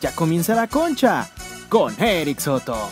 Ya 0.00 0.14
comienza 0.14 0.54
la 0.54 0.68
concha 0.68 1.28
con 1.68 2.00
Eric 2.00 2.38
Soto. 2.38 2.88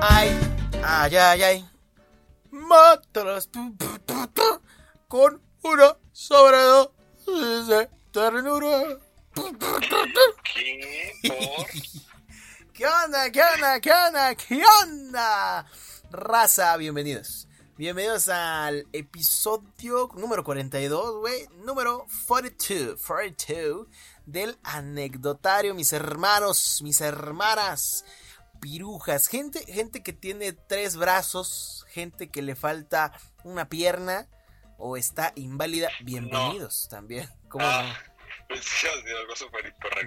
Ay, 0.00 0.30
ay, 0.84 1.16
ay, 1.16 1.42
ay. 1.42 1.70
Mátalas 2.50 3.48
con 5.06 5.40
una 5.62 5.96
sobredosis 6.12 7.66
de 7.68 7.88
ternura. 8.12 8.98
¿Qué? 10.52 11.12
¿Por? 11.28 11.66
¿Qué 12.72 12.86
onda? 12.86 13.30
¿Qué 13.30 13.40
onda? 13.40 13.80
¿Qué 13.80 13.92
onda? 13.92 14.34
¿Qué 14.34 14.62
onda? 14.82 15.66
Raza, 16.10 16.76
bienvenidos. 16.76 17.45
Bienvenidos 17.76 18.28
al 18.30 18.86
episodio 18.92 20.08
número 20.16 20.42
42, 20.44 21.20
güey. 21.20 21.46
Número 21.64 22.06
42, 22.26 22.98
42 23.04 23.86
del 24.24 24.58
anecdotario, 24.62 25.74
mis 25.74 25.92
hermanos, 25.92 26.80
mis 26.82 27.02
hermanas, 27.02 28.04
pirujas. 28.60 29.26
Gente, 29.28 29.60
gente 29.70 30.02
que 30.02 30.14
tiene 30.14 30.54
tres 30.54 30.96
brazos, 30.96 31.84
gente 31.90 32.30
que 32.30 32.40
le 32.40 32.54
falta 32.56 33.12
una 33.44 33.68
pierna 33.68 34.26
o 34.78 34.96
está 34.96 35.32
inválida. 35.36 35.90
Bienvenidos 36.02 36.88
también. 36.88 37.28
¿Cómo 37.48 37.64
no? 37.64 37.70
Ah. 38.48 38.54
Dije, 38.54 38.88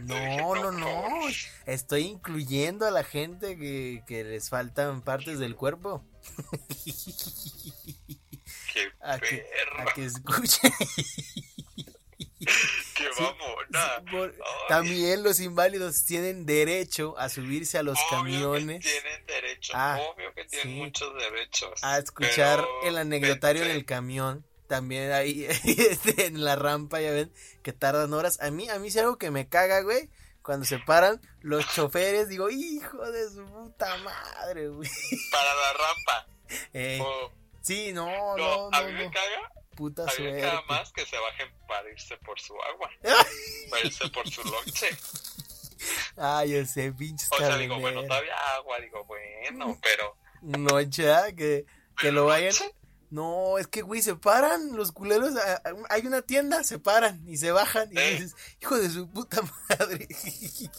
No, 0.03 0.55
no, 0.55 0.61
por 0.61 0.73
no. 0.73 0.85
favor. 0.85 1.31
Estoy 1.65 2.03
incluyendo 2.03 2.85
a 2.85 2.91
la 2.91 3.03
gente 3.03 3.57
que, 3.57 4.01
que 4.07 4.23
les 4.23 4.49
faltan 4.49 5.01
partes 5.01 5.39
del 5.39 5.57
cuerpo. 5.57 6.05
Qué 8.73 8.91
A 9.01 9.19
que, 9.19 9.37
perra. 9.37 9.83
a 9.83 9.93
que 9.93 10.05
escuchen. 10.05 10.71
Qué 12.95 13.09
mamona. 13.19 14.03
Por- 14.11 14.29
Ay, 14.33 14.67
También 14.69 15.23
los 15.23 15.39
inválidos 15.39 16.05
tienen 16.05 16.45
derecho 16.45 17.17
a 17.17 17.29
subirse 17.29 17.77
a 17.77 17.83
los 17.83 17.97
obvio 17.97 18.09
camiones, 18.51 18.83
Que 18.85 18.89
tienen 18.91 19.25
derecho. 19.25 19.73
Ah, 19.75 19.99
obvio 20.13 20.33
que 20.33 20.45
tienen 20.45 20.67
sí. 20.75 20.81
muchos 20.81 21.13
derechos. 21.15 21.83
a 21.83 21.97
escuchar 21.97 22.65
el 22.83 22.97
anecdotario 22.97 23.63
en 23.63 23.71
el 23.71 23.85
camión. 23.85 24.45
También 24.67 25.11
ahí 25.11 25.45
este, 25.65 26.27
en 26.27 26.43
la 26.43 26.55
rampa, 26.55 27.01
ya 27.01 27.11
ven, 27.11 27.33
que 27.63 27.73
tardan 27.73 28.13
horas. 28.13 28.39
A 28.41 28.51
mí, 28.51 28.69
a 28.69 28.77
mí 28.79 28.89
es 28.89 28.97
algo 28.97 29.17
que 29.17 29.31
me 29.31 29.47
caga, 29.49 29.81
güey. 29.81 30.09
Cuando 30.41 30.65
se 30.65 30.79
paran 30.79 31.21
los 31.41 31.67
choferes, 31.73 32.29
digo, 32.29 32.49
hijo 32.49 33.11
de 33.11 33.29
su 33.29 33.45
puta 33.45 33.97
madre, 33.97 34.67
güey. 34.69 34.89
Para 35.31 35.53
la 35.53 35.73
rampa. 35.73 36.27
Eh, 36.73 36.99
sí, 37.61 37.93
no, 37.93 38.07
no, 38.35 38.37
no, 38.37 38.69
a 38.75 38.81
no, 38.81 38.87
mí 38.87 38.93
me 38.93 39.03
no. 39.05 39.11
caga. 39.11 39.51
Puta 39.75 40.01
A 40.01 40.05
mí 40.05 40.11
me 40.11 40.15
suerte. 40.31 40.41
caga 40.41 40.61
más 40.67 40.91
que 40.91 41.05
se 41.05 41.15
bajen 41.19 41.47
para 41.67 41.87
irse 41.91 42.17
por 42.17 42.39
su 42.39 42.59
agua. 42.63 42.89
Para 43.69 43.85
irse 43.85 44.09
por 44.09 44.27
su 44.27 44.43
lonche. 44.43 44.89
Ay, 46.17 46.55
ese 46.55 46.91
pinche 46.91 47.27
O 47.31 47.37
sea, 47.37 47.55
digo, 47.57 47.79
bueno, 47.79 48.01
todavía 48.03 48.35
agua. 48.55 48.79
Digo, 48.79 49.05
bueno, 49.05 49.77
pero. 49.81 50.17
Noche, 50.41 51.11
¿ah? 51.13 51.27
que, 51.35 51.65
que 51.97 52.11
lo 52.11 52.25
vayan. 52.25 52.55
No, 53.11 53.57
es 53.57 53.65
que, 53.67 53.81
güey, 53.81 54.01
se 54.03 54.15
paran 54.15 54.75
los 54.75 54.91
culeros. 54.91 55.35
a- 55.35 55.55
a- 55.55 55.61
Hay 55.89 56.05
una 56.05 56.21
tienda, 56.21 56.63
se 56.63 56.77
paran 56.77 57.27
y 57.27 57.37
se 57.37 57.51
bajan. 57.51 57.89
Y 57.91 57.95
Sí. 57.97 58.01
dices, 58.11 58.35
hijo 58.61 58.77
de 58.77 58.89
su 58.89 59.07
puta 59.09 59.41
madre. 59.69 60.07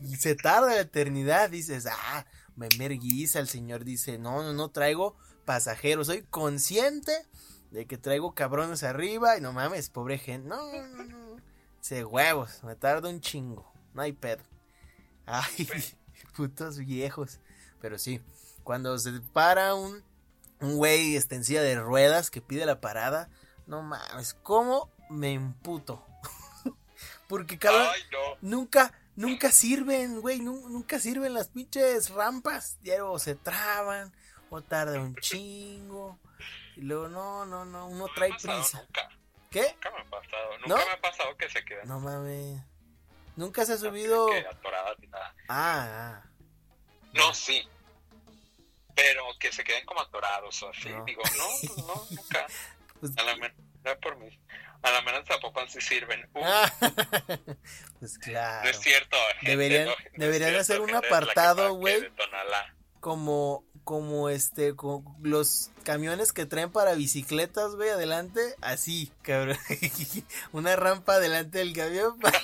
Y 0.00 0.16
se 0.16 0.34
tarda 0.34 0.66
la 0.74 0.80
eternidad. 0.80 1.48
Dices, 1.50 1.86
ah, 1.90 2.26
me 2.56 2.68
merguiza. 2.78 3.38
El 3.38 3.48
señor 3.48 3.84
dice, 3.84 4.18
no, 4.18 4.42
no, 4.42 4.52
no 4.52 4.70
traigo 4.70 5.16
pasajeros. 5.46 6.08
Soy 6.08 6.22
consciente 6.24 7.26
de 7.70 7.86
que 7.86 7.96
traigo 7.96 8.34
cabrones 8.34 8.82
arriba. 8.82 9.38
Y 9.38 9.40
no 9.40 9.52
mames, 9.52 9.88
pobre 9.90 10.18
gente. 10.18 10.48
No, 10.48 10.56
no, 10.70 10.86
no, 10.88 11.04
no. 11.04 11.36
Se 11.80 12.04
huevos, 12.04 12.62
me 12.64 12.74
tarda 12.76 13.08
un 13.08 13.20
chingo. 13.20 13.72
No 13.94 14.02
hay 14.02 14.12
pedo. 14.12 14.42
Ay, 15.26 15.66
putos 16.36 16.78
viejos. 16.78 17.38
Pero 17.80 17.98
sí, 17.98 18.20
cuando 18.62 18.98
se 18.98 19.12
para 19.32 19.74
un, 19.74 20.02
un 20.64 20.76
güey 20.76 21.16
este, 21.16 21.34
en 21.36 21.44
silla 21.44 21.62
de 21.62 21.76
ruedas 21.80 22.30
que 22.30 22.40
pide 22.40 22.66
la 22.66 22.80
parada, 22.80 23.28
no 23.66 23.82
mames, 23.82 24.34
¿cómo 24.42 24.90
me 25.10 25.32
imputo? 25.32 26.04
Porque 27.28 27.58
cabrón, 27.58 27.86
Ay, 27.92 28.02
no. 28.12 28.18
nunca, 28.42 28.92
nunca 29.16 29.50
sirven, 29.52 30.20
güey, 30.20 30.40
nu- 30.40 30.68
nunca 30.68 30.98
sirven 30.98 31.34
las 31.34 31.48
pinches 31.48 32.10
rampas. 32.10 32.78
Ya 32.82 33.04
o 33.04 33.18
se 33.18 33.34
traban, 33.34 34.12
o 34.50 34.60
tarda 34.62 35.00
un 35.00 35.14
chingo. 35.20 36.18
Y 36.76 36.82
luego, 36.82 37.08
no, 37.08 37.46
no, 37.46 37.64
no, 37.64 37.86
uno 37.86 38.06
trae 38.14 38.30
prisa. 38.30 38.78
Nunca, 38.80 39.08
¿Qué? 39.50 39.72
nunca 39.74 39.90
me 39.92 40.00
ha 40.00 40.04
pasado. 40.10 40.50
Nunca 40.60 40.68
¿No? 40.68 40.76
me 40.76 40.92
ha 40.92 41.00
pasado 41.00 41.36
que 41.36 41.48
se 41.48 41.64
queden. 41.64 41.88
No 41.88 42.00
mames. 42.00 42.60
Nunca 43.36 43.64
se 43.64 43.72
ha 43.72 43.76
subido. 43.78 44.26
que 44.26 44.38
atoradas 44.46 44.98
ni 44.98 45.06
nada. 45.08 45.34
Ah, 45.48 46.20
ah. 46.22 46.30
No, 47.14 47.32
sí. 47.34 47.66
Pero 48.94 49.24
que 49.40 49.52
se 49.52 49.64
queden 49.64 49.84
como 49.86 50.00
atorados 50.00 50.62
o 50.62 50.70
así. 50.70 50.88
No. 50.88 51.04
Digo, 51.04 51.22
no, 51.36 51.46
pues 51.60 51.76
no, 51.78 52.06
nunca. 52.10 52.46
Pues, 53.00 53.12
A 53.16 53.22
la 53.24 53.36
menos, 53.36 53.56
no 53.84 53.98
por 54.00 54.16
mí. 54.18 54.38
A 54.82 54.90
la 54.90 55.00
menos 55.02 55.24
tampoco 55.24 55.66
sí 55.68 55.80
sirven. 55.80 56.28
Uh, 56.34 56.40
pues 58.00 58.14
No 58.14 58.20
claro. 58.20 58.68
es 58.68 58.78
cierto. 58.80 59.16
gente, 59.40 59.50
Deberían- 59.50 59.86
no, 59.86 59.92
no 59.92 60.24
deberían 60.24 60.50
cierto, 60.50 60.60
hacer 60.60 60.80
un 60.80 60.94
apartado, 60.94 61.74
güey. 61.74 62.08
como 63.00 63.64
como 63.84 64.30
este 64.30 64.74
con 64.74 65.04
los 65.22 65.70
camiones 65.82 66.32
que 66.32 66.46
traen 66.46 66.72
para 66.72 66.94
bicicletas, 66.94 67.74
güey, 67.74 67.90
adelante, 67.90 68.40
así, 68.62 69.12
cabrón. 69.20 69.58
Una 70.52 70.74
rampa 70.74 71.14
adelante 71.16 71.58
del 71.58 71.74
camión 71.74 72.18
para. 72.18 72.40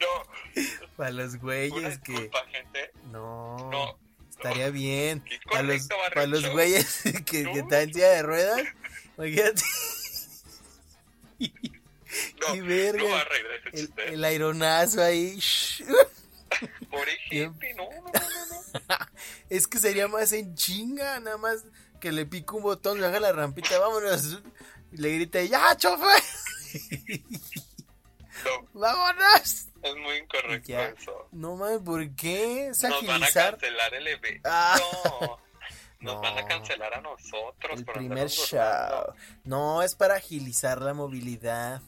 No, 0.00 0.86
para 0.96 1.10
los 1.10 1.36
güeyes 1.36 1.98
que 1.98 2.12
gente. 2.50 2.90
no, 3.12 3.56
No, 3.70 3.98
estaría 4.36 4.70
bien 4.70 5.24
para 5.50 5.62
los 5.62 5.88
para 6.14 6.26
los 6.26 6.48
güeyes 6.50 7.02
que, 7.26 7.42
están 7.42 7.82
en 7.82 7.94
silla 7.94 8.10
de 8.10 8.22
ruedas. 8.22 8.62
Imagínate. 9.16 9.62
no, 12.40 12.52
Qué 12.52 12.62
verga. 12.62 13.02
no 13.02 13.16
El, 13.72 13.92
el 14.06 14.24
aironazo 14.24 15.02
ahí. 15.02 15.38
Por 16.90 17.08
ejemplo, 17.08 17.68
no, 17.76 17.90
no, 17.90 18.00
no, 18.00 18.88
no. 18.88 18.96
Es 19.50 19.66
que 19.66 19.78
sería 19.78 20.08
más 20.08 20.32
en 20.32 20.54
chinga, 20.54 21.20
nada 21.20 21.36
más 21.36 21.64
que 22.00 22.12
le 22.12 22.26
pico 22.26 22.56
un 22.56 22.62
botón, 22.62 23.00
le 23.00 23.06
haga 23.06 23.20
la 23.20 23.32
rampita, 23.32 23.78
vámonos. 23.78 24.40
Y 24.92 24.98
le 24.98 25.14
grita, 25.14 25.42
ya, 25.42 25.76
chofer, 25.76 26.22
No, 28.44 28.68
vámonos. 28.80 29.66
es 29.82 29.96
muy 29.96 30.16
incorrecto 30.16 30.68
Ya. 30.68 30.86
eso. 30.88 31.28
No 31.32 31.56
mames, 31.56 31.78
¿por 31.80 32.14
qué? 32.14 32.68
Es 32.68 32.82
Nos 32.82 33.06
van 33.06 33.22
a 33.22 33.28
cancelar 33.30 33.94
el 33.94 34.06
evento. 34.08 34.48
Ah. 34.50 34.76
No. 35.20 35.38
Nos 36.00 36.14
No. 36.16 36.20
van 36.20 36.38
a 36.38 36.46
cancelar 36.46 36.92
a 36.94 37.00
nosotros. 37.00 37.78
el 37.78 37.84
por 37.84 37.94
primer 37.94 38.28
show. 38.28 38.58
burlando. 38.60 39.14
No, 39.44 39.82
es 39.82 39.94
para 39.94 40.16
agilizar 40.16 40.82
la 40.82 40.92
movilidad. 40.94 41.80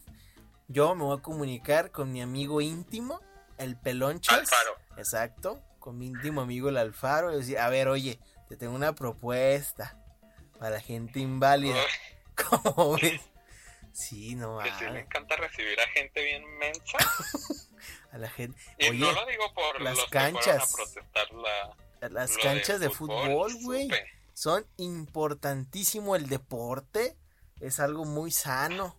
Yo 0.68 0.94
me 0.94 1.04
voy 1.04 1.18
a 1.18 1.22
comunicar 1.22 1.90
con 1.90 2.10
mi 2.12 2.22
amigo 2.22 2.60
íntimo, 2.60 3.20
el 3.58 3.76
Pelonchas. 3.76 4.38
Alfaro. 4.38 4.76
Exacto, 4.96 5.62
con 5.78 5.98
mi 5.98 6.06
íntimo 6.06 6.40
amigo 6.40 6.68
el 6.70 6.78
Alfaro. 6.78 7.32
Y 7.32 7.36
decir, 7.36 7.58
a 7.58 7.68
ver, 7.68 7.88
oye, 7.88 8.18
te 8.48 8.56
tengo 8.56 8.74
una 8.74 8.94
propuesta 8.94 9.98
para 10.58 10.70
la 10.70 10.80
gente 10.80 11.20
inválida. 11.20 11.76
Uy, 11.76 12.34
¿Cómo 12.74 12.92
ves? 12.96 13.20
Sí, 13.98 14.36
no 14.36 14.58
que 14.60 14.70
sí 14.78 14.84
le 14.84 15.00
encanta 15.00 15.34
recibir 15.36 15.80
a 15.80 15.88
gente 15.88 16.22
bien 16.22 16.44
mensa. 16.58 16.98
A 18.12 18.18
la 18.18 18.28
gente. 18.30 18.56
Y 18.78 18.88
Oye, 18.90 18.98
no 19.00 19.10
lo 19.12 19.26
digo 19.26 19.52
por 19.54 19.80
las 19.80 19.96
los 19.96 20.04
que 20.06 20.10
canchas. 20.12 20.72
a 20.72 20.76
protestar 20.76 21.32
la, 21.32 21.76
las 22.08 22.36
canchas 22.38 22.78
de 22.80 22.90
fútbol, 22.90 23.52
güey, 23.62 23.88
son 24.34 24.64
importantísimo 24.76 26.14
el 26.16 26.28
deporte. 26.28 27.16
Es 27.60 27.80
algo 27.80 28.04
muy 28.04 28.30
sano. 28.30 28.96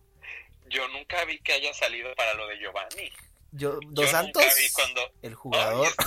Yo 0.68 0.86
nunca 0.88 1.24
vi 1.24 1.38
que 1.40 1.52
haya 1.54 1.72
salido 1.74 2.14
para 2.14 2.34
lo 2.34 2.46
de 2.46 2.58
Giovanni. 2.58 3.10
Yo, 3.52 3.80
Yo 3.80 3.88
Dos 3.90 4.10
Santos, 4.10 4.42
nunca 4.42 4.54
vi 4.56 4.70
cuando 4.72 5.00
el 5.22 5.34
jugador. 5.34 5.88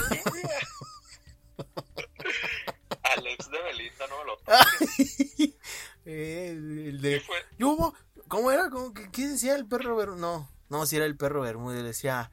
Alex 3.03 3.49
de 3.49 3.61
Belinda 3.61 4.07
no 4.07 4.19
me 4.19 4.25
lo 4.25 4.37
Eh, 6.05 6.49
el 6.51 6.99
¿Qué 7.01 7.07
de, 7.07 7.19
fue? 7.21 7.37
yo, 7.57 7.77
mo- 7.77 7.95
¿Cómo 8.33 8.49
era? 8.51 8.67
¿Cómo, 8.71 8.95
que- 8.95 9.11
¿Qué 9.11 9.27
decía 9.27 9.53
el 9.53 9.67
perro 9.67 9.95
Bermúdez? 9.95 10.19
No, 10.19 10.49
no, 10.67 10.87
si 10.87 10.95
era 10.95 11.05
el 11.05 11.15
perro 11.15 11.41
Bermúdez. 11.41 11.83
Decía, 11.83 12.31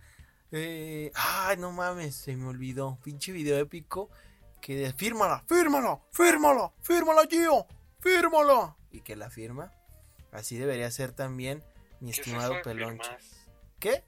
eh, 0.51 1.13
ay, 1.15 1.59
no 1.59 1.73
mames, 1.73 2.17
se 2.17 2.35
me 2.37 2.49
olvidó. 2.49 2.99
Pinche 3.05 3.33
video 3.33 3.59
épico 3.59 4.09
que 4.63 4.77
de, 4.77 4.95
fírmala, 4.95 5.45
fírmala, 5.47 6.01
fírmala, 6.11 6.73
fírmala, 6.81 7.27
Gio, 7.29 7.67
fírmala. 7.99 8.75
Y 8.91 9.03
que 9.03 9.15
la 9.15 9.29
firma. 9.29 9.75
Así 10.33 10.57
debería 10.57 10.91
ser 10.91 11.13
también 11.13 11.63
mi 12.01 12.13
¿Qué 12.13 12.21
es 12.23 12.27
estimado 12.27 12.55
de 12.55 12.61
Peloncho. 12.61 13.11
¿Qué? 13.79 14.03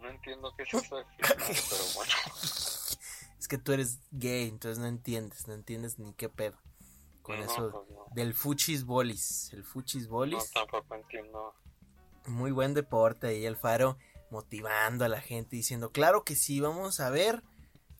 No 0.00 0.08
entiendo 0.08 0.52
qué 0.56 0.64
es 0.64 0.74
eso 0.74 0.96
de 0.96 1.04
firmar, 1.04 1.36
pero 1.38 1.84
bueno. 1.94 2.12
Es 3.38 3.46
que 3.46 3.58
tú 3.58 3.72
eres 3.72 4.00
gay, 4.10 4.48
entonces 4.48 4.78
no 4.80 4.86
entiendes, 4.88 5.46
no 5.46 5.54
entiendes 5.54 6.00
ni 6.00 6.14
qué 6.14 6.28
pedo. 6.28 6.58
Con 7.30 7.46
No, 7.46 7.52
eso 7.52 7.70
pues 7.70 7.88
no. 7.90 8.06
del 8.14 8.34
fuchis 8.34 8.84
bolis. 8.84 9.50
El 9.52 9.64
fuchis 9.64 10.04
No, 10.04 10.10
bolis, 10.10 10.50
tampoco 10.52 10.94
entiendo. 10.94 11.54
muy 12.26 12.50
buen 12.50 12.74
deporte. 12.74 13.38
Y 13.38 13.46
el 13.46 13.56
Faro 13.56 13.96
motivando 14.30 15.04
a 15.04 15.08
la 15.08 15.20
gente, 15.20 15.56
diciendo, 15.56 15.90
claro 15.90 16.24
que 16.24 16.36
sí, 16.36 16.60
vamos 16.60 17.00
a 17.00 17.10
ver 17.10 17.42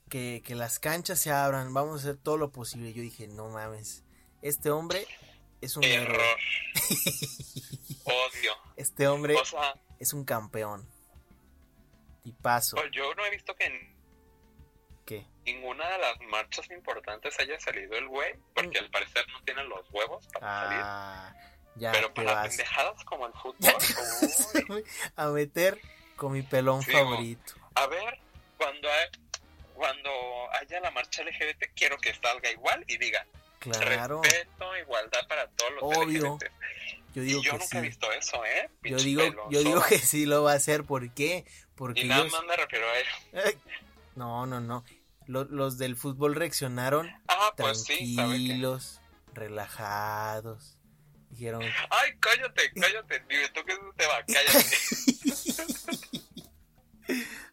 que, 0.09 0.43
que 0.45 0.55
las 0.55 0.79
canchas 0.79 1.19
se 1.21 1.31
abran, 1.33 1.73
vamos 1.75 1.93
a 1.95 2.09
hacer 2.11 2.17
todo 2.17 2.37
lo 2.37 2.51
posible. 2.53 2.93
Yo 2.93 3.03
dije, 3.03 3.27
no 3.29 3.49
mames, 3.49 4.05
este 4.43 4.71
hombre 4.71 5.07
es 5.61 5.77
un 5.77 5.85
héroe. 5.85 6.15
Error. 6.15 6.37
Odio. 8.05 8.53
Este 8.77 9.09
hombre 9.09 9.37
O 9.37 9.45
sea, 9.45 9.75
es 9.99 10.13
un 10.13 10.25
campeón. 10.25 10.89
Tipazo. 12.23 12.77
yo 12.93 13.15
no 13.15 13.25
he 13.25 13.31
visto 13.31 13.55
que. 13.57 13.67
Ninguna 15.45 15.89
de 15.89 15.99
las 15.99 16.21
marchas 16.31 16.71
importantes 16.71 17.39
haya 17.41 17.59
salido 17.61 17.97
el 17.97 18.09
güey, 18.09 18.35
porque 18.55 18.79
al 18.79 18.91
parecer 18.91 19.25
no 19.33 19.43
tienen 19.43 19.69
los 19.69 19.89
huevos 19.91 20.27
para 20.29 20.47
salir. 20.65 20.81
Ah, 20.83 21.35
ya 21.77 21.93
Pero 21.93 22.13
para 22.15 22.35
vas 22.35 22.49
pendejadas 22.49 23.05
como 23.05 23.27
el 23.27 23.33
fútbol, 23.43 23.75
uy. 24.69 24.85
a 25.17 25.27
meter 25.29 25.81
con 26.17 26.33
mi 26.33 26.43
pelón 26.43 26.83
Sí, 26.83 26.93
favorito. 26.93 27.55
A 27.75 27.87
ver, 27.87 28.19
cuando, 28.59 28.89
hay- 28.91 29.09
cuando 29.75 30.11
haya 30.61 30.81
la 30.81 30.91
marcha 30.91 31.23
LGBT, 31.23 31.71
quiero 31.75 31.97
que 31.99 32.15
salga 32.15 32.51
igual 32.51 32.85
y 32.89 32.99
diga 32.99 33.25
Claro, 33.61 34.23
respeto, 34.23 34.77
igualdad 34.79 35.27
para 35.29 35.47
todos 35.49 35.73
los 35.75 35.83
Obvio. 35.83 36.35
LGBT. 36.37 36.51
yo 37.15 37.23
digo 37.23 37.41
y 37.41 37.45
yo 37.45 37.53
que 37.53 37.59
nunca 37.59 37.79
he 37.79 37.81
sí. 37.83 37.87
visto 37.89 38.13
eso, 38.13 38.45
¿eh? 38.45 38.71
Yo 38.83 38.97
digo, 38.97 39.23
yo 39.51 39.61
digo 39.61 39.83
que 39.89 39.99
sí 39.99 40.25
lo 40.27 40.43
va 40.43 40.53
a 40.53 40.57
hacer. 40.57 40.85
¿Por 40.85 41.13
qué? 41.13 41.45
Porque 41.77 42.01
Y 42.03 42.05
nada 42.09 42.23
ellos- 42.23 42.33
más 42.33 42.45
me 42.45 42.57
refiero 42.57 42.87
a 42.89 42.99
él. 42.99 43.07
No, 44.17 44.45
no, 44.45 44.61
no. 44.61 44.85
Lo- 45.31 45.45
los 45.45 45.79
del 45.79 45.95
fútbol 45.97 46.35
reaccionaron 46.35 47.09
Ah, 47.29 47.53
pues 47.57 47.85
sí, 47.85 48.17
tranquilos, 48.17 49.01
relajados. 49.33 50.77
Dijeron, 51.31 51.63
Ay, 51.63 52.11
cállate, 52.19 52.73
cállate. 52.75 53.23
Dime 53.29 53.49
tú 53.55 53.65
que 53.65 53.73
eso 53.73 53.95
te 53.97 54.07
va, 54.09 54.25
cállate. 54.27 54.67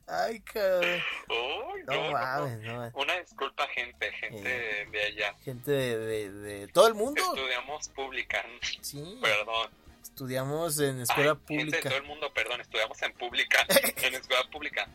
ay, 0.08 0.40
cabrón. 0.42 1.02
Uy, 1.30 1.84
No 1.88 1.94
no, 1.94 2.02
no, 2.02 2.08
no. 2.08 2.12
mames. 2.14 2.94
Una 2.96 3.20
disculpa, 3.20 3.68
gente, 3.70 4.12
gente 4.14 4.82
Eh. 4.82 4.86
de 4.92 5.04
allá. 5.04 5.36
Gente 5.44 5.70
de, 5.72 5.98
de, 6.00 6.32
de 6.32 6.68
todo 6.70 6.88
el 6.88 6.96
mundo. 6.96 7.22
Estudiamos 7.22 7.90
pública, 7.90 8.44
Sí, 8.82 9.20
perdón. 9.22 9.70
estudiamos 10.02 10.80
en 10.80 11.02
escuela 11.02 11.32
Ay, 11.32 11.38
Gente 11.38 11.54
de 11.54 11.60
pública. 11.66 11.90
todo 11.90 11.98
el 12.00 12.04
mundo, 12.06 12.34
perdón, 12.34 12.62
estudiamos 12.62 13.00
en 13.04 13.14
pública, 13.14 13.66
en 13.98 14.16
escuela 14.16 14.44
pública. 14.52 14.88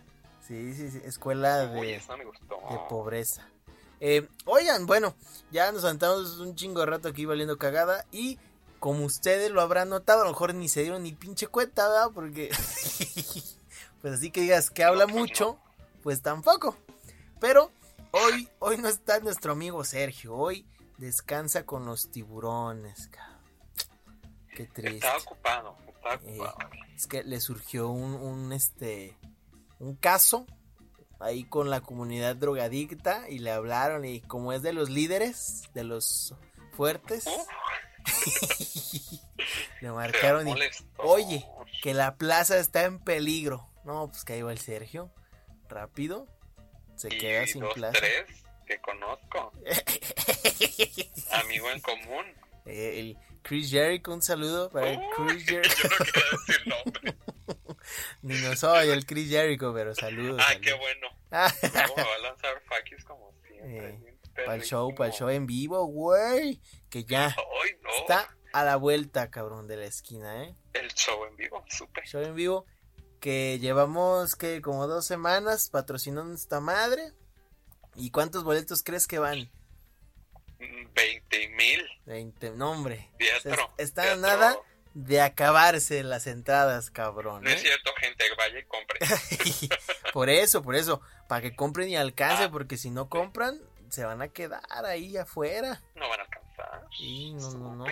Sí, 0.46 0.74
sí, 0.74 0.90
sí, 0.90 1.00
escuela 1.04 1.70
Uy, 1.74 1.86
de, 1.88 1.96
eso 1.96 2.16
me 2.16 2.24
gustó. 2.24 2.56
de 2.70 2.78
pobreza. 2.88 3.48
Eh, 4.00 4.28
oigan, 4.44 4.86
bueno, 4.86 5.14
ya 5.52 5.70
nos 5.70 5.84
aventamos 5.84 6.38
un 6.38 6.56
chingo 6.56 6.80
de 6.80 6.86
rato 6.86 7.08
aquí 7.08 7.24
valiendo 7.24 7.56
cagada 7.58 8.04
y 8.10 8.38
como 8.80 9.04
ustedes 9.04 9.52
lo 9.52 9.60
habrán 9.60 9.90
notado, 9.90 10.22
a 10.22 10.24
lo 10.24 10.30
mejor 10.30 10.54
ni 10.54 10.68
se 10.68 10.82
dieron 10.82 11.04
ni 11.04 11.12
pinche 11.12 11.46
cuenta, 11.46 11.88
¿verdad? 11.88 12.10
Porque 12.12 12.48
pues 14.02 14.14
así 14.14 14.30
que 14.32 14.40
digas 14.40 14.70
que 14.70 14.82
habla 14.82 15.06
mucho, 15.06 15.58
pues 16.02 16.20
tampoco. 16.22 16.76
Pero 17.40 17.70
hoy 18.10 18.48
hoy 18.58 18.78
no 18.78 18.88
está 18.88 19.20
nuestro 19.20 19.52
amigo 19.52 19.84
Sergio, 19.84 20.34
hoy 20.34 20.66
descansa 20.98 21.64
con 21.64 21.86
los 21.86 22.10
tiburones, 22.10 23.06
cabrón. 23.08 23.32
Qué 24.56 24.66
triste. 24.66 24.96
Estaba 24.96 25.18
ocupado, 25.18 25.76
estaba 25.88 26.14
Eh, 26.16 26.40
ocupado. 26.40 26.70
Es 26.96 27.06
que 27.06 27.22
le 27.22 27.40
surgió 27.40 27.88
un, 27.88 28.14
un, 28.14 28.52
este 28.52 29.16
un 29.82 29.96
caso 29.96 30.46
ahí 31.18 31.42
con 31.44 31.70
la 31.70 31.80
comunidad 31.80 32.36
drogadicta 32.36 33.28
y 33.28 33.40
le 33.40 33.50
hablaron 33.50 34.04
y 34.04 34.20
como 34.20 34.52
es 34.52 34.62
de 34.62 34.72
los 34.72 34.90
líderes, 34.90 35.64
de 35.74 35.82
los 35.82 36.34
fuertes, 36.72 37.26
Uf, 37.26 37.48
le 39.80 39.90
marcaron 39.90 40.48
y 40.48 40.54
oye, 40.98 41.44
que 41.82 41.94
la 41.94 42.16
plaza 42.16 42.58
está 42.58 42.84
en 42.84 43.00
peligro. 43.00 43.68
No, 43.84 44.08
pues 44.08 44.24
que 44.24 44.34
ahí 44.34 44.42
va 44.42 44.52
el 44.52 44.58
Sergio, 44.58 45.12
rápido, 45.68 46.28
se 46.94 47.12
y 47.12 47.18
queda 47.18 47.46
sin 47.46 47.62
dos, 47.62 47.74
plaza. 47.74 47.98
tres 47.98 48.44
que 48.66 48.80
conozco. 48.80 49.52
Amigo 51.32 51.70
en 51.70 51.80
común. 51.80 52.24
Eh, 52.66 53.00
el 53.00 53.18
Chris 53.42 53.70
Jericho, 53.70 54.12
un 54.12 54.22
saludo 54.22 54.70
para 54.70 54.92
el 54.92 54.98
Uy, 54.98 55.04
Chris 55.16 55.44
Jericho. 55.44 55.74
yo 55.82 55.88
no 55.88 56.04
quiero 56.12 56.38
decir 56.46 56.66
nombre. 56.68 57.16
Ni 58.22 58.34
no 58.40 58.54
soy 58.56 58.90
el 58.90 59.06
Chris 59.06 59.28
Jericho, 59.28 59.72
pero 59.74 59.94
saludos. 59.94 60.42
Ay, 60.46 60.60
qué 60.60 60.72
bueno. 60.74 61.08
Ah, 61.34 61.50
Luego 61.62 61.96
me 61.96 62.02
va 62.02 62.14
a 62.14 62.18
lanzar 62.18 62.62
fakis 62.68 63.04
como 63.04 63.32
siempre. 63.46 63.88
Eh, 63.88 64.18
para 64.34 64.54
el 64.54 64.62
show, 64.64 64.94
para 64.94 65.08
el 65.08 65.16
show 65.16 65.30
en 65.30 65.46
vivo, 65.46 65.86
güey. 65.86 66.60
Que 66.90 67.04
ya 67.04 67.28
Ay, 67.28 67.70
no. 67.82 67.88
está 68.00 68.36
a 68.52 68.64
la 68.64 68.76
vuelta, 68.76 69.30
cabrón, 69.30 69.66
de 69.66 69.78
la 69.78 69.86
esquina, 69.86 70.44
¿eh? 70.44 70.54
El 70.74 70.92
show 70.92 71.24
en 71.24 71.34
vivo, 71.36 71.64
supe. 71.70 72.02
Show 72.04 72.20
en 72.20 72.34
vivo 72.34 72.66
que 73.22 73.60
llevamos, 73.60 74.34
que 74.34 74.60
Como 74.60 74.86
dos 74.88 75.06
semanas 75.06 75.70
patrocinando 75.70 76.34
esta 76.34 76.60
madre. 76.60 77.12
¿Y 77.94 78.10
cuántos 78.10 78.42
boletos 78.42 78.82
crees 78.82 79.06
que 79.06 79.18
van? 79.18 79.50
20 80.94 81.48
mil. 81.50 81.82
20, 82.06 82.50
no, 82.50 82.72
hombre. 82.72 83.10
Está 83.78 84.16
nada 84.16 84.58
de 84.94 85.20
acabarse 85.20 86.02
las 86.02 86.26
entradas, 86.26 86.90
cabrón. 86.90 87.44
No 87.44 87.50
es 87.50 87.56
¿eh? 87.56 87.66
cierto, 87.66 87.90
gente, 87.98 88.24
vaya 88.36 88.58
y 88.58 88.64
compre. 88.64 88.98
por 90.12 90.28
eso, 90.28 90.62
por 90.62 90.74
eso. 90.74 91.00
Para 91.28 91.40
que 91.42 91.56
compren 91.56 91.88
y 91.88 91.96
alcance, 91.96 92.44
Ah. 92.44 92.50
porque 92.50 92.76
si 92.76 92.90
no 92.90 93.08
compran, 93.08 93.60
se 93.88 94.04
van 94.04 94.22
a 94.22 94.28
quedar 94.28 94.62
ahí 94.84 95.16
afuera. 95.16 95.82
No 95.94 96.08
van 96.08 96.20
a 96.20 96.22
alcanzar. 96.24 96.86
Sí, 96.96 97.32
no, 97.34 97.50
no, 97.52 97.76
no. 97.76 97.84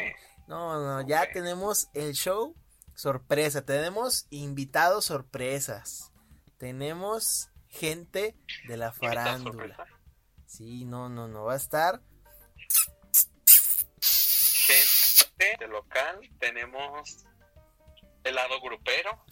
No, 0.46 0.80
no, 0.80 1.06
ya 1.08 1.30
tenemos 1.32 1.88
el 1.94 2.12
show 2.14 2.56
sorpresa. 2.94 3.64
Tenemos 3.64 4.26
invitados 4.30 5.06
sorpresas. 5.06 6.12
Tenemos 6.58 7.50
gente 7.68 8.36
de 8.66 8.76
la 8.76 8.92
farándula. 8.92 9.86
Sí, 10.46 10.84
no, 10.84 11.08
no, 11.08 11.28
no. 11.28 11.44
Va 11.44 11.54
a 11.54 11.56
estar. 11.56 12.02
De 15.58 15.68
local, 15.68 16.20
tenemos 16.38 17.24
helado 18.24 18.60
grupero. 18.60 19.24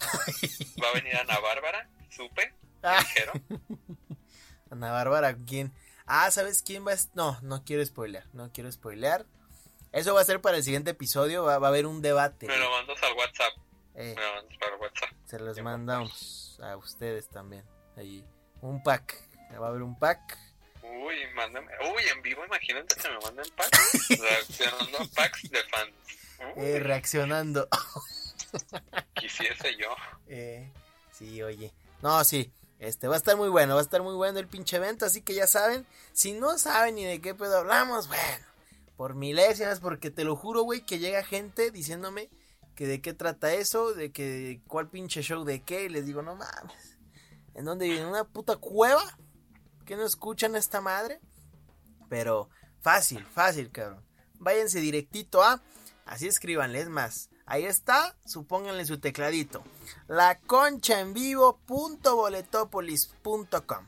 Va 0.83 0.89
a 0.89 0.93
venir 0.93 1.15
Ana 1.17 1.39
Bárbara, 1.39 1.89
supe. 2.09 2.53
Ah, 2.81 2.99
dijeron. 3.01 3.43
Ana 4.71 4.91
Bárbara, 4.91 5.35
¿quién? 5.45 5.73
Ah, 6.05 6.31
¿sabes 6.31 6.63
quién 6.63 6.87
va 6.87 6.93
a 6.93 6.97
No, 7.13 7.37
no 7.41 7.63
quiero 7.65 7.85
spoilear. 7.85 8.25
No 8.33 8.51
quiero 8.53 8.71
spoilear. 8.71 9.25
Eso 9.91 10.13
va 10.13 10.21
a 10.21 10.23
ser 10.23 10.39
para 10.39 10.55
el 10.57 10.63
siguiente 10.63 10.91
episodio. 10.91 11.43
Va, 11.43 11.59
va 11.59 11.67
a 11.67 11.69
haber 11.71 11.85
un 11.85 12.01
debate. 12.01 12.47
Me 12.47 12.57
lo 12.57 12.69
mandas 12.71 13.01
al 13.03 13.13
WhatsApp. 13.17 13.53
Eh, 13.95 14.13
Me 14.15 14.23
lo 14.25 14.33
mandas 14.33 14.57
para 14.59 14.75
WhatsApp. 14.77 15.09
se 15.25 15.39
los 15.39 15.59
mandamos 15.61 16.57
a 16.63 16.77
ustedes 16.77 17.27
también. 17.27 17.65
Ahí. 17.97 18.23
Un 18.61 18.81
pack. 18.81 19.13
Va 19.61 19.65
a 19.65 19.69
haber 19.69 19.81
un 19.81 19.99
pack. 19.99 20.37
Uy, 20.89 21.15
mándame. 21.35 21.67
Uy, 21.93 22.03
en 22.15 22.21
vivo, 22.21 22.45
imagínate 22.45 22.95
que 22.95 23.09
me 23.09 23.19
manden 23.19 23.45
packs. 23.55 24.09
Reaccionando 24.19 24.97
a 24.97 25.05
packs 25.15 25.49
de 25.49 25.63
fans. 25.63 25.93
Eh, 26.55 26.79
reaccionando. 26.79 27.67
quisiese 29.13 29.75
yo. 29.77 29.95
Eh, 30.27 30.71
sí, 31.11 31.41
oye. 31.43 31.71
No, 32.01 32.23
sí. 32.23 32.51
Este 32.79 33.09
va 33.09 33.15
a 33.15 33.17
estar 33.17 33.35
muy 33.35 33.49
bueno, 33.49 33.73
va 33.73 33.81
a 33.81 33.83
estar 33.83 34.01
muy 34.01 34.15
bueno 34.15 34.39
el 34.39 34.47
pinche 34.47 34.77
evento, 34.77 35.05
así 35.05 35.21
que 35.21 35.33
ya 35.33 35.47
saben, 35.47 35.85
si 36.13 36.31
no 36.31 36.57
saben 36.57 36.95
ni 36.95 37.03
de 37.03 37.19
qué 37.19 37.35
pedo 37.35 37.57
hablamos, 37.57 38.07
bueno, 38.07 38.45
por 38.95 39.15
milésimas, 39.15 39.81
porque 39.81 40.09
te 40.11 40.23
lo 40.23 40.37
juro, 40.37 40.61
güey, 40.61 40.85
que 40.85 40.97
llega 40.97 41.21
gente 41.25 41.71
diciéndome 41.71 42.29
que 42.75 42.87
de 42.87 43.01
qué 43.01 43.13
trata 43.13 43.53
eso, 43.53 43.93
de 43.93 44.13
que 44.13 44.61
cuál 44.65 44.89
pinche 44.89 45.21
show 45.23 45.43
de 45.43 45.61
qué, 45.61 45.83
y 45.83 45.89
les 45.89 46.05
digo, 46.05 46.21
no 46.21 46.37
mames, 46.37 46.97
¿en 47.53 47.65
dónde 47.65 47.85
viven? 47.85 48.03
¿En 48.03 48.09
una 48.09 48.23
puta 48.23 48.55
cueva? 48.55 49.03
¿Que 49.89 49.97
no 49.97 50.05
escuchan 50.05 50.55
esta 50.55 50.79
madre? 50.81 51.19
Pero 52.09 52.51
fácil, 52.79 53.25
fácil, 53.25 53.71
cabrón. 53.71 54.05
Váyanse 54.35 54.81
directito 54.81 55.41
a, 55.41 55.63
así 56.05 56.27
escríbanle, 56.27 56.81
es 56.81 56.89
más, 56.89 57.31
ahí 57.47 57.65
está, 57.65 58.15
supónganle 58.23 58.85
su 58.85 58.99
tecladito. 58.99 59.63
La 60.07 60.39
concha 60.41 60.99
en 60.99 61.15
vivo.boletopolis.com. 61.15 63.85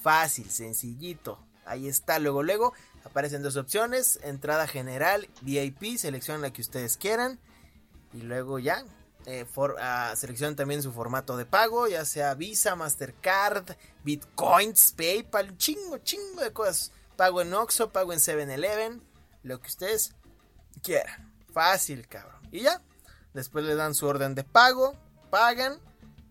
Fácil, 0.00 0.50
sencillito. 0.50 1.38
Ahí 1.66 1.86
está, 1.86 2.18
luego, 2.18 2.42
luego 2.42 2.72
aparecen 3.04 3.42
dos 3.42 3.56
opciones: 3.56 4.20
entrada 4.22 4.66
general, 4.66 5.28
VIP, 5.42 5.98
seleccionan 5.98 6.40
la 6.40 6.54
que 6.54 6.62
ustedes 6.62 6.96
quieran. 6.96 7.38
Y 8.14 8.22
luego 8.22 8.58
ya, 8.58 8.86
eh, 9.26 9.46
ah, 9.78 10.14
seleccionan 10.16 10.56
también 10.56 10.82
su 10.82 10.92
formato 10.92 11.36
de 11.36 11.46
pago, 11.46 11.86
ya 11.86 12.04
sea 12.04 12.34
Visa, 12.34 12.74
Mastercard, 12.74 13.76
Bitcoins, 14.04 14.92
PayPal, 14.96 15.56
chingo, 15.56 15.98
chingo 15.98 16.42
de 16.42 16.52
cosas. 16.52 16.92
Pago 17.16 17.40
en 17.42 17.54
Oxxo, 17.54 17.92
pago 17.92 18.12
en 18.12 18.18
7-Eleven, 18.18 19.02
lo 19.42 19.60
que 19.60 19.68
ustedes 19.68 20.14
quieran. 20.82 21.32
Fácil, 21.52 22.08
cabrón. 22.08 22.40
Y 22.50 22.62
ya, 22.62 22.82
después 23.34 23.64
le 23.64 23.74
dan 23.74 23.94
su 23.94 24.06
orden 24.06 24.34
de 24.34 24.44
pago, 24.44 24.96
pagan, 25.30 25.78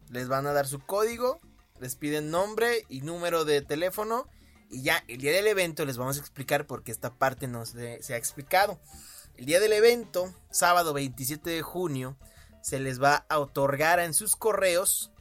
les 0.09 0.27
van 0.27 0.47
a 0.47 0.53
dar 0.53 0.67
su 0.67 0.79
código, 0.79 1.39
les 1.79 1.95
piden 1.95 2.29
nombre 2.29 2.85
y 2.89 3.01
número 3.01 3.43
de 3.43 3.61
teléfono 3.61 4.27
Y 4.69 4.83
ya, 4.83 5.03
el 5.07 5.19
día 5.19 5.31
del 5.31 5.47
evento 5.47 5.83
les 5.85 5.97
vamos 5.97 6.17
a 6.17 6.19
explicar 6.19 6.67
porque 6.67 6.91
esta 6.91 7.13
parte 7.13 7.47
no 7.47 7.65
se 7.65 8.13
ha 8.13 8.17
explicado. 8.17 8.79
El 9.35 9.45
día 9.45 9.59
del 9.59 9.73
evento, 9.73 10.33
sábado 10.51 10.93
27 10.93 11.49
de 11.49 11.61
junio, 11.61 12.17
se 12.61 12.79
les 12.79 13.01
va 13.01 13.25
a 13.29 13.39
otorgar 13.39 13.99
en 13.99 14.13
sus 14.13 14.35
correos, 14.35 15.11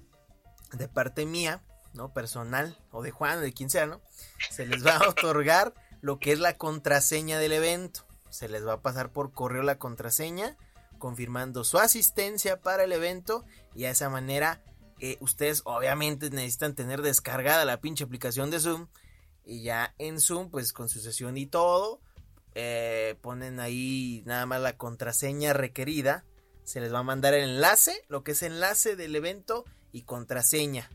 de 0.72 0.88
parte 0.88 1.26
mía, 1.26 1.62
¿no? 1.94 2.12
Personal, 2.12 2.78
o 2.90 3.02
de 3.02 3.10
Juan, 3.10 3.38
o 3.38 3.40
de 3.40 3.52
quien 3.52 3.70
sea, 3.70 3.86
¿no? 3.86 4.00
Se 4.50 4.66
les 4.66 4.86
va 4.86 4.96
a 4.96 5.08
otorgar 5.08 5.74
lo 6.00 6.18
que 6.18 6.32
es 6.32 6.38
la 6.38 6.56
contraseña 6.56 7.38
del 7.38 7.52
evento. 7.52 8.06
Se 8.30 8.48
les 8.48 8.66
va 8.66 8.74
a 8.74 8.82
pasar 8.82 9.12
por 9.12 9.32
correo 9.32 9.62
la 9.62 9.78
contraseña, 9.78 10.56
confirmando 10.98 11.64
su 11.64 11.78
asistencia 11.78 12.60
para 12.60 12.84
el 12.84 12.92
evento 12.92 13.44
y 13.74 13.84
a 13.86 13.90
esa 13.90 14.08
manera 14.08 14.62
eh, 15.00 15.16
ustedes 15.20 15.62
obviamente 15.64 16.30
necesitan 16.30 16.74
tener 16.74 17.02
descargada 17.02 17.64
la 17.64 17.80
pinche 17.80 18.04
aplicación 18.04 18.50
de 18.50 18.60
Zoom 18.60 18.86
y 19.44 19.62
ya 19.62 19.94
en 19.98 20.20
Zoom 20.20 20.50
pues 20.50 20.72
con 20.72 20.90
su 20.90 21.00
sesión 21.00 21.38
y 21.38 21.46
todo 21.46 22.02
eh, 22.54 23.16
ponen 23.22 23.60
ahí 23.60 24.22
nada 24.26 24.44
más 24.44 24.60
la 24.60 24.76
contraseña 24.76 25.54
requerida 25.54 26.24
se 26.70 26.80
les 26.80 26.94
va 26.94 27.00
a 27.00 27.02
mandar 27.02 27.34
el 27.34 27.50
enlace 27.50 28.04
lo 28.08 28.22
que 28.22 28.32
es 28.32 28.42
enlace 28.42 28.96
del 28.96 29.16
evento 29.16 29.64
y 29.92 30.02
contraseña 30.02 30.90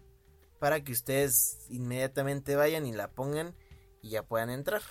para 0.60 0.84
que 0.84 0.94
ustedes 0.94 1.66
inmediatamente 1.70 2.56
vayan 2.56 2.86
y 2.86 2.94
la 2.94 3.10
pongan 3.10 3.56
y 4.02 4.12
ya 4.12 4.24
puedan 4.24 4.50
entrar 4.50 4.82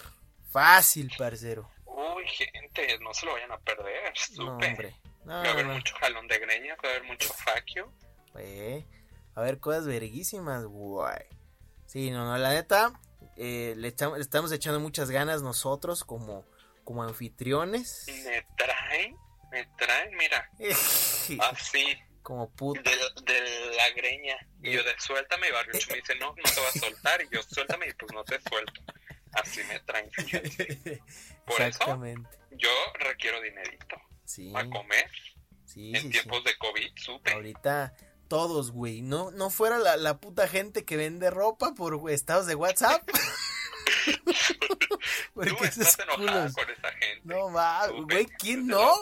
fácil 0.50 1.11
parcero 1.17 1.71
Uy, 1.87 2.26
gente, 2.26 2.99
no 3.00 3.14
se 3.14 3.26
lo 3.26 3.33
vayan 3.33 3.53
a 3.53 3.59
perder. 3.59 4.12
no 4.37 4.57
hombre 4.57 4.95
no, 5.25 5.33
va 5.33 5.43
a 5.43 5.53
haber 5.53 5.67
no. 5.67 5.75
mucho 5.75 5.95
jalón 5.97 6.29
de 6.29 6.38
greña, 6.38 6.76
va 6.85 6.88
a 6.88 6.93
haber 6.93 7.05
mucho 7.05 7.33
faquio. 7.33 7.91
Eh, 8.37 8.85
a 9.35 9.41
ver, 9.41 9.59
cosas 9.59 9.87
verguísimas, 9.87 10.64
guay. 10.67 11.25
Sí, 11.87 12.11
no, 12.11 12.26
no, 12.26 12.37
la 12.37 12.50
neta, 12.50 12.93
eh, 13.37 13.75
le 13.76 13.88
estamos 13.88 14.53
echando 14.53 14.81
muchas 14.81 15.11
ganas 15.11 15.41
nosotros 15.43 16.05
como, 16.05 16.45
como 16.85 17.03
anfitriones. 17.03 18.05
Me 18.09 18.47
traen, 18.57 19.17
me 19.54 19.64
traen, 19.78 20.11
mira, 20.16 20.50
así, 21.50 21.96
como 22.23 22.50
puta. 22.50 22.82
de, 22.82 22.96
de 23.32 23.76
la 23.76 23.90
greña. 23.90 24.37
Y 24.62 24.73
yo 24.73 24.82
de 24.82 24.94
suéltame, 24.99 25.49
y 25.49 25.52
Barriucho 25.52 25.88
me 25.90 25.96
dice, 25.96 26.14
no, 26.16 26.34
no 26.37 26.42
te 26.42 26.61
vas 26.61 26.76
a 26.76 26.78
soltar. 26.80 27.23
Y 27.23 27.28
yo 27.34 27.42
suéltame, 27.42 27.88
y 27.88 27.92
pues 27.94 28.12
no 28.12 28.25
te 28.25 28.40
suelto. 28.40 28.80
Así 29.32 29.61
me 29.64 29.78
traen. 29.80 30.11
Por 31.46 31.56
eso, 31.61 31.66
Exactamente. 31.66 32.28
yo 32.52 32.70
requiero 33.00 33.40
dinerito 33.40 33.96
Sí, 34.25 34.52
a 34.54 34.64
comer 34.70 35.11
sí, 35.66 35.92
en 35.94 36.02
sí, 36.02 36.11
tiempos 36.11 36.38
sí. 36.38 36.44
de 36.44 36.56
COVID, 36.58 36.92
supe. 36.96 37.32
Ahorita 37.32 37.94
todos, 38.28 38.70
güey. 38.73 39.02
No, 39.02 39.30
no 39.32 39.50
fuera 39.50 39.78
la, 39.78 39.96
la 39.96 40.18
puta 40.18 40.49
gente 40.49 40.84
que 40.84 40.96
vende 40.96 41.30
ropa 41.30 41.75
por 41.75 42.11
estados 42.11 42.46
de 42.46 42.54
WhatsApp. 42.54 43.02
Tú 44.88 44.99
Porque 45.34 45.50
esos 45.50 45.78
estás 45.78 45.99
enojada 45.99 46.52
con 46.52 46.70
esa 46.70 46.88
gente. 46.92 47.20
No 47.25 47.52
va, 47.52 47.88
güey, 47.88 48.26
¿quién 48.38 48.66
no? 48.66 48.92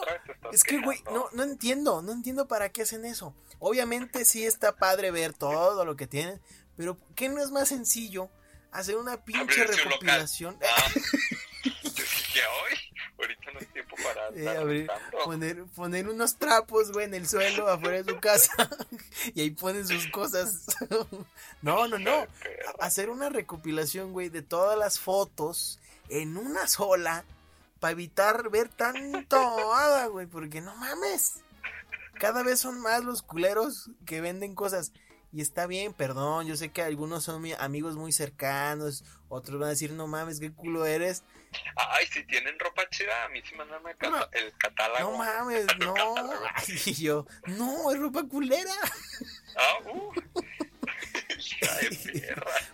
Es 0.51 0.63
que, 0.63 0.79
güey, 0.79 1.01
no, 1.05 1.27
no 1.33 1.43
entiendo, 1.43 2.01
no 2.01 2.11
entiendo 2.11 2.47
para 2.47 2.69
qué 2.69 2.83
hacen 2.83 3.05
eso. 3.05 3.35
Obviamente 3.59 4.25
sí 4.25 4.45
está 4.45 4.75
padre 4.75 5.11
ver 5.11 5.33
todo 5.33 5.85
lo 5.85 5.95
que 5.95 6.07
tienen, 6.07 6.41
pero 6.75 6.97
¿qué 7.15 7.29
no 7.29 7.41
es 7.41 7.51
más 7.51 7.69
sencillo 7.69 8.29
hacer 8.71 8.97
una 8.97 9.23
pinche 9.23 9.63
recopilación? 9.63 10.57
Ah, 10.61 10.91
ahorita 13.23 13.51
no 13.53 13.59
es 13.59 13.67
tiempo 13.73 13.95
para 14.03 14.27
Eh, 14.35 14.39
estar 14.39 14.57
abrir- 14.57 14.91
poner, 15.23 15.63
poner 15.75 16.09
unos 16.09 16.37
trapos, 16.37 16.91
güey, 16.91 17.05
en 17.05 17.13
el 17.13 17.27
suelo 17.27 17.67
afuera 17.67 18.01
de 18.03 18.13
su 18.13 18.19
casa 18.19 18.51
y 19.35 19.41
ahí 19.41 19.51
ponen 19.51 19.87
sus 19.87 20.07
cosas. 20.07 20.65
no, 21.61 21.87
no, 21.87 21.97
no. 21.99 22.27
Hacer 22.79 23.09
una 23.09 23.29
recopilación, 23.29 24.11
güey, 24.13 24.29
de 24.29 24.41
todas 24.41 24.77
las 24.77 24.99
fotos 24.99 25.79
en 26.09 26.37
una 26.37 26.67
sola 26.67 27.23
para 27.79 27.91
evitar 27.91 28.49
ver 28.49 28.69
tanto 28.69 29.37
nada, 29.37 30.07
güey, 30.07 30.27
porque 30.27 30.61
no 30.61 30.75
mames. 30.75 31.35
Cada 32.19 32.43
vez 32.43 32.59
son 32.59 32.79
más 32.79 33.03
los 33.03 33.21
culeros 33.21 33.89
que 34.05 34.21
venden 34.21 34.55
cosas. 34.55 34.91
Y 35.35 35.41
está 35.41 35.65
bien, 35.65 35.93
perdón, 35.93 36.45
yo 36.45 36.55
sé 36.55 36.69
que 36.71 36.83
algunos 36.83 37.23
son 37.23 37.41
mi- 37.41 37.53
amigos 37.53 37.95
muy 37.95 38.11
cercanos, 38.11 39.03
otros 39.29 39.59
van 39.59 39.67
a 39.67 39.71
decir, 39.71 39.91
no 39.91 40.05
mames, 40.07 40.39
qué 40.39 40.51
culo 40.51 40.85
eres. 40.85 41.23
Ay, 41.75 42.07
si 42.07 42.23
tienen 42.25 42.57
ropa 42.59 42.87
chida, 42.89 43.25
a 43.25 43.29
mí 43.29 43.41
sí 43.47 43.55
mandan 43.55 43.81
el, 43.87 43.95
cata- 43.97 44.09
No. 44.19 44.29
el 44.31 44.53
catálogo. 44.57 45.11
No 45.11 45.17
mames, 45.17 45.65
no. 45.79 45.93
Y 46.85 46.93
yo, 46.95 47.25
no, 47.47 47.91
es 47.91 47.99
ropa 47.99 48.23
culera. 48.23 48.73
Ah, 49.57 49.89
uh. 49.89 50.13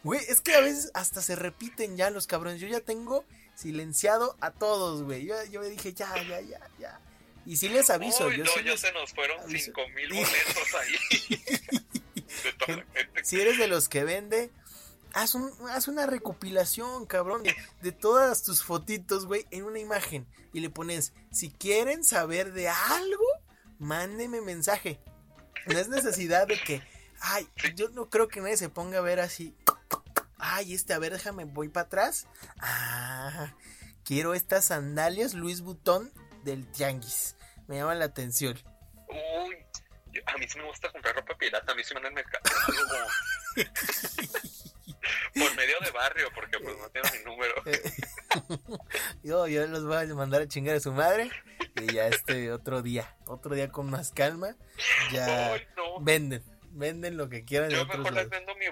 Güey, 0.04 0.22
es 0.28 0.42
que 0.42 0.56
a 0.56 0.62
veces 0.62 0.92
hasta 0.94 1.22
se 1.22 1.36
repiten 1.36 1.98
ya 1.98 2.10
los 2.10 2.28
cabrones. 2.28 2.62
Yo 2.62 2.68
ya 2.68 2.80
tengo 2.82 3.26
silenciado 3.56 4.38
a 4.42 4.52
todos, 4.52 5.04
güey. 5.04 5.26
Yo, 5.26 5.36
yo 5.46 5.62
dije, 5.64 5.94
ya, 5.94 6.14
ya, 6.24 6.42
ya, 6.42 6.60
ya. 6.80 7.00
Y 7.46 7.58
sí 7.58 7.70
les 7.70 7.90
aviso, 7.90 8.28
Uy, 8.28 8.38
yo 8.38 8.44
no, 8.46 8.52
sí 8.52 8.60
ya 8.64 8.72
les- 8.72 8.82
se 8.82 8.92
nos 8.92 9.12
fueron 9.14 9.38
cinco 9.50 9.82
mil 9.96 10.10
boletos 10.10 10.76
ahí. 10.80 10.96
De 12.44 12.54
toda 12.54 12.78
la 12.78 12.86
gente. 12.94 13.26
si 13.26 13.42
eres 13.42 13.58
de 13.58 13.68
los 13.68 13.90
que 13.90 14.04
vende, 14.04 14.52
haz, 15.14 15.36
un, 15.36 15.52
haz 15.70 15.88
una 15.88 16.06
recopilación, 16.06 17.06
cabrón, 17.06 17.44
de, 17.44 17.56
de 17.82 17.92
todas 17.92 18.44
tus 18.44 18.64
fotitos, 18.64 19.26
güey, 19.26 19.46
en 19.52 19.64
una 19.64 19.80
imagen. 19.80 20.28
Y 20.54 20.60
le 20.60 20.70
pones, 20.70 21.14
si 21.32 21.52
quieren 21.52 22.04
saber 22.04 22.54
de 22.54 22.70
algo, 22.70 23.26
mándeme 23.78 24.42
mensaje. 24.42 25.00
No 25.66 25.78
es 25.78 25.90
necesidad 25.90 26.48
de 26.48 26.60
que, 26.60 26.82
ay, 27.22 27.48
yo 27.76 27.90
no 27.90 28.10
creo 28.10 28.28
que 28.28 28.42
nadie 28.42 28.58
se 28.58 28.70
ponga 28.70 29.00
a 29.00 29.02
ver 29.02 29.20
así. 29.20 29.56
Ay, 30.38 30.74
este, 30.74 30.94
a 30.94 31.00
ver, 31.00 31.14
déjame, 31.14 31.46
voy 31.46 31.70
para 31.70 31.86
atrás. 31.86 32.28
Ah, 32.60 33.54
quiero 34.04 34.34
estas 34.34 34.66
sandalias 34.66 35.34
Luis 35.34 35.62
Butón 35.62 36.12
del 36.44 36.70
Tianguis. 36.72 37.36
Me 37.68 37.78
llaman 37.78 38.00
la 38.00 38.06
atención. 38.06 38.58
Uy, 39.10 39.58
a 40.26 40.38
mí 40.38 40.48
sí 40.48 40.58
me 40.58 40.66
gusta 40.66 40.92
comprar 40.92 41.16
ropa 41.16 41.38
pirata, 41.38 41.72
a 41.72 41.76
mí 41.76 41.84
sí 41.84 41.94
me 41.94 42.02
mandan 42.02 42.26
el 42.26 42.32
catálogo. 42.32 43.08
Por 45.34 45.56
medio 45.56 45.76
de 45.82 45.92
barrio, 45.92 46.30
porque 46.36 46.60
pues 46.60 46.78
no 46.78 46.90
tienen 46.90 47.12
mi 47.18 47.24
número. 47.32 47.54
Yo, 49.24 49.48
yo 49.48 49.66
los 49.68 49.86
voy 49.86 49.98
a 49.98 50.06
mandar 50.16 50.42
a 50.44 50.48
chingar 50.48 50.76
a 50.76 50.80
su 50.80 50.94
madre. 50.94 51.30
Y 51.82 51.94
ya 51.94 52.08
este 52.08 52.52
otro 52.52 52.82
día, 52.82 53.16
otro 53.26 53.56
día 53.56 53.70
con 53.72 53.90
más 53.90 54.12
calma. 54.12 54.56
Ya 55.12 55.54
Ay, 55.54 55.68
no. 55.76 56.00
venden, 56.02 56.44
venden 56.72 57.18
lo 57.18 57.30
que 57.30 57.44
quieran 57.46 57.70
Yo 57.70 57.86
mejor 57.86 58.14
les 58.14 58.30
vendo 58.30 58.54
mi, 58.56 58.66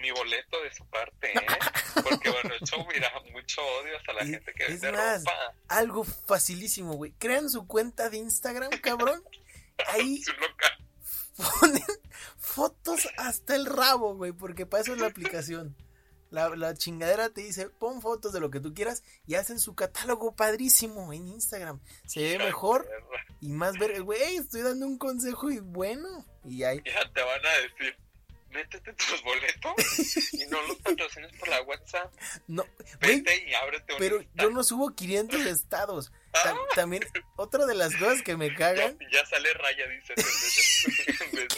mi 0.00 0.10
boleto 0.12 0.62
de 0.62 0.72
su 0.74 0.84
parte, 0.86 1.32
¿eh? 1.36 1.46
Porque 1.94 2.30
bueno, 2.30 2.50
show 2.64 2.86
mira 2.92 3.10
mucho 3.32 3.60
odio 3.80 3.96
hasta 3.96 4.12
la 4.12 4.24
Y- 4.24 4.30
gente 4.30 4.52
que 4.54 4.64
es 4.64 4.80
vende 4.80 4.96
más, 4.96 5.18
ropa. 5.24 5.54
Algo 5.68 6.04
facilísimo, 6.04 6.94
güey. 6.94 7.12
Crean 7.18 7.48
su 7.50 7.66
cuenta 7.66 8.08
de 8.08 8.18
Instagram, 8.18 8.70
cabrón. 8.80 9.22
Ahí. 9.88 10.22
Ponen 11.60 11.82
fotos 12.38 13.08
hasta 13.16 13.54
el 13.54 13.66
rabo, 13.66 14.14
güey, 14.16 14.32
porque 14.32 14.66
para 14.66 14.82
eso 14.82 14.92
es 14.94 15.00
la 15.00 15.06
aplicación. 15.08 15.76
La, 16.30 16.48
la 16.56 16.74
chingadera 16.74 17.28
te 17.28 17.42
dice, 17.42 17.68
pon 17.68 18.00
fotos 18.00 18.32
de 18.32 18.40
lo 18.40 18.50
que 18.50 18.58
tú 18.58 18.72
quieras 18.72 19.02
y 19.26 19.34
hacen 19.34 19.60
su 19.60 19.74
catálogo 19.74 20.34
padrísimo 20.34 21.12
en 21.12 21.28
Instagram. 21.28 21.80
Se 22.06 22.20
ve 22.22 22.38
mejor 22.38 22.88
y 23.40 23.50
más 23.50 23.78
ver, 23.78 24.02
güey, 24.02 24.36
estoy 24.36 24.62
dando 24.62 24.86
un 24.86 24.96
consejo 24.96 25.50
y 25.50 25.58
bueno. 25.58 26.24
Y 26.44 26.62
ahí, 26.64 26.80
Ya 26.86 27.12
te 27.12 27.22
van 27.22 27.44
a 27.44 27.50
decir, 27.60 27.96
métete 28.50 28.92
tus 28.94 29.22
boletos 29.22 30.32
y 30.32 30.46
no 30.46 30.62
los 30.68 30.76
patrocines 30.78 31.32
por 31.38 31.48
la 31.48 31.60
WhatsApp. 31.62 32.10
no, 32.46 32.64
Vete 33.00 33.48
y 33.48 33.52
ábrete 33.54 33.92
un 33.92 33.98
pero 33.98 34.22
yo 34.34 34.50
no 34.50 34.64
subo 34.64 34.94
500 34.94 35.40
estados. 35.46 36.12
Ta- 36.32 36.56
también, 36.74 37.02
otra 37.36 37.66
de 37.66 37.74
las 37.74 37.94
cosas 37.96 38.22
que 38.22 38.36
me 38.36 38.54
cagan, 38.54 38.98
ya 39.12 39.24
sale 39.26 39.52
raya, 39.54 39.84
en 39.84 39.90
vez 39.90 40.08
de... 40.08 40.14
De 41.32 41.48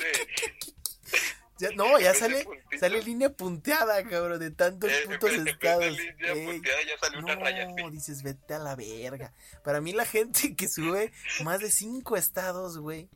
ya- 1.58 1.70
no, 1.76 1.98
ya 2.00 2.14
sale, 2.14 2.46
sale 2.78 3.02
línea 3.02 3.30
punteada, 3.30 4.02
cabrón, 4.08 4.40
de 4.40 4.50
tantos 4.50 4.90
eh, 4.90 5.02
en 5.04 5.10
putos 5.10 5.30
vez- 5.30 5.38
en 5.38 5.44
vez 5.44 5.44
de 5.44 5.50
estados. 5.52 5.96
línea 5.98 6.32
Ey, 6.32 6.46
punteada, 6.46 6.82
ya 6.82 6.98
sale 6.98 7.18
una 7.18 7.34
raya. 7.36 7.66
No, 7.66 7.90
dices, 7.90 8.22
vete 8.22 8.54
a 8.54 8.58
la 8.58 8.74
verga. 8.74 9.32
Para 9.62 9.80
mí 9.80 9.92
la 9.92 10.04
gente 10.04 10.54
que 10.56 10.68
sube 10.68 11.12
más 11.42 11.60
de 11.60 11.70
cinco 11.70 12.16
estados, 12.16 12.78
güey. 12.78 13.08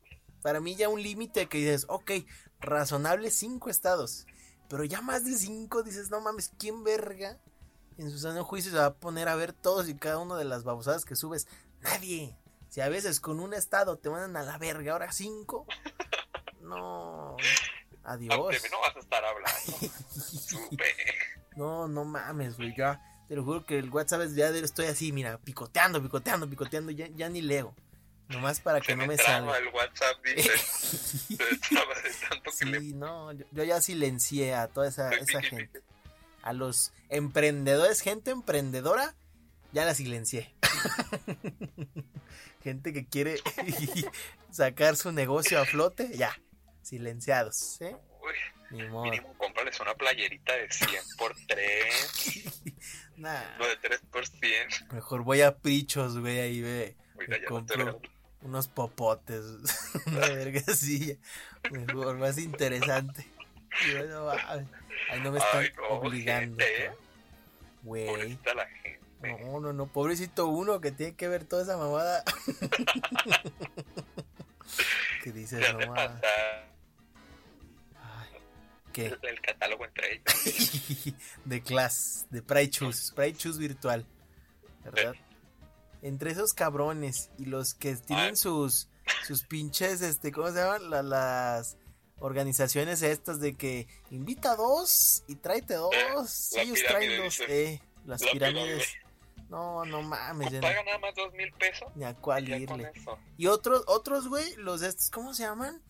Para 0.43 0.61
mí 0.61 0.77
ya 0.77 0.89
un 0.89 1.03
límite 1.03 1.49
que 1.49 1.59
dices, 1.59 1.85
ok, 1.89 2.13
razonable 2.61 3.31
cinco 3.33 3.71
estados. 3.71 4.27
Pero 4.69 4.85
ya 4.85 5.01
más 5.01 5.25
de 5.25 5.37
cinco 5.37 5.83
dices, 5.83 6.11
no 6.11 6.21
mames, 6.21 6.53
¿quién 6.59 6.85
verga? 6.85 7.39
En 7.99 8.11
su 8.11 8.19
sano 8.19 8.45
juicio 8.45 8.71
se 8.71 8.79
va 8.79 8.87
a 8.87 8.95
poner 8.95 9.29
a 9.29 9.35
ver 9.37 9.53
todos 9.53 9.89
y 9.89 9.95
cada 9.97 10.19
una 10.19 10.37
de 10.37 10.45
las 10.45 10.65
babosadas 10.65 11.05
que 11.05 11.17
subes. 11.17 11.47
Nadie. 11.81 12.37
Si 12.69 12.81
a 12.81 12.89
veces 12.89 13.19
con 13.21 13.41
un 13.41 13.55
estado 13.55 13.97
te 13.99 14.09
mandan 14.11 14.37
a 14.37 14.43
la 14.47 14.57
verga, 14.59 14.93
ahora 14.93 15.11
cinco. 15.13 15.67
No. 16.61 17.37
Adiós. 18.05 18.57
No 18.71 18.81
vas 18.81 18.97
a 18.97 19.01
estar 19.01 19.25
hablando. 19.25 19.59
No, 21.57 21.89
no 21.89 22.05
mames, 22.05 22.57
güey, 22.57 22.73
ya. 22.77 23.01
Te 23.27 23.35
lo 23.35 23.43
juro 23.45 23.67
que 23.67 23.79
el 23.81 23.91
WhatsApp 23.91 24.21
es 24.23 24.37
ya 24.37 24.53
de- 24.53 24.61
estoy 24.61 24.87
así, 24.87 25.11
mira, 25.11 25.39
picoteando, 25.39 26.01
picoteando, 26.01 26.49
picoteando, 26.49 26.93
ya, 26.93 27.09
ya 27.09 27.29
ni 27.29 27.43
leo. 27.43 27.75
Nomás 28.29 28.61
para 28.61 28.81
que 28.81 28.93
Se 28.93 28.97
no 28.97 29.07
me 29.09 29.17
salga. 29.17 29.59
el 29.59 29.67
WhatsApp, 29.69 30.25
dice. 30.25 30.57
Se 30.57 31.37
traba 31.69 31.95
de 31.95 32.11
tanto 32.29 32.51
que 32.57 32.65
le... 32.65 32.81
Sí, 32.81 32.95
no, 32.95 33.33
yo, 33.33 33.45
yo 33.51 33.65
ya 33.65 33.81
silencié 33.81 34.55
a 34.55 34.69
toda 34.69 34.87
esa, 34.87 35.11
esa 35.11 35.43
gente. 35.43 35.83
A 36.49 36.55
los 36.55 36.95
emprendedores, 37.11 38.01
gente 38.01 38.31
emprendedora, 38.31 39.15
ya 39.73 39.85
la 39.85 39.93
silencié. 39.93 40.55
gente 42.65 42.95
que 42.95 43.07
quiere 43.07 43.37
sacar 44.51 44.97
su 44.97 45.13
negocio 45.13 45.61
a 45.61 45.67
flote, 45.67 46.17
ya, 46.17 46.35
silenciados. 46.81 47.83
¿eh? 47.83 47.95
Uy, 48.23 48.81
mínimo 49.03 49.37
cómprales 49.37 49.79
una 49.81 49.93
playerita 49.93 50.57
de 50.57 50.71
100 50.71 50.91
por 51.19 51.37
3. 51.49 52.65
nah. 53.19 53.59
No 53.59 53.67
de 53.67 53.77
3 53.77 54.01
por 54.11 54.27
100. 54.27 54.69
Mejor 54.93 55.25
voy 55.25 55.43
a 55.43 55.55
Prichos, 55.55 56.19
güey, 56.19 56.41
ahí 56.41 56.63
ve. 56.63 56.97
Me 57.29 57.45
compro 57.45 58.01
unos 58.41 58.69
popotes. 58.69 59.45
una 60.07 60.21
vergasilla. 60.21 61.17
Mejor, 61.71 62.17
más 62.17 62.39
interesante. 62.39 63.31
Y 63.87 63.93
bueno, 63.93 64.33
ahí 65.11 65.21
no 65.21 65.33
me 65.33 65.39
están 65.39 65.67
obligando. 65.91 66.65
Güey. 67.83 68.39
No, 69.21 69.61
no, 69.61 69.73
no, 69.73 69.87
pobrecito 69.87 70.47
uno 70.47 70.81
que 70.81 70.93
tiene 70.93 71.17
que 71.17 71.27
ver 71.29 71.45
toda 71.45 71.63
esa 71.63 71.77
mamada. 71.77 72.23
que 75.25 75.33
dices, 75.33 75.61
no 75.75 75.95
Ay, 75.95 76.09
¿Qué? 78.93 79.17
El 79.23 79.41
catálogo 79.41 79.85
entre 79.85 80.15
ellos. 80.15 81.15
de 81.45 81.63
Class, 81.63 82.27
de 82.31 82.43
Pride 82.43 82.71
Choose, 82.71 83.13
Pride 83.15 83.37
Choose 83.37 83.59
virtual. 83.59 84.07
¿Verdad? 84.85 85.15
Entre 86.03 86.31
esos 86.31 86.53
cabrones 86.53 87.31
y 87.39 87.47
los 87.47 87.75
que 87.75 87.97
tienen 87.97 88.37
sus 88.37 88.89
sus 89.27 89.43
pinches, 89.45 90.01
este, 90.01 90.33
¿cómo 90.33 90.49
se 90.49 90.59
llaman? 90.59 91.09
las 91.09 91.77
organizaciones 92.21 93.03
estas 93.03 93.41
de 93.41 93.55
que 93.55 93.87
invita 94.11 94.57
dos 94.57 95.25
y 95.27 95.37
tráete 95.37 95.75
dos. 95.75 96.53
ellos 96.57 96.79
traen 96.87 97.23
dos, 97.23 97.41
eh, 97.49 97.81
las 98.05 98.23
pirámides. 98.23 98.95
No, 99.49 99.85
no 99.85 100.03
mames. 100.03 100.53
Paga 100.61 100.83
nada 100.85 100.99
más 100.99 101.15
dos 101.15 101.33
mil 101.33 101.51
pesos. 101.53 101.89
Ni 101.95 102.05
a 102.05 102.15
cuál 102.15 102.49
irle. 102.49 102.93
Y 103.37 103.47
otros, 103.47 103.83
otros, 103.87 104.29
güey, 104.29 104.55
los 104.57 104.81
de 104.81 104.89
estos, 104.89 105.11
¿cómo 105.11 105.33
se 105.33 105.45
llaman? 105.45 105.83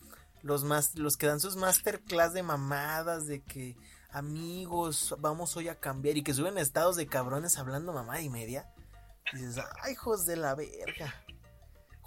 Los 0.43 0.63
más, 0.63 0.95
los 0.95 1.17
que 1.17 1.27
dan 1.27 1.41
sus 1.41 1.57
masterclass 1.57 2.33
de 2.33 2.45
mamadas, 2.45 3.27
de 3.27 3.43
que 3.43 3.77
amigos, 4.11 5.17
vamos 5.19 5.57
hoy 5.57 5.69
a 5.69 5.75
cambiar. 5.75 6.17
Y 6.17 6.23
que 6.23 6.35
suben 6.35 6.57
estados 6.59 6.97
de 6.97 7.09
cabrones 7.09 7.59
hablando 7.59 7.93
mamá 7.93 8.21
y 8.21 8.29
media. 8.29 8.73
Y 9.33 9.39
dices, 9.39 9.65
ay, 9.83 9.93
hijos 9.93 10.25
de 10.25 10.37
la 10.37 10.55
verga. 10.55 11.15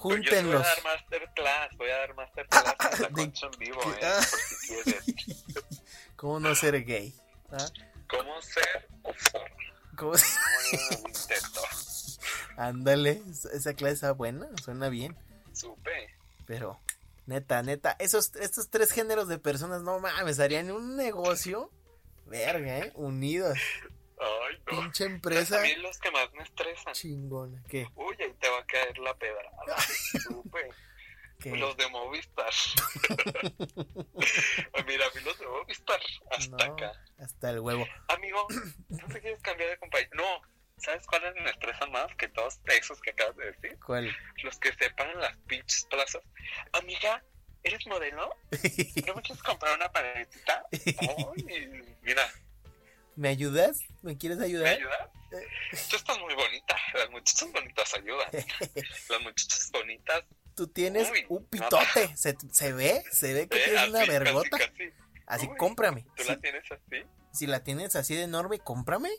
Júntenlos. 0.02 0.64
voy 0.64 0.64
a 0.64 0.68
dar 0.68 0.84
masterclass, 0.84 1.78
voy 1.78 1.90
a 1.92 1.98
dar 1.98 2.16
masterclass 2.16 2.76
en 2.96 3.02
la 3.04 3.10
concha 3.10 3.46
en 3.46 3.60
vivo, 3.60 3.82
eh, 3.84 4.00
por 4.02 4.24
si 4.26 4.68
quieres. 4.68 5.04
¿Cómo 6.16 6.40
no 6.40 6.56
ser 6.56 6.84
gay? 6.84 7.14
¿Ah? 7.52 7.68
¿Cómo 8.08 8.42
ser 8.42 8.88
¿Cómo 9.96 10.18
se 10.18 10.26
Ándale, 12.58 13.22
esa 13.54 13.76
clase 13.76 13.94
está 13.94 14.12
buena, 14.14 14.48
suena 14.64 14.90
bien. 14.90 15.16
Supe. 15.54 16.16
Pero, 16.48 16.80
neta, 17.28 17.62
neta, 17.62 17.96
esos, 18.00 18.36
estos 18.38 18.70
tres 18.72 18.92
géneros 18.92 19.28
de 19.28 19.38
personas, 19.38 19.84
no 19.84 20.00
mames, 20.00 20.40
harían 20.40 20.72
un 20.72 20.96
negocio, 20.96 21.70
verga, 22.26 22.80
¿eh? 22.80 22.92
Unidos. 22.96 23.60
Ay, 24.22 24.62
no. 24.68 24.82
Pinche 24.82 25.06
empresa. 25.06 25.60
A 25.60 25.64
mí 25.64 25.76
los 25.76 25.98
que 25.98 26.12
más 26.12 26.32
me 26.34 26.44
estresan. 26.44 26.94
Chingona, 26.94 27.64
¿qué? 27.68 27.88
Uy, 27.96 28.16
ahí 28.20 28.34
te 28.40 28.50
va 28.50 28.60
a 28.60 28.66
caer 28.66 28.98
la 29.00 29.16
pedrada. 29.18 29.78
Supe. 29.80 30.70
Los 31.44 31.76
de 31.76 31.88
Movistar. 31.90 32.54
Mira, 34.86 35.08
a 35.08 35.10
mí 35.10 35.22
los 35.26 35.40
de 35.40 35.48
Movistar. 35.48 36.00
Hasta 36.30 36.66
acá. 36.66 36.92
Hasta 37.18 37.50
el 37.50 37.62
huevo. 37.62 37.88
Amigo, 38.10 38.46
¿no 38.90 39.08
te 39.08 39.22
quieres 39.22 39.42
cambiar 39.42 39.72
de 39.72 39.78
compañía? 39.78 40.10
No. 40.14 40.42
¿Sabes 40.78 41.06
cuáles 41.08 41.34
me 41.36 41.50
estresan 41.50 41.92
más 41.92 42.14
que 42.16 42.28
todos 42.30 42.60
esos 42.66 43.02
que 43.02 43.12
acabas 43.12 43.36
de 43.38 43.52
decir? 43.52 43.80
¿Cuál? 43.86 44.16
Los 44.44 44.60
que 44.60 44.74
se 44.74 44.90
pagan 44.92 45.20
las 45.20 45.36
pinches 45.48 45.86
plazas. 45.86 46.22
Amiga, 46.74 47.24
¿eres 47.64 47.86
modelo? 47.88 48.36
¿No 49.08 49.16
me 49.16 49.22
quieres 49.22 49.44
comprar 49.44 49.76
una 49.76 49.92
paletita? 49.92 50.66
Ay, 50.72 51.98
mira. 52.02 52.32
¿Me 53.22 53.30
ayudas? 53.30 53.84
¿Me 54.02 54.18
quieres 54.18 54.40
ayudar? 54.40 54.64
¿Me 54.64 54.72
ayudas? 54.72 55.10
Tú 55.92 55.96
estás 55.96 56.18
muy 56.18 56.34
bonita. 56.34 56.76
Las 56.96 57.12
muchachas 57.12 57.52
bonitas 57.52 57.94
ayudan. 57.94 58.28
Las 59.10 59.22
muchachas 59.22 59.70
bonitas 59.72 60.24
tú 60.56 60.68
tienes 60.68 61.08
un 61.30 61.46
pitote. 61.46 62.18
Se, 62.18 62.36
se, 62.52 62.74
ve, 62.74 63.04
se 63.12 63.32
ve 63.36 63.48
que 63.48 63.60
tienes 63.60 63.90
una 63.90 64.06
vergota. 64.08 64.58
Así, 65.28 65.48
cómprame. 65.56 66.08
¿Tú 66.16 66.24
la 66.24 66.40
tienes 66.40 66.64
así? 66.72 67.06
Si 67.32 67.46
la 67.46 67.64
tienes 67.64 67.96
así 67.96 68.16
de 68.16 68.24
enorme, 68.24 68.58
cómprame. 68.58 69.12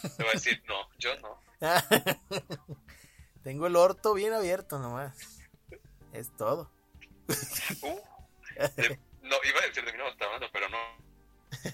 Te 0.00 0.22
voy 0.22 0.30
a 0.30 0.32
decir, 0.32 0.62
no, 0.66 0.88
yo 0.96 1.14
no. 1.20 1.38
Tengo 3.44 3.66
el 3.66 3.76
orto 3.76 4.14
bien 4.14 4.32
abierto 4.32 4.78
nomás. 4.78 5.18
Es 6.14 6.34
todo. 6.34 6.70
Uh, 7.82 8.00
no, 9.20 9.36
iba 9.44 9.60
a 9.60 9.66
decir 9.66 9.84
de 9.84 9.92
mí 9.92 9.98
no 9.98 10.50
pero 10.50 10.70
no. 10.70 11.03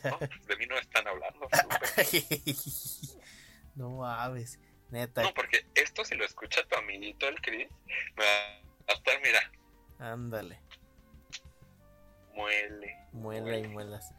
No 0.04 0.18
de 0.18 0.56
mí 0.56 0.66
no 0.66 0.78
están 0.78 1.06
hablando. 1.06 1.48
no 3.74 3.90
mames, 3.98 4.58
neta. 4.90 5.22
No, 5.22 5.34
porque 5.34 5.66
esto 5.74 6.04
si 6.04 6.14
lo 6.14 6.24
escucha 6.24 6.62
tu 6.68 6.76
amiguito 6.76 7.28
el 7.28 7.40
Chris, 7.40 7.68
me 8.16 8.24
va 8.24 8.60
hasta 8.88 9.18
mira. 9.22 9.52
Ándale. 9.98 10.58
Muele. 12.34 12.96
Muele 13.12 13.60
y 13.60 13.68
muelas. 13.68 14.14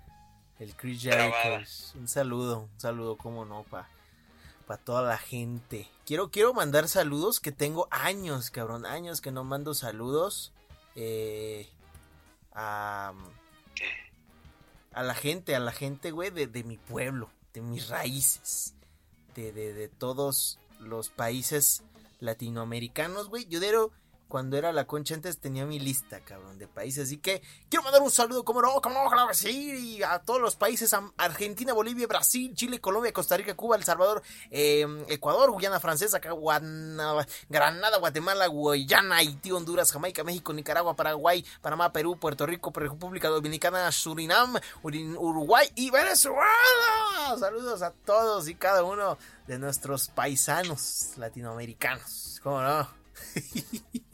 El 0.59 0.75
Chris 0.75 1.01
Jericho. 1.01 1.95
Un 1.95 2.07
saludo, 2.07 2.69
un 2.71 2.79
saludo, 2.79 3.17
como 3.17 3.45
no, 3.45 3.63
pa, 3.63 3.89
pa 4.67 4.77
toda 4.77 5.01
la 5.01 5.17
gente. 5.17 5.87
Quiero, 6.05 6.29
quiero 6.29 6.53
mandar 6.53 6.87
saludos 6.87 7.39
que 7.39 7.51
tengo 7.51 7.87
años, 7.89 8.51
cabrón, 8.51 8.85
años 8.85 9.21
que 9.21 9.31
no 9.31 9.43
mando 9.43 9.73
saludos. 9.73 10.53
Eh, 10.95 11.67
a, 12.53 13.13
a 14.91 15.03
la 15.03 15.15
gente, 15.15 15.55
a 15.55 15.59
la 15.59 15.71
gente, 15.71 16.11
güey, 16.11 16.29
de, 16.29 16.47
de 16.47 16.63
mi 16.63 16.77
pueblo, 16.77 17.29
de 17.53 17.61
mis 17.61 17.89
raíces, 17.89 18.75
de, 19.35 19.51
de, 19.51 19.73
de 19.73 19.87
todos 19.87 20.59
los 20.79 21.09
países 21.09 21.83
latinoamericanos, 22.19 23.29
güey. 23.29 23.45
Yo 23.47 23.59
cuando 24.31 24.55
era 24.55 24.71
la 24.71 24.87
concha 24.87 25.13
antes 25.13 25.39
tenía 25.39 25.65
mi 25.65 25.77
lista, 25.77 26.21
cabrón, 26.21 26.57
de 26.57 26.65
países. 26.65 27.07
Así 27.07 27.17
que 27.17 27.41
quiero 27.67 27.83
mandar 27.83 28.01
un 28.01 28.09
saludo, 28.09 28.45
como 28.45 28.61
no, 28.61 28.81
como 28.81 29.03
no, 29.03 29.09
claro 29.09 29.27
que 29.27 29.33
sí, 29.33 29.97
y 29.97 30.03
a 30.03 30.19
todos 30.19 30.39
los 30.39 30.55
países, 30.55 30.95
Argentina, 31.17 31.73
Bolivia, 31.73 32.07
Brasil, 32.07 32.55
Chile, 32.55 32.79
Colombia, 32.79 33.11
Costa 33.11 33.35
Rica, 33.35 33.57
Cuba, 33.57 33.75
El 33.75 33.83
Salvador, 33.83 34.23
em, 34.49 35.03
Ecuador, 35.09 35.51
Guyana 35.51 35.81
Francesa, 35.81 36.21
Granada, 37.49 37.97
Guatemala, 37.97 38.47
Guyana, 38.47 39.17
Haití, 39.17 39.51
Honduras, 39.51 39.91
Jamaica, 39.91 40.23
México, 40.23 40.53
Nicaragua, 40.53 40.95
Paraguay, 40.95 41.45
Panamá, 41.61 41.91
Perú, 41.91 42.17
Puerto 42.17 42.45
Rico, 42.45 42.71
República 42.73 43.27
Dominicana, 43.27 43.91
Surinam, 43.91 44.57
Uruguay 44.81 45.69
y 45.75 45.91
Venezuela. 45.91 46.45
Saludos 47.37 47.81
a 47.81 47.91
todos 47.91 48.47
y 48.47 48.55
cada 48.55 48.85
uno 48.85 49.17
de 49.47 49.59
nuestros 49.59 50.07
paisanos 50.07 51.17
latinoamericanos. 51.17 52.39
¿Cómo 52.41 52.61
no? 52.61 52.87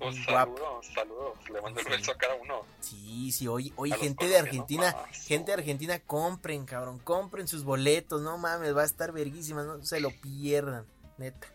Un 0.00 0.24
saludo, 0.24 0.80
saludo, 0.94 1.34
le 1.52 1.60
mando 1.60 1.80
el 1.80 1.86
beso 1.86 2.12
a 2.12 2.16
cada 2.16 2.34
uno. 2.36 2.64
Sí, 2.80 3.30
sí, 3.32 3.46
hoy, 3.46 3.72
hoy 3.76 3.92
gente 3.92 4.28
de 4.28 4.38
Argentina, 4.38 4.96
gente 5.12 5.52
de 5.52 5.58
Argentina, 5.58 5.98
compren, 5.98 6.64
cabrón, 6.64 6.98
compren 7.00 7.46
sus 7.46 7.64
boletos, 7.64 8.22
no 8.22 8.38
mames, 8.38 8.74
va 8.74 8.82
a 8.82 8.86
estar 8.86 9.12
verguísima, 9.12 9.62
no 9.62 9.82
se 9.84 10.00
lo 10.00 10.10
pierdan, 10.10 10.86
neta, 11.18 11.48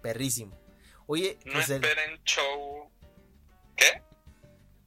perrísimo. 0.00 0.58
Oye, 1.06 1.38
no 1.44 1.52
pues 1.52 1.68
esperen 1.68 2.22
show, 2.24 2.90
¿qué? 3.76 4.02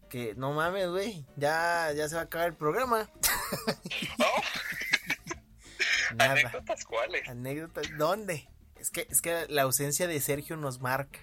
Que 0.10 0.34
no 0.36 0.54
mames, 0.54 0.90
güey, 0.90 1.26
ya, 1.36 1.92
ya 1.96 2.10
se 2.10 2.16
va 2.16 2.22
a 2.22 2.26
acabar 2.26 2.48
el 2.48 2.56
programa. 2.56 3.10
Oh. 4.20 4.42
¿Anécdotas 6.18 6.86
cuáles? 6.86 7.28
Anécdotas, 7.30 7.86
¿dónde? 7.98 8.50
Es 8.78 8.90
que, 8.90 9.08
es 9.10 9.22
que 9.22 9.46
la 9.50 9.62
ausencia 9.62 10.08
de 10.08 10.20
Sergio 10.20 10.58
nos 10.58 10.80
marca 10.80 11.20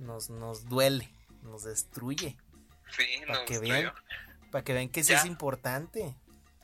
nos, 0.00 0.30
nos 0.30 0.68
duele, 0.68 1.08
nos 1.42 1.64
destruye. 1.64 2.36
Sí, 2.96 3.04
para 3.26 3.44
que 3.44 3.58
vean, 3.58 3.92
para 4.50 4.64
que 4.64 4.72
vean 4.72 4.88
que 4.88 5.04
sí 5.04 5.12
es 5.12 5.24
importante. 5.24 6.16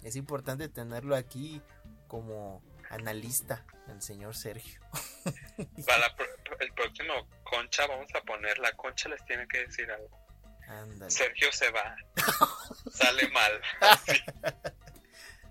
Es 0.02 0.16
importante 0.16 0.68
tenerlo 0.68 1.16
aquí 1.16 1.62
como 2.08 2.62
analista, 2.90 3.64
el 3.88 4.02
señor 4.02 4.36
Sergio. 4.36 4.80
Para 5.86 6.14
el 6.60 6.72
próximo 6.72 7.28
Concha 7.44 7.86
vamos 7.86 8.08
a 8.14 8.20
poner, 8.20 8.58
la 8.58 8.72
Concha 8.72 9.08
les 9.08 9.24
tiene 9.24 9.46
que 9.48 9.66
decir 9.66 9.90
algo. 9.90 10.26
Sergio 11.08 11.52
se 11.52 11.70
va. 11.70 11.96
Sale 12.92 13.28
mal. 13.28 13.60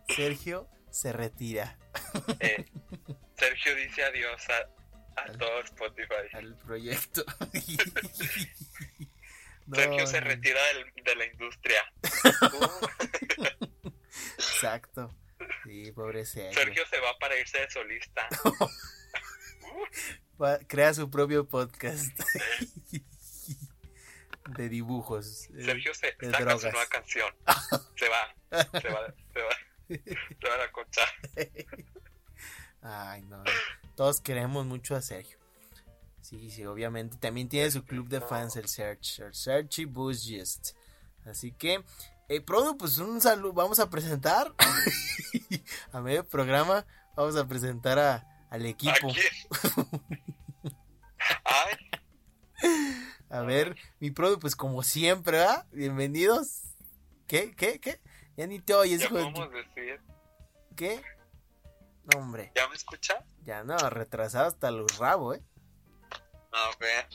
Sergio 0.10 0.69
se 0.89 1.13
retira. 1.13 1.78
Eh, 2.39 2.65
Sergio 3.38 3.76
dice 3.76 4.04
adiós 4.04 4.41
a, 4.50 4.74
a 5.17 5.32
todo 5.38 5.60
Spotify. 5.62 6.13
Al 6.34 6.56
proyecto. 6.58 7.23
Sergio 9.73 10.06
se 10.08 10.19
retira 10.19 10.60
del, 10.73 10.91
de 11.04 11.15
la 11.15 11.25
industria. 11.25 11.82
Exacto. 14.38 15.15
Sí, 15.63 15.91
pobre 15.91 16.25
Sergio. 16.25 16.60
Sergio 16.62 16.86
se 16.88 16.99
va 16.99 17.17
para 17.19 17.38
irse 17.39 17.60
de 17.60 17.69
solista. 17.69 18.28
Va- 20.41 20.60
crea 20.67 20.93
su 20.93 21.10
propio 21.10 21.47
podcast 21.47 22.17
de 24.49 24.69
dibujos. 24.69 25.49
eh, 25.56 25.63
Sergio 25.65 25.93
se 25.93 26.08
de 26.19 26.32
saca 26.32 26.38
su 26.38 26.43
drogas. 26.45 26.73
nueva 26.73 26.88
canción. 26.89 27.34
Se 27.95 28.10
va, 28.10 28.36
se 28.82 28.89
va, 28.89 29.13
se 29.34 29.41
va. 29.41 29.56
Se 29.88 30.47
va 30.47 30.56
a 30.56 30.58
la 30.58 30.71
concha. 30.71 31.01
Ay, 32.82 33.21
no. 33.23 33.43
Todos 33.95 34.19
queremos 34.21 34.65
mucho 34.65 34.95
a 34.95 35.01
Sergio. 35.01 35.38
Sí, 36.21 36.49
sí, 36.49 36.65
obviamente. 36.65 37.17
También 37.17 37.47
tiene 37.47 37.71
su 37.71 37.86
club 37.86 38.10
de 38.10 38.19
fans, 38.19 38.55
el 38.55 38.67
Search. 38.67 39.19
El 39.19 39.34
Search 39.34 39.79
y 39.79 39.86
Buzzgist. 39.86 40.71
Así 41.25 41.51
que, 41.51 41.84
eh, 42.27 42.41
Produ, 42.41 42.77
pues 42.77 42.97
un 42.97 43.21
saludo. 43.21 43.53
Vamos 43.53 43.79
a 43.79 43.89
presentar. 43.89 44.53
a 45.91 46.01
medio 46.01 46.27
programa, 46.27 46.86
vamos 47.15 47.36
a 47.38 47.47
presentar 47.47 47.99
a, 47.99 48.47
al 48.49 48.65
¿A 48.65 48.67
equipo. 48.67 49.08
A 53.29 53.41
ver, 53.41 53.75
mi 53.99 54.12
Produ, 54.12 54.39
pues 54.39 54.55
como 54.55 54.81
siempre, 54.84 55.39
¿verdad? 55.39 55.65
Bienvenidos. 55.71 56.62
¿Qué? 57.27 57.53
¿Qué? 57.55 57.79
¿Qué? 57.79 57.99
Ya 58.38 58.47
ni 58.47 58.60
te 58.60 58.73
oyes. 58.73 59.01
¿Qué? 60.75 61.01
No, 62.13 62.19
hombre. 62.19 62.51
¿Ya 62.55 62.67
me 62.67 62.75
escucha? 62.75 63.23
Ya 63.43 63.63
no, 63.63 63.77
retrasado 63.89 64.47
hasta 64.47 64.71
los 64.71 64.97
rabos, 64.97 65.37
¿eh? 65.37 65.43
A 66.51 66.71
ver. 66.79 67.07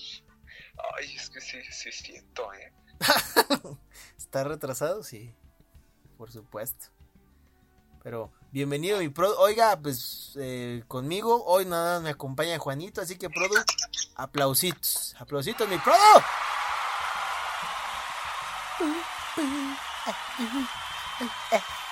Ay, 0.96 1.16
es 1.16 1.30
que 1.30 1.40
sí, 1.40 1.62
sí 1.70 1.92
siento, 1.92 2.52
eh. 2.54 2.72
¿Está 4.18 4.44
retrasado? 4.44 5.02
Sí, 5.02 5.34
por 6.16 6.30
supuesto. 6.32 6.88
Pero 8.02 8.32
bienvenido 8.50 8.98
mi 8.98 9.08
Produ. 9.08 9.34
Oiga, 9.38 9.78
pues 9.80 10.32
eh, 10.40 10.82
conmigo 10.88 11.44
hoy 11.44 11.66
nada 11.66 11.96
más 11.96 12.02
me 12.02 12.10
acompaña 12.10 12.58
Juanito, 12.58 13.00
así 13.00 13.16
que 13.16 13.28
Produ, 13.28 13.56
aplausitos. 14.16 15.14
Aplausitos 15.18 15.68
mi 15.68 15.78
Produ. 15.78 15.98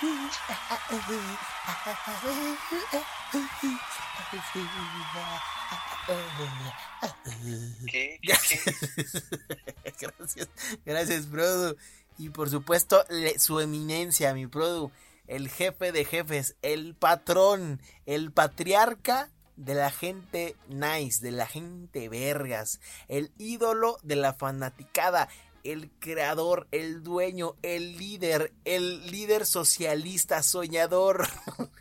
¿Qué? 7.87 8.19
Gracias, 8.23 8.65
gracias, 10.85 11.27
Produ. 11.27 11.77
Y 12.19 12.31
por 12.31 12.51
supuesto, 12.51 13.05
le- 13.11 13.39
su 13.39 13.61
eminencia, 13.61 14.35
mi 14.35 14.47
Produ, 14.47 14.91
el 15.27 15.49
jefe 15.49 15.93
de 15.93 16.05
jefes, 16.05 16.57
el 16.63 16.95
patrón, 16.95 17.81
el 18.07 18.33
patriarca 18.33 19.31
de 19.57 19.75
la 19.75 19.91
gente 19.91 20.57
nice, 20.69 21.21
de 21.21 21.33
la 21.33 21.47
gente 21.47 22.09
vergas, 22.09 22.81
el 23.09 23.33
ídolo 23.39 23.99
de 24.03 24.17
la 24.17 24.35
fanaticada, 24.35 25.29
el 25.73 25.91
creador, 25.99 26.67
el 26.73 27.03
dueño, 27.03 27.55
el 27.63 27.97
líder, 27.99 28.53
el 28.65 29.11
líder 29.11 29.47
socialista 29.47 30.43
soñador. 30.43 31.27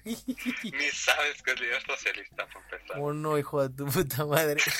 Ni 0.03 0.15
sabes 0.15 1.41
que 1.43 1.51
es 1.51 1.59
líder 1.59 1.81
socialista, 1.85 2.47
por 2.47 2.61
empezar. 2.63 2.99
Oh 2.99 3.13
no, 3.13 3.37
hijo 3.37 3.67
de 3.67 3.75
tu 3.75 3.85
puta 3.91 4.25
madre. 4.25 4.61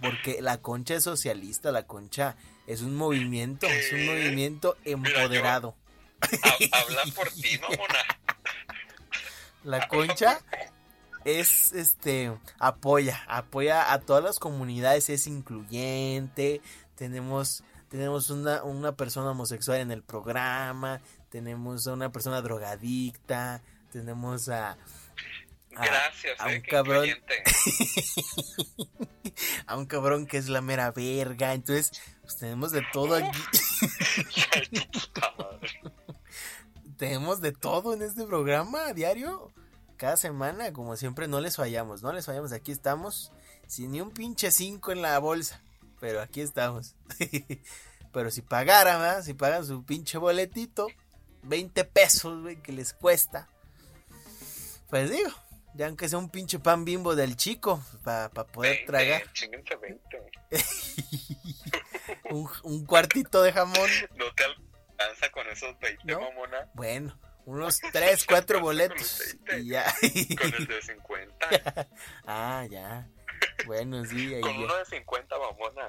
Porque 0.00 0.40
la 0.40 0.58
concha 0.62 0.94
es 0.94 1.04
socialista, 1.04 1.70
la 1.72 1.86
concha 1.86 2.34
es 2.66 2.80
un 2.80 2.96
movimiento, 2.96 3.66
es 3.66 3.92
un 3.92 4.06
movimiento 4.06 4.76
empoderado. 4.84 5.76
Ha- 6.22 6.78
Habla 6.80 7.02
por 7.14 7.28
ti, 7.30 7.58
mamona. 7.62 7.98
La 9.64 9.88
concha 9.88 10.40
es 11.26 11.72
este 11.72 12.32
apoya, 12.58 13.22
apoya 13.28 13.92
a 13.92 14.00
todas 14.00 14.24
las 14.24 14.38
comunidades, 14.38 15.10
es 15.10 15.26
incluyente. 15.26 16.62
Tenemos 17.00 17.64
tenemos 17.88 18.28
una, 18.28 18.62
una 18.62 18.94
persona 18.94 19.30
homosexual 19.30 19.80
en 19.80 19.90
el 19.90 20.02
programa, 20.02 21.00
tenemos 21.30 21.86
a 21.86 21.94
una 21.94 22.12
persona 22.12 22.42
drogadicta, 22.42 23.62
tenemos 23.90 24.50
a 24.50 24.72
a- 24.72 24.76
Gracias, 25.86 26.38
a 26.38 26.52
eh, 26.52 26.56
un 26.56 26.62
cabrón. 26.62 27.08
a 29.66 29.78
un 29.78 29.86
cabrón 29.86 30.26
que 30.26 30.36
es 30.36 30.50
la 30.50 30.60
mera 30.60 30.90
verga. 30.90 31.54
Entonces, 31.54 31.90
pues 32.20 32.36
tenemos 32.36 32.70
de 32.70 32.82
todo 32.92 33.14
aquí. 33.14 33.30
Tenemos 36.98 37.40
de 37.40 37.52
todo 37.52 37.94
en 37.94 38.02
este 38.02 38.26
programa 38.26 38.88
a 38.88 38.92
diario. 38.92 39.50
Cada 39.96 40.18
semana, 40.18 40.74
como 40.74 40.96
siempre, 40.96 41.28
no 41.28 41.40
les 41.40 41.56
fallamos, 41.56 42.02
no 42.02 42.12
les 42.12 42.26
fallamos. 42.26 42.52
Aquí 42.52 42.72
estamos, 42.72 43.32
sin 43.66 43.92
ni 43.92 44.02
un 44.02 44.10
pinche 44.10 44.50
5 44.50 44.92
en 44.92 45.00
la 45.00 45.18
bolsa. 45.18 45.62
Pero 46.00 46.20
aquí 46.20 46.40
estamos. 46.40 46.96
pero 48.12 48.30
si 48.30 48.42
pagaran, 48.42 49.00
¿verdad? 49.00 49.22
Si 49.22 49.34
pagan 49.34 49.64
su 49.64 49.84
pinche 49.84 50.18
boletito, 50.18 50.88
20 51.42 51.84
pesos, 51.84 52.40
güey, 52.42 52.56
que 52.62 52.72
les 52.72 52.92
cuesta. 52.92 53.48
Pues 54.88 55.10
digo, 55.10 55.30
ya 55.74 55.86
aunque 55.86 56.08
sea 56.08 56.18
un 56.18 56.30
pinche 56.30 56.58
pan 56.58 56.84
bimbo 56.84 57.14
del 57.14 57.36
chico, 57.36 57.82
para 58.02 58.28
poder 58.30 58.72
20, 58.72 58.86
tragar 58.86 59.32
Chinguense 59.32 59.76
20. 59.76 60.00
un, 62.30 62.48
un 62.64 62.86
cuartito 62.86 63.42
de 63.42 63.52
jamón. 63.52 63.90
No 64.16 64.24
te 64.34 64.44
alcanza 64.44 65.30
con 65.30 65.46
esos 65.48 65.78
20, 65.78 66.02
¿No? 66.06 66.20
mamona. 66.20 66.68
Bueno, 66.74 67.18
unos 67.44 67.80
3, 67.92 68.24
4 68.26 68.56
Con 68.56 68.64
boletos. 68.64 69.36
20. 69.46 69.60
Y 69.60 69.68
ya. 69.68 69.84
Con 70.40 70.54
el 70.54 70.66
de 70.66 70.82
50. 70.82 71.88
ah, 72.26 72.66
ya. 72.68 73.08
Bueno, 73.66 74.04
sí, 74.04 74.34
ahí 74.34 74.40
Con 74.40 74.52
ya. 74.52 74.64
uno 74.64 74.76
de 74.76 74.84
50, 74.84 75.36
mamona. 75.38 75.88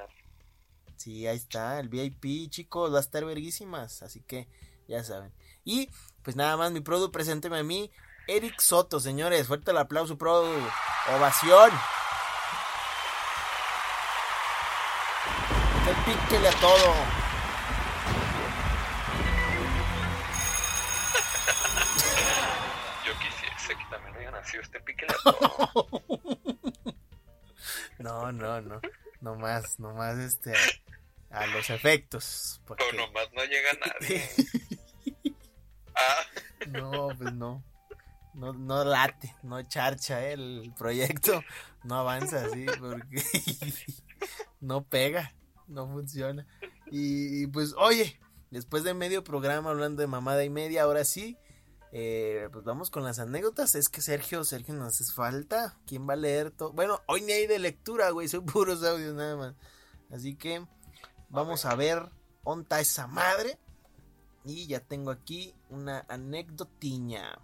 Sí, 0.98 1.26
ahí 1.28 1.38
está, 1.38 1.80
el 1.80 1.90
VIP, 1.90 2.50
chicos, 2.50 2.94
va 2.94 2.98
a 2.98 3.02
estar 3.02 3.26
verguísimas, 3.26 4.04
así 4.04 4.22
que 4.22 4.48
ya 4.88 5.04
saben. 5.04 5.34
Y 5.64 5.90
pues 6.24 6.36
nada 6.36 6.58
más, 6.58 6.72
mi 6.72 6.82
produ, 6.82 7.12
presénteme 7.12 7.58
a 7.58 7.64
mí, 7.64 7.92
Eric 8.28 8.60
Soto, 8.60 9.00
señores, 9.00 9.48
fuerte 9.48 9.72
el 9.72 9.78
aplauso, 9.78 10.18
produ, 10.18 10.52
ovación. 11.16 11.72
Que 15.86 16.12
píquele 16.12 16.48
a 16.48 16.52
todo. 16.52 16.94
Yo 23.06 23.14
quisiese 23.20 23.76
que 23.76 23.86
también 23.90 24.16
haya 24.18 24.32
nacido 24.32 24.62
este 24.64 24.80
pique 24.82 25.06
de 25.08 25.14
todo. 25.24 25.88
No, 28.02 28.32
no, 28.32 28.62
no, 28.62 28.82
no 29.22 29.36
más, 29.36 29.80
no 29.80 29.94
más 29.94 30.18
este, 30.18 30.54
a 31.30 31.48
los 31.48 31.70
efectos. 31.70 32.62
Porque... 32.66 32.84
Pero 32.90 33.06
nomás 33.08 33.28
no 33.34 33.44
llega 33.44 33.70
nadie. 34.00 34.30
Ah, 35.96 36.26
No, 36.68 37.10
pues 37.18 37.34
no. 37.34 37.64
No, 38.34 38.54
no 38.54 38.86
late, 38.86 39.36
no 39.44 39.62
charcha 39.64 40.24
eh, 40.24 40.34
el 40.34 40.74
proyecto, 40.78 41.44
no 41.84 41.96
avanza 41.96 42.46
así 42.46 42.66
porque 42.80 43.22
no 44.62 44.84
pega, 44.86 45.34
no 45.68 45.86
funciona. 45.88 46.48
Y, 46.90 47.44
y, 47.44 47.48
pues 47.48 47.74
oye, 47.78 48.22
después 48.50 48.86
de 48.86 48.94
medio 48.94 49.24
programa 49.26 49.72
hablando 49.72 50.02
de 50.02 50.08
mamada 50.08 50.46
y 50.46 50.50
media, 50.50 50.84
ahora 50.84 51.04
sí, 51.04 51.38
eh, 51.92 52.48
pues 52.52 52.64
vamos 52.64 52.90
con 52.90 53.04
las 53.04 53.20
anécdotas. 53.20 53.76
Es 53.76 53.90
que 53.90 54.02
Sergio, 54.02 54.44
Sergio 54.44 54.74
nos 54.74 55.00
hace 55.00 55.12
falta. 55.12 55.78
¿Quién 55.86 56.08
va 56.08 56.14
a 56.14 56.18
leer 56.18 56.52
todo? 56.52 56.72
Bueno, 56.72 57.02
hoy 57.08 57.22
ni 57.22 57.34
hay 57.34 57.48
de 57.48 57.60
lectura, 57.60 58.10
güey, 58.12 58.28
son 58.28 58.46
puros 58.46 58.84
audios 58.84 59.14
nada 59.14 59.36
más. 59.36 59.56
Así 60.12 60.36
que 60.36 60.66
vamos 61.30 61.66
a 61.66 61.76
ver, 61.76 62.10
onta 62.44 62.80
esa 62.80 63.08
madre. 63.08 63.58
Y 64.44 64.68
ya 64.68 64.80
tengo 64.80 65.12
aquí 65.12 65.54
una 65.70 66.06
anecdotiña. 66.10 67.38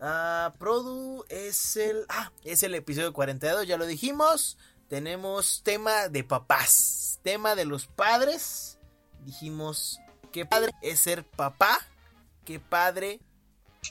Ah, 0.00 0.54
Produ 0.58 1.24
es 1.28 1.76
el. 1.76 2.04
Ah, 2.08 2.32
es 2.44 2.62
el 2.64 2.74
episodio 2.74 3.12
42, 3.12 3.66
ya 3.66 3.76
lo 3.76 3.86
dijimos. 3.86 4.58
Tenemos 4.88 5.62
tema 5.62 6.08
de 6.08 6.24
papás. 6.24 7.20
Tema 7.22 7.54
de 7.54 7.64
los 7.64 7.86
padres. 7.86 8.78
Dijimos 9.24 10.00
qué 10.32 10.44
padre 10.44 10.72
es 10.82 10.98
ser 10.98 11.24
papá. 11.24 11.78
Qué 12.44 12.58
padre. 12.58 13.20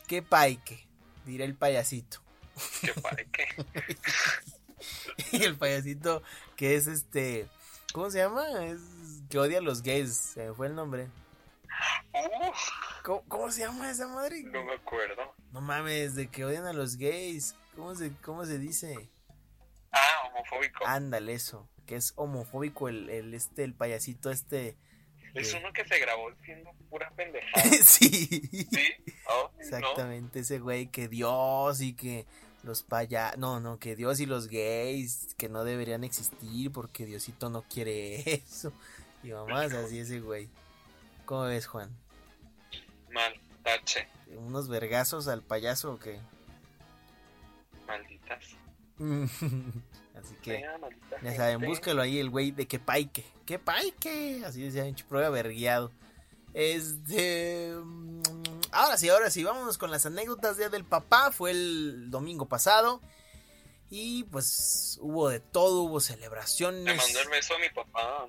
Qué 0.08 0.21
paique. 0.21 0.88
Dirá 1.25 1.45
el 1.45 1.56
payasito. 1.56 2.21
qué 2.82 2.93
padre 2.93 3.27
que. 3.32 3.45
Y 5.32 5.43
el 5.43 5.56
payasito 5.58 6.23
que 6.56 6.75
es 6.75 6.88
este. 6.88 7.47
¿Cómo 7.93 8.10
se 8.10 8.19
llama? 8.19 8.65
Es 8.65 8.80
que 9.30 9.38
odia 9.38 9.60
a 9.60 9.62
los 9.62 9.84
gays. 9.84 10.15
Se 10.15 10.47
me 10.47 10.54
fue 10.54 10.67
el 10.67 10.75
nombre. 10.75 11.08
¿Cómo, 13.04 13.23
cómo 13.27 13.51
se 13.51 13.62
llama 13.62 13.91
esa 13.91 14.08
madre? 14.08 14.43
no 14.43 14.63
me 14.63 14.73
acuerdo. 14.73 15.36
No 15.51 15.62
mames, 15.62 16.15
de 16.15 16.27
que 16.27 16.45
odian 16.45 16.65
a 16.65 16.73
los 16.73 16.97
gays. 16.97 17.56
¿Cómo 17.75 17.95
se, 17.95 18.12
cómo 18.17 18.45
se 18.45 18.58
dice? 18.58 19.10
Ah, 19.91 20.30
homofóbico. 20.30 20.86
Ándale, 20.88 21.34
eso. 21.34 21.69
Que 21.86 21.95
es 21.95 22.13
homofóbico 22.15 22.89
el, 22.89 23.10
el 23.10 23.34
este, 23.34 23.63
el 23.63 23.73
payasito 23.73 24.32
este 24.32 24.77
Es 25.33 25.53
uno 25.53 25.71
que 25.73 25.85
se 25.85 25.99
grabó 25.99 26.31
diciendo 26.31 26.71
pura 26.89 27.11
pendejada. 27.15 27.63
sí. 27.83 28.09
¿Sí? 28.09 28.93
Oh, 29.27 29.49
no. 29.53 29.61
Exactamente, 29.61 30.39
ese 30.39 30.59
güey 30.59 30.87
que 30.87 31.07
Dios 31.07 31.81
y 31.81 31.93
que 31.93 32.25
los 32.63 32.83
paya... 32.83 33.33
No, 33.37 33.59
no, 33.59 33.79
que 33.79 33.95
Dios 33.95 34.19
y 34.19 34.25
los 34.25 34.47
gays 34.47 35.33
que 35.37 35.49
no 35.49 35.63
deberían 35.63 36.03
existir 36.03 36.71
porque 36.71 37.05
Diosito 37.05 37.49
no 37.49 37.63
quiere 37.63 38.33
eso. 38.33 38.73
Y 39.23 39.31
mamás 39.31 39.73
así 39.73 39.99
ese 39.99 40.19
güey. 40.19 40.49
¿Cómo 41.25 41.43
ves, 41.43 41.67
Juan? 41.67 41.89
Mal, 43.11 43.33
tache, 43.63 44.07
¿Unos 44.37 44.67
vergazos 44.69 45.27
al 45.27 45.41
payaso 45.41 45.93
o 45.93 45.99
qué? 45.99 46.19
malditas. 47.87 48.55
así 50.19 50.36
que... 50.41 50.63
Maldita 50.80 51.17
Ya 51.21 51.36
saben, 51.36 51.62
búscalo 51.62 52.02
ahí, 52.02 52.19
el 52.19 52.30
güey 52.30 52.52
de 52.52 52.67
que 52.67 52.80
paique. 52.80 53.26
Que 53.45 53.60
paique. 53.60 54.43
Así 54.45 54.62
decía, 54.62 54.84
pinche 54.84 55.04
prueba 55.06 55.30
vergueado. 55.30 55.91
Este. 56.54 57.74
mm, 57.82 58.21
Ahora 58.71 58.97
sí, 58.97 59.10
ahora 59.10 59.30
sí, 59.30 59.43
vámonos 59.43 59.78
con 59.78 59.91
las 59.91 60.06
anécdotas 60.06 60.58
Día 60.58 60.69
del 60.69 60.86
Papá. 60.86 61.32
Fue 61.32 61.52
el 61.52 62.10
domingo 62.10 62.47
pasado. 62.47 63.02
Y 63.89 64.24
pues 64.26 64.97
hubo 65.02 65.28
de 65.30 65.39
todo, 65.41 65.82
hubo 65.82 65.97
Le 66.00 66.04
celebraciones. 66.06 66.95
mandó 66.95 67.19
el 67.21 67.30
beso 67.30 67.56
a 67.56 67.60
mi 67.60 67.69
papá. 67.69 68.28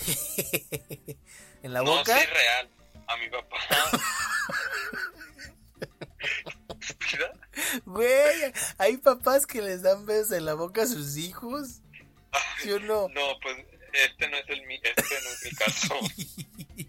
en 1.62 1.72
la 1.72 1.80
No, 1.82 1.96
boca. 1.96 2.18
sí, 2.18 2.26
real. 2.26 2.68
A 3.06 3.16
mi 3.16 3.28
papá. 3.30 3.56
Estúpida. 6.88 7.32
Güey, 7.84 8.52
hay 8.78 8.96
papás 8.98 9.46
que 9.46 9.60
les 9.62 9.82
dan 9.82 10.06
besos 10.06 10.32
en 10.32 10.44
la 10.44 10.54
boca 10.54 10.82
a 10.82 10.86
sus 10.86 11.16
hijos. 11.16 11.80
¿Sí 12.62 12.70
o 12.72 12.78
no? 12.80 13.08
No, 13.08 13.38
pues 13.42 13.56
este 13.92 14.28
no 14.28 14.36
es 14.36 14.48
el 14.48 14.66
mi, 14.66 14.74
este 14.76 14.94
no 14.96 15.30
es 15.30 15.44
mi 15.44 15.50
caso. 15.52 15.94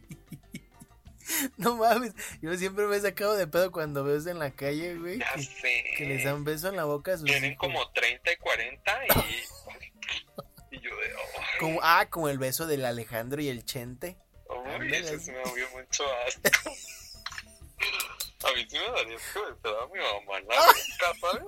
No 1.57 1.75
mames, 1.75 2.13
yo 2.41 2.55
siempre 2.57 2.85
me 2.87 2.95
he 2.97 3.01
sacado 3.01 3.35
de 3.35 3.45
pedo 3.45 3.71
cuando 3.71 4.03
veo 4.03 4.17
eso 4.17 4.31
en 4.31 4.39
la 4.39 4.49
calle, 4.49 4.97
güey. 4.97 5.19
Ya 5.19 5.31
Que, 5.35 5.43
sé. 5.43 5.83
que 5.95 6.05
les 6.05 6.23
dan 6.23 6.43
beso 6.43 6.69
en 6.69 6.75
la 6.75 6.85
boca 6.85 7.13
a 7.13 7.17
sus 7.17 7.25
Tienen 7.27 7.51
hijos. 7.51 7.67
como 7.67 7.91
30 7.91 8.31
y 8.33 8.35
40 8.37 8.99
y. 9.05 10.75
Y 10.75 10.79
yo 10.81 10.89
de. 10.89 11.13
Como, 11.59 11.79
ah, 11.83 12.07
como 12.09 12.29
el 12.29 12.39
beso 12.39 12.65
del 12.65 12.83
Alejandro 12.83 13.41
y 13.43 13.47
el 13.49 13.63
Chente. 13.63 14.17
Uy, 14.79 14.91
eso 14.91 15.19
sí 15.19 15.31
me 15.31 15.43
dio 15.55 15.69
mucho 15.69 16.03
asco. 16.25 16.71
A 18.45 18.51
mí 18.53 18.65
sí 18.69 18.77
me 18.77 18.89
daría 18.91 19.15
estaba 19.17 19.87
mi 19.87 19.99
mamá 19.99 20.39
la 20.41 20.55
boca, 20.55 21.13
¿sabes? 21.19 21.43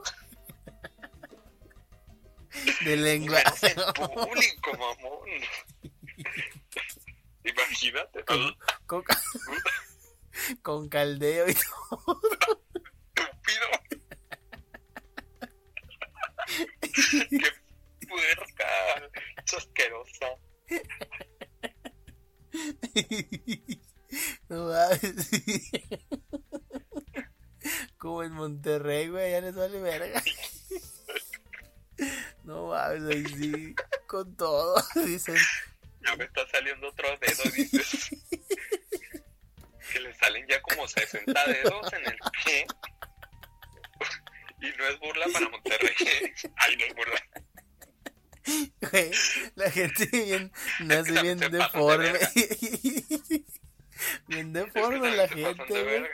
De 2.83 2.97
lengua. 2.97 3.39
En 3.61 3.75
público, 3.93 4.71
mamón. 4.77 5.29
Imagínate, 7.43 8.23
Con, 8.25 8.55
con, 8.85 9.03
con 10.61 10.89
caldeo 10.89 11.49
y 11.49 11.53
todo. 11.53 12.21
estúpido. 13.15 13.67
Qué 16.81 17.51
puerca, 18.07 18.69
chasquerosa. 19.45 20.29
No 24.49 24.65
mames. 24.65 25.29
Como 28.01 28.23
en 28.23 28.31
Monterrey, 28.31 29.09
güey, 29.09 29.31
ya 29.31 29.41
les 29.41 29.53
vale 29.53 29.79
verga. 29.79 30.23
No 32.43 32.69
mames, 32.69 33.03
ahí 33.15 33.23
sí. 33.25 33.75
Con 34.07 34.35
todo, 34.35 34.75
dicen. 35.05 35.37
Ya 36.03 36.15
me 36.15 36.23
está 36.23 36.47
saliendo 36.47 36.87
otro 36.87 37.07
dedo, 37.19 37.43
dices. 37.55 38.09
Que 39.93 39.99
le 39.99 40.11
salen 40.15 40.47
ya 40.47 40.59
como 40.63 40.87
60 40.87 41.45
dedos 41.45 41.93
en 41.93 42.05
el 42.07 42.17
pie. 42.43 42.65
Y 44.61 44.77
no 44.79 44.87
es 44.87 44.99
burla 44.99 45.27
para 45.31 45.49
Monterrey. 45.49 45.93
Ay, 46.55 46.77
no 46.77 46.85
es 46.85 46.95
burla. 46.95 47.21
Güey, 48.89 49.11
la 49.53 49.69
gente 49.69 50.07
bien, 50.11 50.51
nace 50.79 51.11
bien 51.21 51.37
deforme. 51.37 52.19
Bien 54.25 54.53
deforme 54.53 55.15
la 55.15 55.27
gente, 55.27 55.83
güey. 55.83 56.09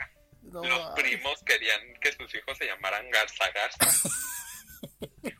No 0.52 0.62
Los 0.64 0.94
primos 0.94 1.42
querían 1.44 1.80
que 2.00 2.12
sus 2.12 2.34
hijos 2.34 2.56
se 2.58 2.66
llamaran 2.66 3.08
Garza 3.10 3.44
Garza. 3.52 4.10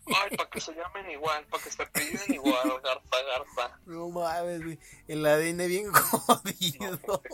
Ay, 0.06 0.36
para 0.36 0.50
que 0.50 0.60
se 0.60 0.72
llamen 0.74 1.10
igual, 1.10 1.46
para 1.46 1.62
que 1.62 1.70
se 1.70 1.86
piden 1.86 2.34
igual, 2.34 2.80
Garza 2.82 3.22
Garza. 3.26 3.78
No 3.86 4.08
mames, 4.10 4.62
güey. 4.64 4.78
El 5.06 5.24
ADN 5.26 5.66
bien 5.68 5.92
jodido. 5.92 7.22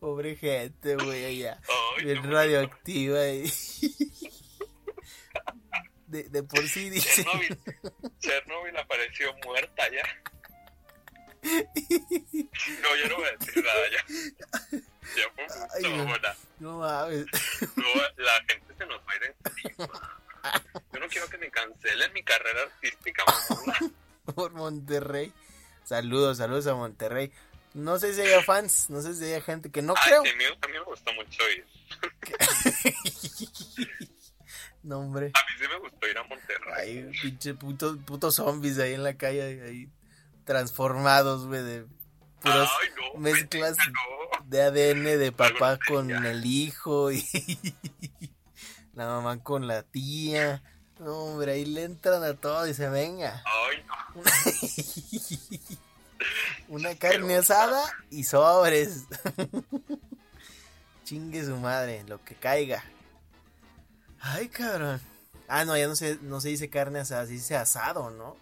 Pobre 0.00 0.36
gente, 0.36 0.94
güey, 0.96 1.24
allá. 1.24 1.60
Ay, 1.96 2.04
Bien 2.04 2.22
no, 2.22 2.30
radioactiva. 2.30 3.28
y- 3.28 3.50
De, 6.06 6.22
de 6.28 6.42
por 6.44 6.66
sí 6.68 6.88
dice. 6.90 7.24
Chernobyl, 7.24 7.58
Chernobyl 8.20 8.76
apareció 8.76 9.34
muerta 9.44 9.82
ya. 9.90 10.02
No, 12.82 12.96
yo 12.96 13.08
no 13.08 13.16
voy 13.16 13.26
a 13.28 13.36
decir 13.36 13.64
nada 13.64 13.90
ya. 13.90 14.04
Ya 15.16 15.30
fue 15.34 15.46
Ay, 15.74 15.82
no. 15.96 16.04
buena. 16.06 16.34
No 16.58 16.78
mames. 16.78 17.26
Luego 17.76 18.00
la 18.16 18.32
gente 18.48 18.74
se 18.76 18.86
nos 18.86 18.98
va 19.00 19.12
a 19.12 19.16
ir 19.16 19.34
encima. 19.44 20.20
Yo 20.92 21.00
no 21.00 21.08
quiero 21.08 21.28
que 21.28 21.38
me 21.38 21.50
cancelen 21.50 22.12
mi 22.12 22.22
carrera 22.22 22.62
artística. 22.62 23.24
Por 24.34 24.52
Monterrey. 24.52 25.32
Saludos, 25.84 26.38
saludos 26.38 26.66
a 26.66 26.74
Monterrey. 26.74 27.30
No 27.74 27.98
sé 27.98 28.14
si 28.14 28.22
haya 28.22 28.42
fans, 28.42 28.88
no 28.90 29.02
sé 29.02 29.14
si 29.14 29.24
haya 29.24 29.40
gente 29.42 29.70
que 29.70 29.82
no 29.82 29.94
Ay, 29.96 30.02
creo. 30.04 30.20
a 30.20 30.24
mí, 30.24 30.30
me 30.72 30.80
gustó 30.80 31.12
mucho 31.12 31.42
ir. 31.50 31.66
No, 34.82 35.00
hombre. 35.00 35.32
A 35.34 35.40
mí 35.40 35.52
sí 35.58 35.64
me 35.68 35.78
gustó 35.80 36.06
ir 36.06 36.16
a 36.16 36.22
Monterrey. 36.22 36.72
Ay, 36.76 37.10
pinche 37.20 37.54
putos 37.54 37.98
putos 38.06 38.36
zombies 38.36 38.78
ahí 38.78 38.94
en 38.94 39.02
la 39.02 39.16
calle, 39.16 39.60
ahí 39.62 39.88
transformados, 40.46 41.46
güey, 41.46 41.62
de 41.62 41.86
puras 42.40 42.70
Ay, 42.80 42.88
no, 42.96 43.20
mezclas 43.20 43.76
no. 43.76 44.44
de 44.46 44.62
ADN 44.62 45.18
de 45.18 45.32
papá 45.32 45.78
con 45.86 46.10
el 46.10 46.46
hijo 46.46 47.12
y 47.12 47.26
la 48.94 49.06
mamá 49.06 49.42
con 49.42 49.66
la 49.66 49.82
tía. 49.82 50.62
No, 50.98 51.14
hombre, 51.14 51.52
ahí 51.52 51.66
le 51.66 51.84
entran 51.84 52.24
a 52.24 52.32
todo 52.34 52.66
y 52.66 52.72
se 52.72 52.88
venga. 52.88 53.42
Ay, 53.44 53.84
no. 53.84 54.22
Una 56.68 56.94
carne 56.94 57.36
asada 57.36 57.84
y 58.10 58.24
sobres. 58.24 59.04
Chingue 61.04 61.44
su 61.44 61.56
madre, 61.56 62.02
lo 62.04 62.24
que 62.24 62.34
caiga. 62.34 62.82
Ay, 64.20 64.48
cabrón. 64.48 65.00
Ah, 65.48 65.64
no, 65.64 65.76
ya 65.76 65.86
no 65.86 65.94
se, 65.94 66.18
no 66.22 66.40
se 66.40 66.48
dice 66.48 66.70
carne 66.70 67.00
asada, 67.00 67.26
se 67.26 67.32
dice 67.32 67.56
asado, 67.56 68.10
¿no? 68.10 68.36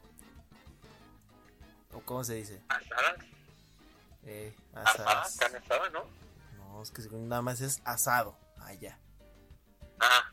¿O 1.94 2.00
cómo 2.00 2.24
se 2.24 2.34
dice? 2.34 2.60
Asadas, 2.68 3.16
Eh, 4.26 4.54
asadas, 4.74 5.36
carne 5.36 5.58
asada, 5.58 5.90
¿no? 5.90 6.04
No, 6.56 6.82
es 6.82 6.90
que 6.90 7.02
según 7.02 7.28
nada 7.28 7.42
más 7.42 7.60
es 7.60 7.80
asado. 7.84 8.36
Allá. 8.60 8.98
Ah, 10.00 10.30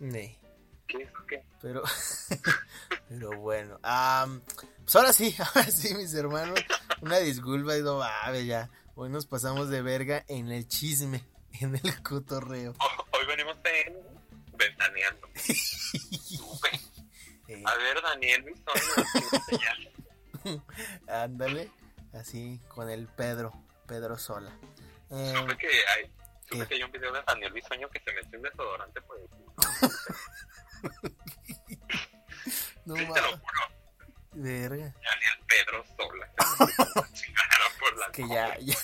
Nee. 0.00 0.38
¿qué 0.86 1.02
es 1.02 1.10
qué? 1.28 1.44
Pero, 1.60 1.82
pero 3.08 3.36
bueno. 3.38 3.78
am, 3.82 4.40
pues 4.84 4.96
ahora 4.96 5.12
sí, 5.12 5.34
ahora 5.54 5.70
sí, 5.70 5.94
mis 5.94 6.14
hermanos. 6.14 6.58
Una 7.00 7.18
disculpa, 7.18 7.76
y 7.76 7.82
no 7.82 7.98
mames, 7.98 8.46
ya. 8.46 8.70
Hoy 8.94 9.08
nos 9.10 9.26
pasamos 9.26 9.68
de 9.68 9.82
verga 9.82 10.24
en 10.28 10.50
el 10.50 10.66
chisme, 10.68 11.22
en 11.60 11.74
el 11.76 12.02
cotorreo. 12.02 12.74
Hoy 13.12 13.26
venimos 13.26 13.56
en 13.64 13.94
ventaneando. 14.56 15.28
Eh, 17.48 17.62
A 17.64 17.74
ver, 17.76 18.02
Daniel, 18.02 18.54
ya. 19.52 19.76
ándale, 21.08 21.70
así 22.12 22.60
con 22.68 22.88
el 22.90 23.06
Pedro, 23.08 23.52
Pedro 23.86 24.18
Sola. 24.18 24.52
Eh, 25.10 25.32
Supe 25.36 25.56
que 25.56 25.66
hay, 25.68 26.12
supe 26.50 26.66
que 26.66 26.74
hay 26.74 26.82
un 26.82 26.90
video 26.92 27.12
de 27.12 27.22
Daniel 27.26 27.52
Bisoño 27.52 27.88
que 27.90 28.00
se 28.00 28.12
mete 28.12 28.36
un 28.36 28.42
desodorante 28.42 29.00
por 29.02 29.18
el 29.20 29.28
culo. 29.28 29.52
no 32.84 32.96
Sí, 32.96 33.04
te 33.12 33.20
lo 33.20 33.28
juro. 33.28 33.40
verga. 34.32 34.94
Daniel 34.94 35.38
Pedro 35.48 35.84
Sola. 35.96 36.32
Por 37.78 37.96
la 37.98 38.10
Que 38.10 38.26
ya, 38.28 38.58
ya, 38.58 38.74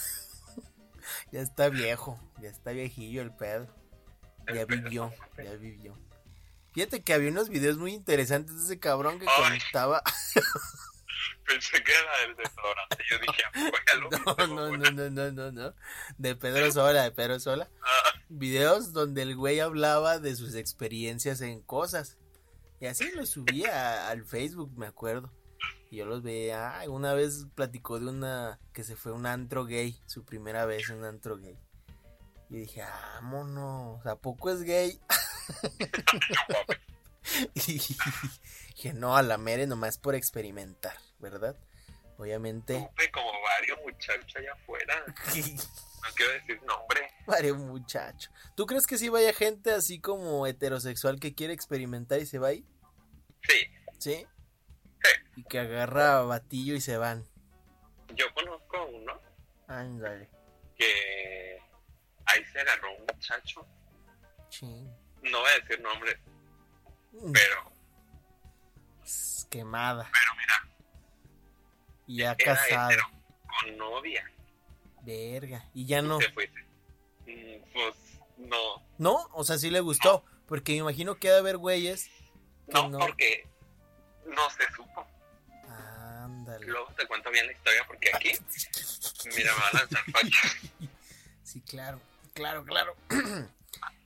ya 1.33 1.40
está 1.40 1.68
viejo, 1.70 2.18
ya 2.40 2.48
está 2.51 2.72
viejillo 2.72 3.22
el 3.22 3.35
Pedro. 3.35 3.68
El 4.46 4.55
Ya 4.57 4.66
Pedro 4.66 4.83
vivió, 4.83 5.14
ya 5.38 5.53
vivió. 5.55 5.98
Fíjate 6.75 7.03
que 7.03 7.12
había 7.14 7.31
unos 7.31 7.48
videos 7.48 7.79
muy 7.79 7.92
interesantes 7.94 8.57
de 8.57 8.64
ese 8.64 8.79
cabrón 8.81 9.18
que 9.18 9.27
Ay. 9.29 9.59
contaba. 9.61 10.03
Pensé 11.46 11.82
que 11.82 11.92
era 11.92 12.24
el 12.26 12.37
desodorante. 12.37 13.04
Yo 13.11 13.18
dije, 13.18 13.42
"Ah, 13.54 13.70
No, 14.00 14.46
no, 14.46 14.54
mamona". 14.56 14.90
no, 14.90 15.11
no, 15.11 15.12
no, 15.30 15.32
no, 15.32 15.52
no. 15.52 15.74
De 16.18 16.37
Pedro 16.37 16.70
Sola, 16.72 17.02
de 17.02 17.12
Pedro 17.12 17.40
Sola. 17.40 17.68
Ah, 17.82 18.18
Videos 18.28 18.92
donde 18.92 19.22
el 19.22 19.37
güey 19.37 19.61
hablaba 19.61 20.18
de 20.18 20.35
sus 20.37 20.54
experiencias 20.54 21.40
en 21.40 21.61
cosas. 21.61 22.18
Y 22.80 22.87
así 22.87 23.11
lo 23.12 23.26
subía 23.26 24.08
al 24.08 24.24
Facebook, 24.24 24.72
me 24.76 24.87
acuerdo. 24.87 25.32
Y 25.90 25.96
yo 25.98 26.06
los 26.06 26.22
veía, 26.22 26.78
ay, 26.78 26.88
una 26.88 27.12
vez 27.14 27.46
platicó 27.54 28.00
de 28.00 28.08
una 28.08 28.58
que 28.72 28.82
se 28.82 28.96
fue 28.96 29.12
a 29.12 29.14
un 29.14 29.26
antro 29.26 29.66
gay, 29.66 30.00
su 30.06 30.24
primera 30.24 30.64
vez 30.64 30.88
en 30.88 30.96
un 30.98 31.04
antro 31.04 31.37
gay. 31.37 31.58
Y 32.48 32.56
dije, 32.56 32.82
vámonos, 32.82 34.04
¿a 34.06 34.16
poco 34.16 34.50
es 34.50 34.62
gay? 34.62 34.98
y 37.54 37.72
dije, 37.72 38.92
no, 38.94 39.16
a 39.16 39.22
la 39.22 39.38
mere 39.38 39.66
nomás 39.66 39.98
por 39.98 40.14
experimentar, 40.14 40.96
¿verdad? 41.22 41.56
Obviamente. 42.18 42.78
Supe 42.90 43.11
como 43.11 43.32
varios 43.40 43.78
muchachos 43.82 44.37
allá 44.37 44.52
afuera. 44.52 45.04
No 46.02 46.08
quiero 46.16 46.32
decir 46.32 46.61
nombre. 46.64 47.08
varios 47.28 47.56
muchachos. 47.58 48.28
¿Tú 48.56 48.66
crees 48.66 48.88
que 48.88 48.98
sí 48.98 49.08
vaya 49.08 49.32
gente 49.32 49.70
así 49.70 50.00
como 50.00 50.48
heterosexual 50.48 51.20
que 51.20 51.32
quiere 51.32 51.52
experimentar 51.54 52.18
y 52.18 52.26
se 52.26 52.40
va 52.40 52.48
ahí? 52.48 52.66
Sí, 53.48 53.70
¿Sí? 54.00 54.26
Sí. 55.00 55.11
Y 55.37 55.44
que 55.44 55.61
agarra 55.61 56.22
batillo 56.22 56.74
y 56.74 56.80
se 56.80 56.96
van. 56.96 57.24
yo 58.16 58.26
conozco 58.35 58.76
a 58.78 58.85
uno 58.87 59.20
Ándale. 59.68 60.28
que 60.76 61.56
ahí 62.26 62.44
se 62.46 62.58
agarró 62.61 62.96
un 62.96 63.06
muchacho. 63.06 63.64
Ching. 64.48 64.88
No 65.22 65.38
voy 65.38 65.50
a 65.52 65.61
decir 65.61 65.80
nombre, 65.82 66.18
Mm, 67.12 67.30
pero, 67.32 67.72
Quemada. 69.50 70.11
pero 70.12 70.35
mira, 70.37 70.71
ya 72.16 72.33
era 72.38 72.55
casado. 72.55 73.01
con 73.61 73.77
novia. 73.77 74.25
Verga. 75.03 75.64
Y 75.75 75.87
ya 75.87 76.03
no. 76.03 76.20
Se 76.20 76.31
fuiste. 76.31 76.61
Mm, 77.27 77.62
Pues 77.72 77.94
no, 78.38 78.83
¿No? 78.98 79.29
O 79.33 79.44
sea, 79.44 79.59
sí 79.59 79.70
le 79.70 79.81
gustó. 79.81 80.25
Porque 80.46 80.72
me 80.72 80.79
imagino 80.79 81.16
que 81.16 81.29
ha 81.29 81.33
de 81.33 81.38
haber 81.38 81.57
güeyes. 81.57 82.11
Que 82.66 82.72
no, 82.75 82.88
no. 82.90 82.98
porque 82.98 83.46
no 84.27 84.51
se 84.51 84.64
supo. 84.75 85.07
Ándale. 85.68 86.66
Luego 86.66 86.88
te 86.96 87.07
cuento 87.07 87.31
bien 87.31 87.46
la 87.46 87.53
historia 87.53 87.85
porque 87.87 88.11
aquí, 88.14 88.33
mira, 89.37 89.53
me 89.55 89.61
van 89.61 89.77
a 89.77 89.79
lanzar. 89.81 90.03
Sí, 91.42 91.61
claro. 91.62 92.01
Claro, 92.35 92.64
claro. 92.64 92.96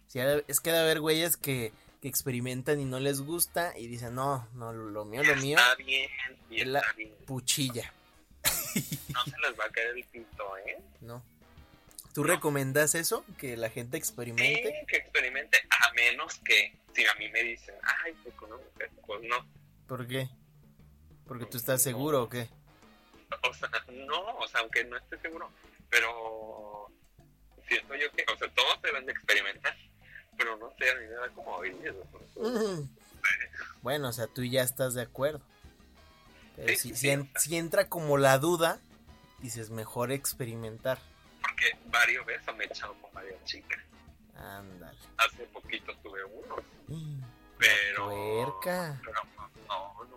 Sí, 0.08 0.20
es 0.48 0.60
que 0.60 0.70
ha 0.70 0.74
de 0.74 0.78
haber 0.80 1.00
güeyes 1.00 1.36
que, 1.36 1.72
que 2.06 2.10
experimentan 2.10 2.78
y 2.80 2.84
no 2.84 3.00
les 3.00 3.20
gusta. 3.20 3.76
Y 3.76 3.88
dicen, 3.88 4.14
no, 4.14 4.48
no, 4.54 4.72
lo 4.72 5.04
mío, 5.04 5.24
lo 5.24 5.34
mío, 5.36 5.58
Está 5.58 5.74
bien, 5.74 6.08
y 6.50 6.60
es 6.60 6.66
la- 6.68 6.78
está 6.78 6.92
bien. 6.92 7.12
puchilla. 7.26 7.92
No 9.12 9.24
se 9.24 9.30
les 9.40 9.58
va 9.58 9.64
a 9.64 9.70
caer 9.70 9.96
el 9.96 10.04
pito, 10.04 10.56
¿eh? 10.58 10.78
¿No? 11.00 11.20
¿Tú 12.14 12.22
recomiendas 12.22 12.94
eso? 12.94 13.24
Que 13.38 13.56
la 13.56 13.70
gente 13.70 13.96
Sí, 13.96 13.98
experimente. 13.98 14.84
que 14.88 14.96
experimente, 14.98 15.58
a 15.68 15.92
menos 15.94 16.36
que 16.44 16.72
si 16.94 17.04
a 17.04 17.14
mí 17.14 17.28
me 17.30 17.42
dicen, 17.42 17.74
ay, 18.04 18.14
pues 18.22 18.34
con 18.36 18.52
una 18.52 18.62
mujer, 18.62 18.90
pues 19.04 19.20
no. 19.28 19.44
¿Por 19.88 20.06
qué? 20.06 20.28
¿Porque 21.26 21.46
tú 21.46 21.56
estás 21.58 21.82
seguro 21.82 22.22
o 22.22 22.28
qué? 22.28 22.48
O 23.42 23.52
sea, 23.52 23.68
no, 24.06 24.36
o 24.38 24.46
sea, 24.48 24.60
aunque 24.60 24.84
no 24.84 24.96
esté 24.96 25.18
seguro, 25.18 25.50
pero 25.90 26.88
siento 27.68 27.94
yo 27.96 28.10
que, 28.12 28.24
o 28.32 28.36
sea, 28.38 28.48
todos 28.54 28.80
deben 28.82 29.04
de 29.06 29.12
experimentar, 29.12 29.76
pero 30.36 30.56
no 30.56 30.70
sé, 30.78 30.90
a 30.90 30.94
mí 30.94 31.06
me 31.06 31.12
da 31.14 31.28
como. 31.30 31.60
Mm. 32.36 32.88
Bueno, 33.82 34.08
o 34.08 34.12
sea, 34.12 34.26
tú 34.26 34.42
ya 34.44 34.62
estás 34.62 34.94
de 34.94 35.02
acuerdo. 35.02 35.40
Pero 36.56 36.68
Sí, 36.68 36.76
si, 36.76 36.88
sí, 36.90 36.94
si 36.96 37.10
en- 37.10 37.20
o 37.22 37.24
sea. 37.24 37.40
si 37.40 37.56
entra 37.56 37.88
como 37.88 38.16
la 38.18 38.38
duda, 38.38 38.78
dices, 39.40 39.70
mejor 39.70 40.12
experimentar. 40.12 40.98
Porque 41.42 41.76
varios 41.90 42.24
veces 42.26 42.54
me 42.56 42.64
he 42.64 42.66
echado 42.66 42.94
con 43.00 43.12
varias 43.12 43.42
chicas. 43.44 43.78
Ándale. 44.36 44.98
Hace 45.18 45.44
poquito 45.46 45.94
tuve 46.02 46.24
uno, 46.24 46.56
Mm, 46.88 47.20
pero... 47.58 48.06
Puerca. 48.10 49.00
Pero 49.04 49.20
no, 49.68 50.04
no. 50.04 50.16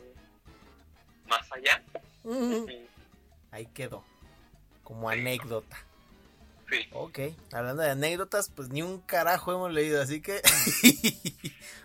Más 1.27 1.51
allá, 1.51 1.81
Mm. 2.23 2.65
Ahí 3.51 3.65
quedó. 3.67 4.03
Como 4.83 5.09
anécdota. 5.09 5.77
Sí. 6.69 6.87
Ok. 6.93 7.19
Hablando 7.53 7.83
de 7.83 7.91
anécdotas, 7.91 8.49
pues 8.49 8.69
ni 8.69 8.81
un 8.81 8.99
carajo 9.01 9.51
hemos 9.51 9.71
leído, 9.71 10.01
así 10.01 10.21
que 10.21 10.41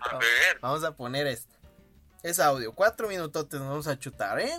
A 0.00 0.18
ver, 0.18 0.58
vamos 0.60 0.84
a 0.84 0.96
poner 0.96 1.26
esto. 1.26 1.54
Es 2.22 2.40
audio. 2.40 2.72
Cuatro 2.72 3.08
minutotes 3.08 3.60
nos 3.60 3.68
vamos 3.68 3.86
a 3.86 3.98
chutar, 3.98 4.40
¿eh? 4.40 4.58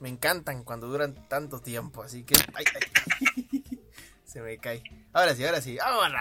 Me 0.00 0.08
encantan 0.08 0.62
cuando 0.62 0.88
duran 0.88 1.14
tanto 1.28 1.60
tiempo, 1.60 2.02
así 2.02 2.22
que... 2.24 2.34
ay, 2.54 2.64
ay. 2.74 3.78
Se 4.24 4.42
me 4.42 4.58
cae. 4.58 4.82
Ahora 5.14 5.34
sí, 5.34 5.44
ahora 5.44 5.60
sí. 5.62 5.78
¡Vámonos! 5.78 6.20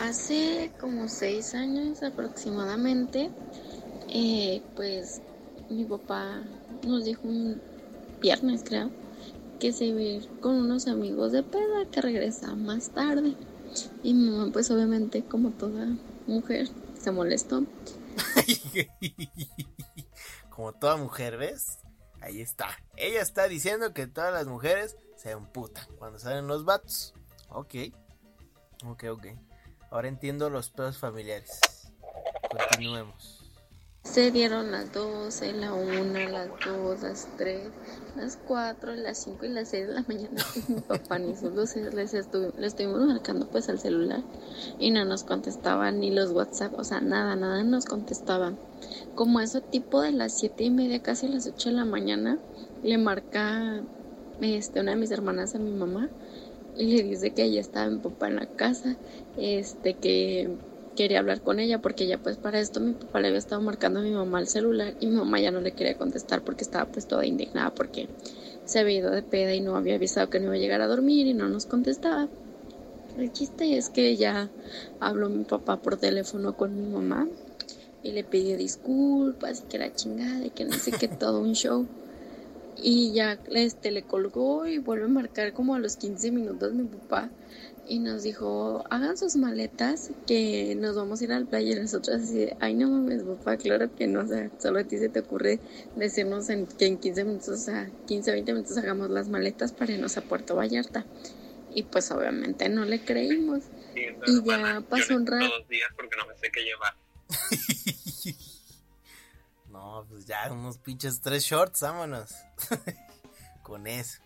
Hace 0.00 0.72
como 0.80 1.08
seis 1.08 1.54
años 1.54 2.02
aproximadamente, 2.02 3.30
eh, 4.08 4.62
pues 4.74 5.22
mi 5.70 5.84
papá 5.84 6.42
nos 6.82 7.04
dijo 7.04 7.22
un 7.22 7.62
viernes, 8.20 8.64
creo, 8.64 8.90
que 9.58 9.72
se 9.72 9.86
iba 9.86 10.00
ir 10.00 10.28
con 10.40 10.56
unos 10.56 10.86
amigos 10.86 11.32
de 11.32 11.42
peda 11.42 11.86
que 11.90 12.00
regresaba 12.00 12.54
más 12.54 12.90
tarde. 12.90 13.34
Y 14.02 14.14
mi 14.14 14.30
mamá, 14.30 14.52
pues 14.52 14.70
obviamente, 14.70 15.24
como 15.24 15.50
toda 15.50 15.88
mujer, 16.26 16.68
se 16.98 17.10
molestó. 17.10 17.64
Como 20.50 20.72
toda 20.72 20.96
mujer, 20.96 21.36
¿ves? 21.36 21.80
Ahí 22.22 22.40
está. 22.40 22.68
Ella 22.96 23.20
está 23.20 23.46
diciendo 23.46 23.92
que 23.92 24.06
todas 24.06 24.32
las 24.32 24.46
mujeres 24.46 24.96
se 25.16 25.32
emputan 25.32 25.86
cuando 25.98 26.18
salen 26.18 26.46
los 26.46 26.64
vatos. 26.64 27.12
Ok. 27.50 27.74
Ok, 28.86 29.04
ok. 29.10 29.26
Ahora 29.90 30.08
entiendo 30.08 30.48
los 30.48 30.70
pedos 30.70 30.96
familiares. 30.96 31.60
Continuemos. 32.50 33.35
Se 34.06 34.30
dieron 34.30 34.70
las 34.70 34.92
12, 34.92 35.52
la 35.52 35.74
1, 35.74 36.28
las 36.30 36.48
2, 36.64 37.02
las 37.02 37.26
3, 37.36 37.72
las 38.14 38.36
4, 38.36 38.94
las 38.94 39.18
5 39.18 39.46
y 39.46 39.48
las 39.48 39.68
6 39.70 39.88
de 39.88 39.94
la 39.94 40.04
mañana. 40.06 40.42
Mi 40.68 40.80
papá 40.80 41.18
ni 41.18 41.34
sus 41.36 41.52
luces 41.52 41.92
les 41.92 42.14
estuvi- 42.14 42.54
le 42.56 42.68
estuvimos 42.68 43.00
marcando 43.04 43.46
pues 43.50 43.68
al 43.68 43.80
celular 43.80 44.22
y 44.78 44.92
no 44.92 45.04
nos 45.04 45.24
contestaban 45.24 45.98
ni 45.98 46.12
los 46.12 46.30
WhatsApp, 46.30 46.72
o 46.78 46.84
sea, 46.84 47.00
nada, 47.00 47.34
nada 47.34 47.64
nos 47.64 47.84
contestaban. 47.84 48.56
Como 49.16 49.40
eso 49.40 49.60
tipo 49.60 50.00
de 50.00 50.12
las 50.12 50.34
7 50.34 50.62
y 50.64 50.70
media, 50.70 51.00
casi 51.02 51.26
las 51.26 51.46
8 51.48 51.70
de 51.70 51.74
la 51.74 51.84
mañana, 51.84 52.38
le 52.82 52.98
marca 52.98 53.82
este, 54.40 54.80
una 54.80 54.92
de 54.92 54.98
mis 54.98 55.10
hermanas 55.10 55.54
a 55.56 55.58
mi 55.58 55.72
mamá 55.72 56.08
y 56.76 56.96
le 56.96 57.02
dice 57.02 57.32
que 57.32 57.50
ya 57.50 57.60
estaba 57.60 57.90
mi 57.90 57.98
papá 57.98 58.28
en 58.28 58.36
la 58.36 58.46
casa, 58.46 58.96
este, 59.36 59.94
que 59.94 60.56
quería 60.96 61.20
hablar 61.20 61.42
con 61.42 61.60
ella 61.60 61.80
porque 61.80 62.08
ya 62.08 62.18
pues 62.18 62.36
para 62.36 62.58
esto 62.58 62.80
mi 62.80 62.92
papá 62.92 63.20
le 63.20 63.28
había 63.28 63.38
estado 63.38 63.60
marcando 63.60 64.00
a 64.00 64.02
mi 64.02 64.10
mamá 64.10 64.40
el 64.40 64.48
celular 64.48 64.94
y 64.98 65.06
mi 65.06 65.16
mamá 65.16 65.38
ya 65.38 65.52
no 65.52 65.60
le 65.60 65.72
quería 65.72 65.96
contestar 65.96 66.42
porque 66.42 66.64
estaba 66.64 66.90
pues 66.90 67.06
toda 67.06 67.24
indignada 67.24 67.72
porque 67.72 68.08
se 68.64 68.80
había 68.80 68.98
ido 68.98 69.10
de 69.12 69.22
peda 69.22 69.54
y 69.54 69.60
no 69.60 69.76
había 69.76 69.94
avisado 69.94 70.28
que 70.28 70.40
no 70.40 70.46
iba 70.46 70.54
a 70.54 70.58
llegar 70.58 70.80
a 70.80 70.88
dormir 70.88 71.28
y 71.28 71.34
no 71.34 71.48
nos 71.48 71.66
contestaba. 71.66 72.28
El 73.16 73.32
chiste 73.32 73.78
es 73.78 73.88
que 73.88 74.16
ya 74.16 74.50
habló 75.00 75.28
mi 75.30 75.44
papá 75.44 75.78
por 75.78 75.96
teléfono 75.96 76.56
con 76.56 76.74
mi 76.74 76.92
mamá 76.92 77.28
y 78.02 78.12
le 78.12 78.24
pidió 78.24 78.56
disculpas 78.56 79.60
y 79.60 79.68
que 79.68 79.78
la 79.78 79.94
chingada 79.94 80.44
y 80.44 80.50
que 80.50 80.64
no 80.64 80.74
sé 80.74 80.92
qué, 80.92 81.08
todo 81.08 81.40
un 81.40 81.54
show. 81.54 81.86
Y 82.82 83.12
ya 83.12 83.38
este, 83.52 83.90
le 83.90 84.02
colgó 84.02 84.66
y 84.66 84.78
vuelve 84.78 85.06
a 85.06 85.08
marcar 85.08 85.52
como 85.54 85.74
a 85.74 85.78
los 85.78 85.96
15 85.96 86.30
minutos 86.30 86.74
mi 86.74 86.84
papá 86.84 87.30
y 87.88 87.98
nos 88.00 88.22
dijo, 88.22 88.84
hagan 88.90 89.16
sus 89.16 89.36
maletas 89.36 90.10
que 90.26 90.74
nos 90.76 90.96
vamos 90.96 91.20
a 91.20 91.24
ir 91.24 91.32
al 91.32 91.46
playa 91.46 91.72
y 91.72 91.80
nosotros 91.80 92.22
así 92.22 92.48
ay 92.60 92.74
no 92.74 92.88
mames 92.90 93.22
papá, 93.22 93.56
claro 93.56 93.94
que 93.94 94.06
no, 94.06 94.20
o 94.20 94.26
sea, 94.26 94.50
solo 94.58 94.80
a 94.80 94.84
ti 94.84 94.98
se 94.98 95.08
te 95.08 95.20
ocurre 95.20 95.60
decirnos 95.94 96.48
en, 96.48 96.66
que 96.66 96.86
en 96.86 96.98
15 96.98 97.24
minutos, 97.24 97.48
o 97.48 97.56
sea, 97.56 97.88
15, 98.06 98.32
20 98.32 98.52
minutos 98.52 98.76
hagamos 98.78 99.10
las 99.10 99.28
maletas 99.28 99.72
para 99.72 99.92
irnos 99.92 100.16
a 100.16 100.22
Puerto 100.22 100.56
Vallarta. 100.56 101.04
Y 101.74 101.82
pues 101.82 102.10
obviamente 102.10 102.68
no 102.70 102.86
le 102.86 103.04
creímos. 103.04 103.64
sí, 103.92 104.06
Y 104.26 104.42
ya 104.44 104.82
pasó 104.88 105.14
un 105.14 105.26
rato. 105.26 105.44
dos 105.46 105.68
días 105.68 105.90
porque 105.94 106.16
no 106.16 106.26
me 106.26 106.34
sé 106.38 106.50
qué 106.50 106.62
llevar. 106.62 106.94
No, 109.70 110.06
pues 110.08 110.24
ya 110.24 110.50
unos 110.50 110.78
pinches 110.78 111.20
tres 111.20 111.42
shorts, 111.44 111.82
vámonos. 111.82 112.34
Con 113.62 113.86
eso. 113.86 114.20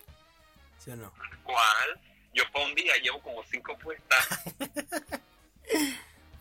¿Sí 0.79 0.93
o 0.93 0.97
no? 0.97 1.13
¿Cuál? 1.43 2.01
Yo 2.33 2.45
para 2.53 2.67
un 2.67 2.75
día 2.75 2.93
llevo 3.03 3.21
como 3.23 3.43
cinco 3.45 3.77
puestas. 3.79 4.29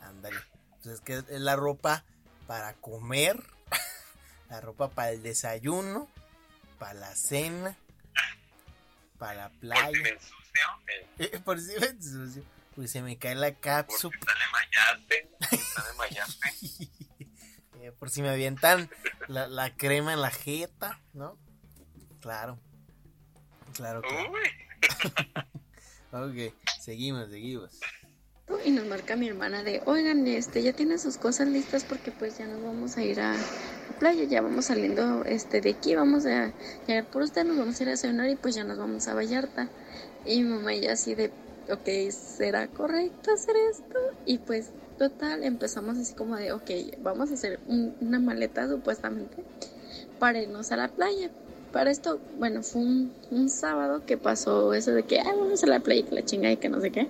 Ándale. 0.01 0.37
Pues 0.83 0.95
es 0.95 1.01
que 1.01 1.13
es 1.17 1.41
la 1.41 1.55
ropa 1.55 2.03
para 2.47 2.73
comer, 2.75 3.41
la 4.49 4.61
ropa 4.61 4.89
para 4.89 5.11
el 5.11 5.21
desayuno, 5.23 6.09
para 6.77 6.93
la 6.93 7.15
cena, 7.15 7.75
para 9.17 9.33
la 9.33 9.49
Por 9.49 9.53
si 9.55 9.59
playa. 9.59 9.99
me 10.01 10.09
ensucio, 10.09 10.61
eh, 11.19 11.39
Por 11.43 11.59
si 11.59 11.79
me 11.79 11.85
ensucio, 11.87 12.43
porque 12.75 12.87
se 12.87 13.01
me 13.01 13.17
cae 13.17 13.35
la 13.35 13.47
por 13.51 13.55
si 13.55 13.61
cápsula. 13.61 14.17
sale 14.25 14.45
mayate, 14.51 15.29
sale 15.57 15.93
mayate. 15.97 16.89
Eh, 17.81 17.91
por 17.97 18.09
si 18.09 18.21
me 18.21 18.29
avientan 18.29 18.89
la, 19.27 19.47
la 19.47 19.75
crema 19.75 20.13
en 20.13 20.21
la 20.21 20.31
jeta, 20.31 20.99
¿no? 21.13 21.37
Claro. 22.21 22.59
Claro, 23.73 24.01
claro. 24.01 24.31
Uy, 24.31 24.49
Ok, 26.11 26.53
seguimos, 26.79 27.29
seguimos. 27.29 27.71
Y 28.65 28.71
nos 28.71 28.87
marca 28.87 29.15
mi 29.15 29.27
hermana 29.27 29.63
de, 29.63 29.81
oigan, 29.85 30.25
este, 30.27 30.63
ya 30.63 30.73
tiene 30.73 30.97
sus 30.97 31.17
cosas 31.17 31.47
listas 31.47 31.85
porque 31.85 32.11
pues 32.11 32.37
ya 32.37 32.47
nos 32.47 32.63
vamos 32.63 32.97
a 32.97 33.03
ir 33.03 33.19
a 33.21 33.35
playa, 33.99 34.23
ya 34.23 34.41
vamos 34.41 34.65
saliendo 34.65 35.23
este 35.25 35.61
de 35.61 35.69
aquí, 35.69 35.93
vamos 35.95 36.25
a 36.25 36.51
llegar 36.87 37.05
por 37.05 37.21
usted, 37.21 37.45
nos 37.45 37.57
vamos 37.57 37.79
a 37.79 37.83
ir 37.83 37.89
a 37.89 37.91
desayunar 37.91 38.27
y 38.29 38.35
pues 38.35 38.55
ya 38.55 38.63
nos 38.63 38.77
vamos 38.79 39.07
a 39.07 39.13
Vallarta. 39.13 39.69
Y 40.25 40.41
mi 40.41 40.49
mamá 40.49 40.73
ya 40.73 40.93
así 40.93 41.13
de, 41.13 41.31
ok, 41.69 42.11
¿será 42.11 42.67
correcto 42.67 43.31
hacer 43.31 43.55
esto? 43.71 43.99
Y 44.25 44.39
pues 44.39 44.71
total, 44.97 45.43
empezamos 45.43 45.97
así 45.99 46.15
como 46.15 46.35
de, 46.35 46.51
ok, 46.51 46.71
vamos 47.01 47.29
a 47.29 47.35
hacer 47.35 47.59
un- 47.67 47.95
una 48.01 48.19
maleta 48.19 48.67
supuestamente 48.67 49.43
para 50.17 50.41
irnos 50.41 50.71
a 50.71 50.77
la 50.77 50.87
playa. 50.87 51.29
Para 51.71 51.91
esto, 51.91 52.19
bueno, 52.37 52.63
fue 52.63 52.81
un, 52.81 53.13
un 53.31 53.49
sábado 53.49 54.03
que 54.05 54.17
pasó 54.17 54.73
eso 54.73 54.91
de 54.91 55.03
que, 55.03 55.19
ah, 55.19 55.33
vamos 55.37 55.63
a 55.63 55.67
la 55.67 55.79
playa 55.79 56.01
y 56.01 56.03
que 56.03 56.15
la 56.15 56.25
chinga 56.25 56.51
y 56.51 56.57
que 56.57 56.69
no 56.69 56.81
sé 56.81 56.91
qué. 56.91 57.07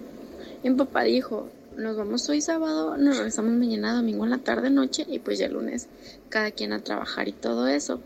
Y 0.64 0.70
mi 0.70 0.76
papá 0.76 1.04
dijo, 1.04 1.50
nos 1.78 1.96
vamos 1.96 2.28
hoy 2.30 2.42
sábado, 2.42 2.98
nos 2.98 3.18
regresamos 3.18 3.54
mañana 3.54 3.94
domingo 3.96 4.26
en 4.26 4.32
la 4.32 4.40
tarde 4.40 4.70
noche 4.70 5.06
y 5.08 5.20
pues 5.20 5.40
ya 5.40 5.46
el 5.46 5.54
lunes 5.54 5.88
cada 6.30 6.52
quien 6.52 6.74
a 6.74 6.80
trabajar 6.80 7.28
y 7.30 7.32
todo 7.32 7.68
eso. 7.68 8.02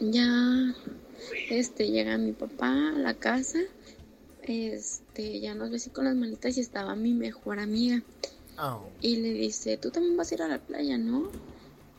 Ya 0.00 0.74
este 1.50 1.90
llega 1.90 2.18
mi 2.18 2.32
papá 2.32 2.68
a 2.96 2.98
la 2.98 3.14
casa, 3.14 3.60
este 4.42 5.38
ya 5.40 5.54
nos 5.54 5.72
así 5.72 5.90
con 5.90 6.04
las 6.06 6.16
manitas 6.16 6.56
y 6.56 6.60
estaba 6.60 6.96
mi 6.96 7.12
mejor 7.12 7.60
amiga 7.60 8.02
Oh, 8.58 8.80
y 9.00 9.16
le 9.16 9.32
dice, 9.32 9.76
"Tú 9.76 9.90
también 9.90 10.16
vas 10.16 10.30
a 10.30 10.34
ir 10.34 10.42
a 10.42 10.48
la 10.48 10.58
playa, 10.58 10.98
¿no?" 10.98 11.30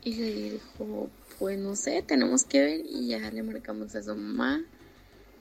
Y 0.03 0.15
le 0.15 0.33
dijo, 0.33 1.09
"Pues 1.43 1.59
no 1.59 1.75
sé, 1.75 2.01
tenemos 2.03 2.45
que 2.45 2.61
ver." 2.61 2.79
Y 2.85 3.09
ya 3.09 3.29
le 3.29 3.43
marcamos 3.43 3.93
a 3.95 4.01
su 4.01 4.15
mamá. 4.15 4.63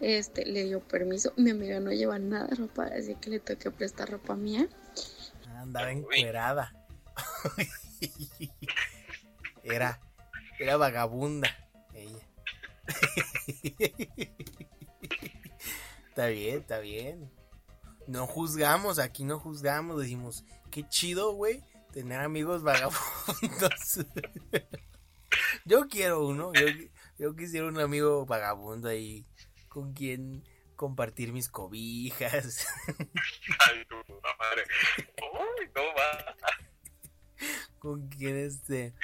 Este, 0.01 0.45
le 0.45 0.65
dio 0.65 0.81
permiso. 0.81 1.33
Mi 1.37 1.53
amiga 1.53 1.79
no 1.79 1.93
lleva 1.93 2.19
nada 2.19 2.49
de 2.49 2.57
ropa, 2.57 2.87
así 2.87 3.15
que 3.15 3.31
le 3.31 3.39
tengo 3.39 3.61
que 3.61 3.71
prestar 3.71 4.11
ropa 4.11 4.35
mía. 4.35 4.67
andaba 5.55 5.93
encuerada. 5.93 6.75
Era, 9.63 10.01
era 10.59 10.77
vagabunda 10.77 11.49
ella. 11.95 12.27
Está 16.09 16.27
bien, 16.27 16.59
está 16.59 16.81
bien. 16.81 17.31
No 18.09 18.27
juzgamos, 18.27 18.99
aquí 18.99 19.23
no 19.23 19.39
juzgamos, 19.39 20.01
decimos, 20.01 20.45
qué 20.73 20.85
chido, 20.89 21.35
güey, 21.35 21.63
tener 21.93 22.19
amigos 22.19 22.65
vagabundos. 22.65 24.01
yo 25.65 25.89
quiero 25.89 26.27
uno, 26.27 26.53
yo, 26.55 26.67
yo 27.19 27.37
quisiera 27.37 27.67
un 27.67 27.79
amigo 27.79 28.27
vagabundo 28.27 28.89
ahí 28.89 29.27
con 29.69 29.93
quien 29.93 30.45
compartir 30.77 31.33
mis 31.33 31.49
cobijas. 31.49 32.67
Ay, 32.89 33.85
puta 33.85 34.29
madre. 34.39 34.65
Uy, 34.99 35.71
no 35.75 35.83
va. 35.95 36.37
con 37.79 38.09
quien 38.09 38.37
este 38.37 38.95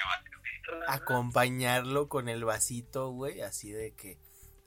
acompañarlo 0.87 2.09
con 2.09 2.29
el 2.29 2.45
vasito, 2.45 3.11
güey, 3.11 3.41
así 3.41 3.70
de 3.72 3.95
que, 3.95 4.18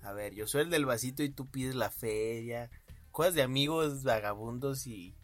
a 0.01 0.13
ver, 0.13 0.33
yo 0.33 0.47
soy 0.47 0.61
el 0.61 0.69
del 0.69 0.85
vasito 0.85 1.23
y 1.23 1.29
tú 1.29 1.49
pides 1.49 1.75
la 1.75 1.89
feria, 1.89 2.69
cosas 3.11 3.35
de 3.35 3.43
amigos 3.43 4.03
vagabundos 4.03 4.87
y 4.87 5.15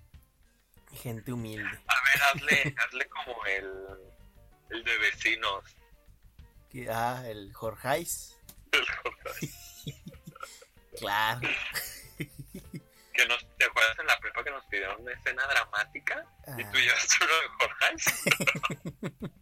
gente 0.93 1.33
humilde. 1.33 1.65
A 1.87 1.95
ver, 2.03 2.21
hazle, 2.23 2.75
hazle 2.77 3.09
como 3.09 3.45
el, 3.45 3.71
el 4.69 4.83
de 4.83 4.97
vecinos. 4.99 5.63
Que- 6.69 6.89
Ah, 6.89 7.23
el 7.27 7.53
Jorgeis, 7.53 8.35
El 8.71 8.85
Jorge. 8.85 9.49
claro. 10.99 11.47
Que 12.17 13.25
nos, 13.27 13.45
¿Te 13.57 13.65
acuerdas 13.65 13.97
en 13.99 14.05
la 14.07 14.19
prepa 14.19 14.43
que 14.43 14.51
nos 14.51 14.63
pidieron 14.65 15.01
una 15.01 15.11
escena 15.13 15.43
dramática? 15.47 16.25
Y 16.57 16.63
tú 16.65 16.77
llevaste 16.77 17.15
uno 17.23 17.33
de 17.41 17.47
Jorge. 17.59 19.31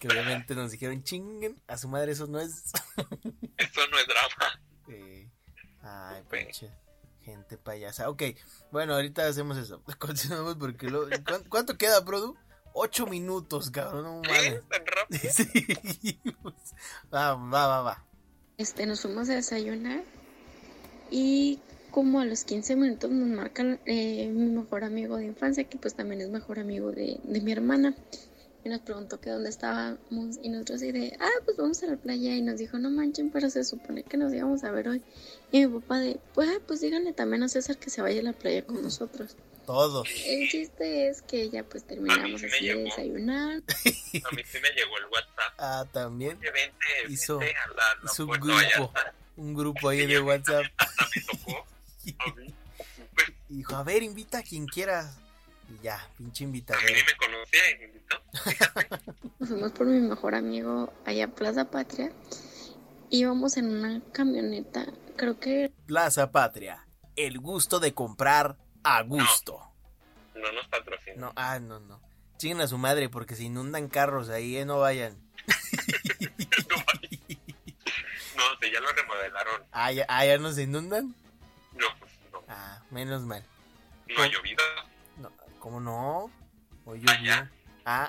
Que 0.00 0.08
obviamente 0.08 0.54
nos 0.54 0.70
dijeron, 0.70 1.02
chinguen, 1.02 1.62
a 1.66 1.78
su 1.78 1.88
madre 1.88 2.12
eso 2.12 2.26
no 2.26 2.38
es... 2.38 2.64
Esto 3.56 3.86
no 3.88 3.98
es 3.98 4.06
drama. 4.06 4.60
Eh, 4.88 5.30
ay, 5.80 6.22
pinche 6.30 6.70
gente 7.22 7.56
payasa. 7.56 8.10
Ok, 8.10 8.22
bueno, 8.70 8.92
ahorita 8.94 9.26
hacemos 9.26 9.56
eso. 9.56 9.82
Continuamos 9.98 10.56
porque 10.56 10.90
lo... 10.90 11.08
¿cuán- 11.26 11.44
¿Cuánto 11.48 11.78
queda, 11.78 12.04
Produ? 12.04 12.36
Ocho 12.76 13.06
minutos, 13.06 13.70
cabrón, 13.70 14.02
no. 14.02 14.22
¿Qué? 14.22 14.60
¿Tan 14.68 14.84
rápido? 14.84 15.32
Seguimos. 15.32 16.54
Va, 17.14 17.34
va, 17.36 17.68
va, 17.68 17.82
va. 17.82 18.04
Este, 18.58 18.84
nos 18.84 19.00
fuimos 19.00 19.28
a 19.30 19.34
desayunar 19.34 20.02
y 21.08 21.60
como 21.92 22.18
a 22.18 22.24
los 22.24 22.42
15 22.42 22.74
minutos 22.74 23.12
nos 23.12 23.28
marca 23.28 23.78
eh, 23.86 24.28
mi 24.28 24.50
mejor 24.50 24.82
amigo 24.82 25.16
de 25.16 25.26
infancia, 25.26 25.62
que 25.62 25.78
pues 25.78 25.94
también 25.94 26.20
es 26.20 26.30
mejor 26.30 26.58
amigo 26.58 26.90
de, 26.90 27.20
de 27.22 27.40
mi 27.40 27.52
hermana. 27.52 27.94
Y 28.64 28.68
nos 28.68 28.80
preguntó 28.80 29.20
que 29.20 29.30
dónde 29.30 29.50
estábamos 29.50 30.40
y 30.42 30.48
nosotros 30.48 30.82
así 30.82 30.90
de, 30.90 31.16
ah, 31.20 31.42
pues 31.44 31.56
vamos 31.56 31.80
a 31.84 31.86
la 31.86 31.96
playa. 31.96 32.34
Y 32.34 32.42
nos 32.42 32.58
dijo, 32.58 32.76
no 32.78 32.90
manchen, 32.90 33.30
pero 33.30 33.50
se 33.50 33.62
supone 33.62 34.02
que 34.02 34.16
nos 34.16 34.34
íbamos 34.34 34.64
a 34.64 34.72
ver 34.72 34.88
hoy. 34.88 35.02
Y 35.52 35.64
mi 35.64 35.80
papá 35.80 36.00
de, 36.00 36.18
pues, 36.34 36.50
pues 36.66 36.80
díganle 36.80 37.12
también 37.12 37.44
a 37.44 37.48
César 37.48 37.78
que 37.78 37.90
se 37.90 38.02
vaya 38.02 38.20
a 38.20 38.24
la 38.24 38.32
playa 38.32 38.66
con 38.66 38.82
nosotros. 38.82 39.36
Todos. 39.66 40.08
El 40.26 40.48
chiste 40.48 41.08
es 41.08 41.22
que 41.22 41.48
ya 41.50 41.64
pues 41.64 41.86
terminamos 41.86 42.40
sí 42.40 42.46
así 42.46 42.66
de 42.68 42.74
desayunar. 42.84 43.56
A 43.56 44.34
mí 44.34 44.42
sí 44.44 44.58
me 44.60 44.70
llegó 44.70 44.98
el 44.98 45.04
WhatsApp. 45.10 45.30
Ah, 45.58 45.84
también. 45.92 46.36
Oye, 46.38 46.50
vente, 46.50 46.76
Hizo- 47.08 47.38
vente 47.38 47.56
a 47.56 47.68
la, 47.68 47.74
la 48.02 48.10
Hizo 48.12 48.24
un 48.26 48.30
grupo. 48.40 48.92
Un 49.36 49.54
grupo 49.54 49.88
ahí 49.88 50.06
de 50.06 50.20
WhatsApp. 50.20 50.64
Hasta 50.76 51.06
me 51.14 51.22
tocó. 51.38 51.66
A 52.18 52.34
mí. 52.34 52.54
Pues, 53.14 53.28
Y 53.48 53.56
dijo, 53.58 53.76
a 53.76 53.82
ver, 53.82 54.02
invita 54.02 54.38
a 54.38 54.42
quien 54.42 54.66
quieras. 54.66 55.16
Y 55.70 55.82
ya, 55.82 56.06
pinche 56.18 56.44
a 56.44 56.48
mí 56.48 56.62
me 56.62 57.16
conocía 57.16 57.70
y 57.70 57.78
me 57.78 57.84
invitó. 57.86 58.20
Nos 59.38 59.48
fuimos 59.48 59.72
por 59.72 59.86
mi 59.86 59.98
mejor 60.00 60.34
amigo 60.34 60.92
allá 61.06 61.24
a 61.24 61.28
Plaza 61.28 61.70
Patria. 61.70 62.12
Íbamos 63.10 63.56
en 63.56 63.66
una 63.68 64.02
camioneta, 64.12 64.86
creo 65.16 65.38
que 65.40 65.72
Plaza 65.86 66.30
Patria. 66.32 66.86
El 67.16 67.38
gusto 67.38 67.80
de 67.80 67.94
comprar 67.94 68.56
a 68.84 69.02
gusto. 69.02 69.60
No 70.34 70.52
nos 70.52 70.66
patrocina. 70.68 71.16
No, 71.16 71.32
ah, 71.36 71.58
no, 71.58 71.80
no. 71.80 72.00
Chinguen 72.38 72.60
a 72.60 72.68
su 72.68 72.78
madre 72.78 73.08
porque 73.08 73.34
se 73.36 73.44
inundan 73.44 73.88
carros 73.88 74.28
ahí, 74.28 74.56
eh, 74.56 74.64
no 74.64 74.78
vayan. 74.80 75.16
No, 78.36 78.42
sí, 78.60 78.70
ya 78.72 78.80
lo 78.80 78.90
remodelaron. 78.92 79.62
Ah, 79.72 79.92
ya, 79.92 80.04
ah, 80.08 80.26
¿ya 80.26 80.38
no 80.38 80.50
se 80.52 80.62
inundan. 80.62 81.14
No, 81.72 81.86
pues 82.00 82.12
no. 82.32 82.42
Ah, 82.48 82.82
menos 82.90 83.22
mal. 83.22 83.44
No 84.16 84.22
ha 84.22 84.26
llovido. 84.26 84.62
No, 85.18 85.30
¿Cómo 85.60 85.80
no? 85.80 86.30
Hoy 86.84 87.00
Ah, 87.06 87.14
llovió. 87.14 87.24
ya. 87.30 87.50
Ah, 87.84 88.08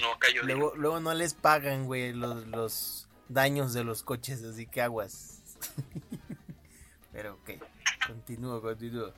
No 0.00 0.18
cayó 0.18 0.42
de 0.42 0.46
luego, 0.54 0.74
luego 0.76 1.00
no 1.00 1.12
les 1.14 1.34
pagan, 1.34 1.86
güey, 1.86 2.12
los, 2.12 2.46
los 2.46 3.08
daños 3.28 3.72
de 3.72 3.82
los 3.84 4.02
coches, 4.04 4.42
así 4.44 4.66
que 4.66 4.80
aguas. 4.80 5.42
Pero 7.12 7.34
ok, 7.34 7.50
continúo, 8.06 8.62
continúo. 8.62 9.12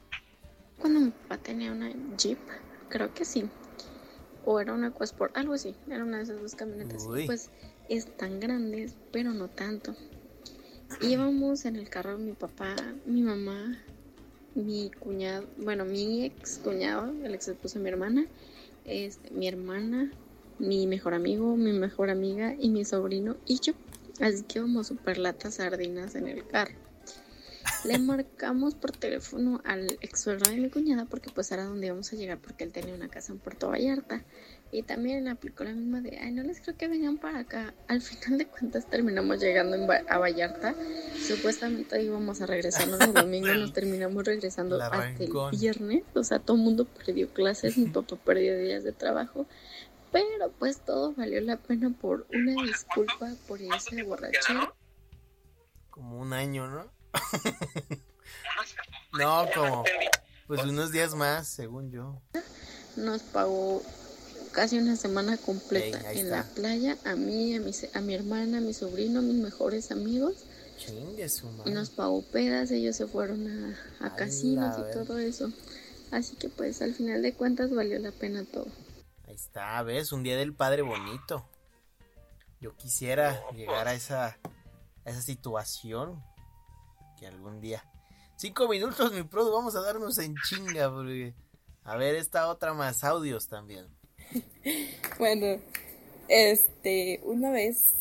Cuando 0.82 0.98
mi 0.98 1.10
papá 1.10 1.38
tenía 1.38 1.70
una 1.70 1.92
Jeep, 2.18 2.38
creo 2.88 3.14
que 3.14 3.24
sí. 3.24 3.44
O 4.44 4.58
era 4.58 4.74
una 4.74 4.88
EcoSport, 4.88 5.36
algo 5.36 5.54
así. 5.54 5.76
Era 5.88 6.02
una 6.02 6.16
de 6.16 6.24
esas 6.24 6.42
dos 6.42 6.56
camionetas. 6.56 7.06
Uy. 7.06 7.24
Pues 7.24 7.50
están 7.88 8.40
grandes, 8.40 8.96
pero 9.12 9.32
no 9.32 9.48
tanto. 9.48 9.94
Íbamos 11.00 11.66
en 11.66 11.76
el 11.76 11.88
carro 11.88 12.18
mi 12.18 12.32
papá, 12.32 12.74
mi 13.06 13.22
mamá, 13.22 13.78
mi 14.56 14.90
cuñado, 14.90 15.46
bueno, 15.56 15.84
mi 15.84 16.24
ex 16.24 16.58
cuñado, 16.58 17.12
el 17.22 17.32
ex 17.32 17.46
esposo 17.46 17.78
de 17.78 17.84
mi 17.84 17.88
hermana, 17.88 18.26
este, 18.84 19.30
mi 19.30 19.46
hermana, 19.46 20.10
mi 20.58 20.88
mejor 20.88 21.14
amigo, 21.14 21.56
mi 21.56 21.72
mejor 21.72 22.10
amiga 22.10 22.56
y 22.58 22.70
mi 22.70 22.84
sobrino 22.84 23.36
y 23.46 23.60
yo. 23.60 23.72
Así 24.20 24.42
que 24.42 24.58
íbamos 24.58 24.88
super 24.88 25.16
latas 25.16 25.54
sardinas 25.54 26.16
en 26.16 26.26
el 26.26 26.44
carro. 26.46 26.74
Le 27.84 27.98
marcamos 27.98 28.74
por 28.74 28.92
teléfono 28.92 29.60
al 29.64 29.98
ex 30.00 30.20
suegro 30.22 30.48
de 30.50 30.56
mi 30.56 30.70
cuñada 30.70 31.04
porque 31.04 31.30
pues 31.30 31.50
era 31.50 31.64
donde 31.64 31.88
íbamos 31.88 32.12
a 32.12 32.16
llegar 32.16 32.38
porque 32.38 32.62
él 32.62 32.72
tenía 32.72 32.94
una 32.94 33.08
casa 33.08 33.32
en 33.32 33.38
Puerto 33.38 33.68
Vallarta. 33.70 34.22
Y 34.70 34.84
también 34.84 35.28
aplicó 35.28 35.64
la 35.64 35.72
misma 35.72 36.00
de, 36.00 36.16
ay, 36.18 36.32
no 36.32 36.42
les 36.44 36.60
creo 36.60 36.76
que 36.76 36.88
vengan 36.88 37.18
para 37.18 37.40
acá. 37.40 37.74
Al 37.88 38.00
final 38.00 38.38
de 38.38 38.46
cuentas 38.46 38.88
terminamos 38.88 39.38
llegando 39.40 39.76
a 40.08 40.18
Vallarta. 40.18 40.74
Supuestamente 41.26 42.02
íbamos 42.02 42.40
a 42.40 42.46
regresarnos 42.46 43.00
el 43.00 43.12
domingo, 43.14 43.52
nos 43.52 43.72
terminamos 43.72 44.24
regresando 44.24 44.78
La 44.78 44.86
hasta 44.86 45.24
el 45.24 45.30
viernes. 45.50 46.04
O 46.14 46.24
sea, 46.24 46.38
todo 46.38 46.56
el 46.56 46.62
mundo 46.62 46.86
perdió 46.86 47.28
clases, 47.34 47.76
mi 47.76 47.86
papá 47.86 48.16
perdió 48.16 48.56
días 48.56 48.84
de 48.84 48.92
trabajo. 48.92 49.46
Pero 50.12 50.52
pues 50.58 50.78
todo 50.80 51.12
valió 51.14 51.40
la 51.40 51.56
pena 51.56 51.90
por 51.90 52.26
una 52.32 52.62
disculpa 52.62 53.34
por 53.48 53.58
¿Cuánto 53.58 53.74
irse 53.74 53.90
tiempo 53.90 54.10
borrachera. 54.10 54.42
quedaron? 54.46 54.74
Como 55.90 56.18
un 56.18 56.32
año, 56.32 56.68
¿no? 56.68 57.01
No, 59.18 59.46
como 59.54 59.84
pues 60.46 60.64
unos 60.64 60.90
días 60.90 61.14
más, 61.14 61.46
según 61.46 61.90
yo. 61.90 62.20
nos 62.96 63.22
pagó 63.22 63.82
casi 64.52 64.78
una 64.78 64.96
semana 64.96 65.36
completa 65.36 65.98
Ey, 66.10 66.20
en 66.20 66.26
está. 66.26 66.36
la 66.38 66.44
playa 66.44 66.98
a 67.04 67.14
mí, 67.14 67.54
a 67.54 67.60
mi, 67.60 67.72
a 67.94 68.00
mi 68.00 68.14
hermana, 68.14 68.58
a 68.58 68.60
mi 68.60 68.72
sobrino, 68.72 69.18
a 69.20 69.22
mis 69.22 69.36
mejores 69.36 69.90
amigos 69.90 70.44
Chingue 70.78 71.28
su 71.28 71.48
y 71.64 71.70
nos 71.70 71.90
pagó 71.90 72.22
pedas, 72.22 72.70
ellos 72.70 72.96
se 72.96 73.06
fueron 73.06 73.46
a, 74.00 74.06
a 74.06 74.16
casinos 74.16 74.76
y 74.78 74.92
todo 74.92 75.18
eso. 75.18 75.52
Así 76.10 76.36
que 76.36 76.48
pues 76.48 76.82
al 76.82 76.94
final 76.94 77.22
de 77.22 77.34
cuentas 77.34 77.70
valió 77.74 77.98
la 77.98 78.10
pena 78.12 78.44
todo. 78.44 78.66
Ahí 79.26 79.34
está, 79.34 79.82
¿ves? 79.82 80.12
Un 80.12 80.22
día 80.22 80.36
del 80.36 80.54
padre 80.54 80.82
bonito. 80.82 81.46
Yo 82.60 82.76
quisiera 82.76 83.40
llegar 83.52 83.88
a 83.88 83.94
esa, 83.94 84.38
a 85.04 85.10
esa 85.10 85.22
situación 85.22 86.22
que 87.22 87.28
algún 87.28 87.60
día. 87.60 87.84
Cinco 88.36 88.66
minutos, 88.68 89.12
mi 89.12 89.22
pro, 89.22 89.48
vamos 89.52 89.76
a 89.76 89.80
darnos 89.80 90.18
en 90.18 90.34
chinga, 90.48 90.90
porque... 90.90 91.34
A 91.84 91.96
ver, 91.96 92.16
esta 92.16 92.48
otra 92.48 92.74
más 92.74 93.04
audios 93.04 93.48
también. 93.48 93.86
Bueno, 95.18 95.60
este, 96.28 97.20
una 97.24 97.50
vez, 97.50 97.92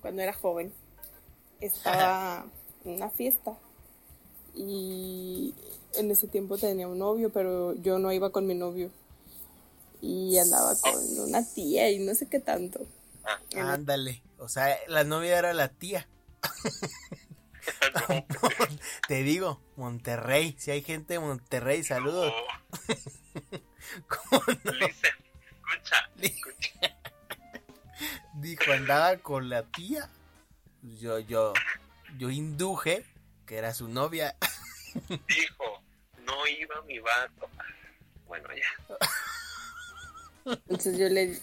cuando 0.00 0.22
era 0.22 0.32
joven, 0.32 0.72
estaba 1.60 2.46
en 2.84 2.92
una 2.92 3.10
fiesta 3.10 3.56
y 4.54 5.54
en 5.94 6.10
ese 6.10 6.28
tiempo 6.28 6.58
tenía 6.58 6.86
un 6.86 6.98
novio, 6.98 7.30
pero 7.32 7.74
yo 7.74 7.98
no 7.98 8.12
iba 8.12 8.30
con 8.30 8.46
mi 8.46 8.54
novio 8.54 8.90
y 10.00 10.38
andaba 10.38 10.76
con 10.80 10.94
una 11.18 11.44
tía 11.44 11.90
y 11.90 11.98
no 11.98 12.14
sé 12.14 12.28
qué 12.28 12.38
tanto. 12.38 12.80
La- 13.52 13.72
Ándale. 13.72 14.22
O 14.38 14.48
sea, 14.48 14.76
la 14.86 15.02
novia 15.02 15.38
era 15.38 15.54
la 15.54 15.68
tía. 15.70 16.08
No, 18.08 18.24
Te 19.06 19.22
digo, 19.22 19.60
Monterrey. 19.76 20.54
Si 20.58 20.70
hay 20.70 20.82
gente 20.82 21.14
de 21.14 21.20
Monterrey, 21.20 21.82
saludos. 21.84 22.32
no. 22.32 22.96
¿Cómo 24.08 24.42
no? 24.64 24.72
Listen, 24.72 25.12
escucha, 25.50 26.10
escucha. 26.20 26.96
Dijo, 28.34 28.72
andaba 28.72 29.16
con 29.18 29.48
la 29.48 29.62
tía. 29.64 30.08
Yo, 31.00 31.18
yo, 31.18 31.52
yo 32.18 32.30
induje 32.30 33.04
que 33.46 33.56
era 33.56 33.74
su 33.74 33.88
novia. 33.88 34.36
Dijo, 35.08 35.82
no 36.24 36.46
iba 36.46 36.82
mi 36.82 36.98
vato. 36.98 37.48
Bueno, 38.26 38.48
ya. 38.54 38.96
Entonces 40.44 40.98
yo 40.98 41.08
le, 41.08 41.38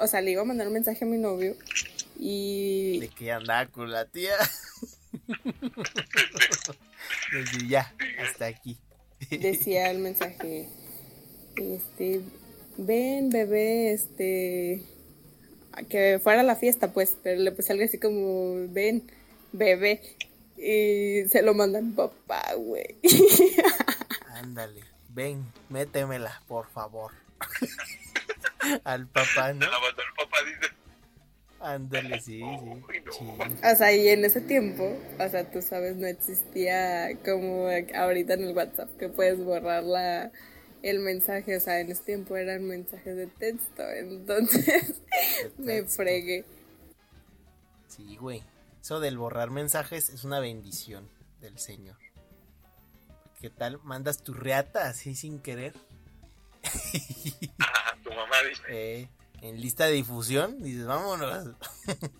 o 0.00 0.06
sea, 0.06 0.20
le 0.20 0.32
iba 0.32 0.42
a 0.42 0.44
mandar 0.44 0.66
un 0.66 0.72
mensaje 0.72 1.04
a 1.04 1.08
mi 1.08 1.18
novio 1.18 1.56
y 2.16 3.00
De 3.00 3.08
que 3.08 3.32
andaba 3.32 3.66
con 3.66 3.90
la 3.90 4.04
tía. 4.06 4.34
Desde 7.32 7.66
ya, 7.68 7.94
hasta 8.18 8.46
aquí. 8.46 8.78
decía 9.30 9.90
el 9.90 9.98
mensaje, 9.98 10.68
este, 11.56 12.20
ven 12.76 13.30
bebé, 13.30 13.92
este, 13.92 14.82
que 15.88 16.20
fuera 16.22 16.40
a 16.40 16.44
la 16.44 16.56
fiesta 16.56 16.92
pues, 16.92 17.16
pero 17.22 17.40
le 17.40 17.52
puse 17.52 17.72
algo 17.72 17.84
así 17.84 17.98
como, 17.98 18.66
ven 18.72 19.10
bebé, 19.52 20.00
y 20.56 21.28
se 21.28 21.42
lo 21.42 21.54
manda 21.54 21.78
a 21.78 21.82
mi 21.82 21.92
papá, 21.92 22.54
güey. 22.56 22.96
Ándale, 24.34 24.82
ven, 25.10 25.44
métemela, 25.68 26.42
por 26.48 26.68
favor. 26.70 27.12
Al 28.84 29.06
papá, 29.06 29.48
Se 29.48 29.54
¿no? 29.54 29.70
la 29.70 29.78
mandó 29.80 30.02
el 30.02 30.14
papá, 30.16 30.36
dice. 30.44 30.74
Ándale, 31.60 32.20
sí, 32.20 32.40
sí. 32.40 33.24
O 33.72 33.76
sea, 33.76 33.92
y 33.94 34.08
en 34.08 34.24
ese 34.24 34.40
tiempo, 34.40 34.96
o 35.18 35.28
sea, 35.28 35.50
tú 35.50 35.60
sabes, 35.62 35.96
no 35.96 36.06
existía 36.06 37.10
como 37.24 37.68
ahorita 37.94 38.34
en 38.34 38.44
el 38.44 38.56
WhatsApp 38.56 38.88
que 38.98 39.08
puedes 39.10 39.38
borrar 39.44 39.82
la, 39.84 40.32
el 40.82 41.00
mensaje, 41.00 41.56
o 41.56 41.60
sea, 41.60 41.80
en 41.80 41.90
ese 41.90 42.02
tiempo 42.02 42.36
eran 42.36 42.64
mensajes 42.64 43.14
de 43.14 43.26
texto, 43.26 43.82
entonces 43.90 45.02
me 45.58 45.82
texto. 45.82 45.96
fregué. 46.02 46.44
Sí, 47.88 48.16
güey. 48.16 48.42
Eso 48.80 48.98
del 49.00 49.18
borrar 49.18 49.50
mensajes 49.50 50.08
es 50.08 50.24
una 50.24 50.40
bendición 50.40 51.10
del 51.42 51.58
Señor. 51.58 51.96
¿Qué 53.40 53.50
tal? 53.50 53.78
Mandas 53.82 54.22
tu 54.22 54.32
reata 54.32 54.88
así 54.88 55.14
sin 55.14 55.40
querer. 55.40 55.74
Ah, 57.60 57.96
tu 58.02 58.10
mamá 58.10 58.36
dice, 58.48 58.62
Eh, 58.68 59.08
en 59.42 59.60
lista 59.60 59.84
de 59.86 59.92
difusión, 59.92 60.62
dices, 60.62 60.86
vámonos. 60.86 61.32
a 61.32 61.42
todas. 61.44 61.56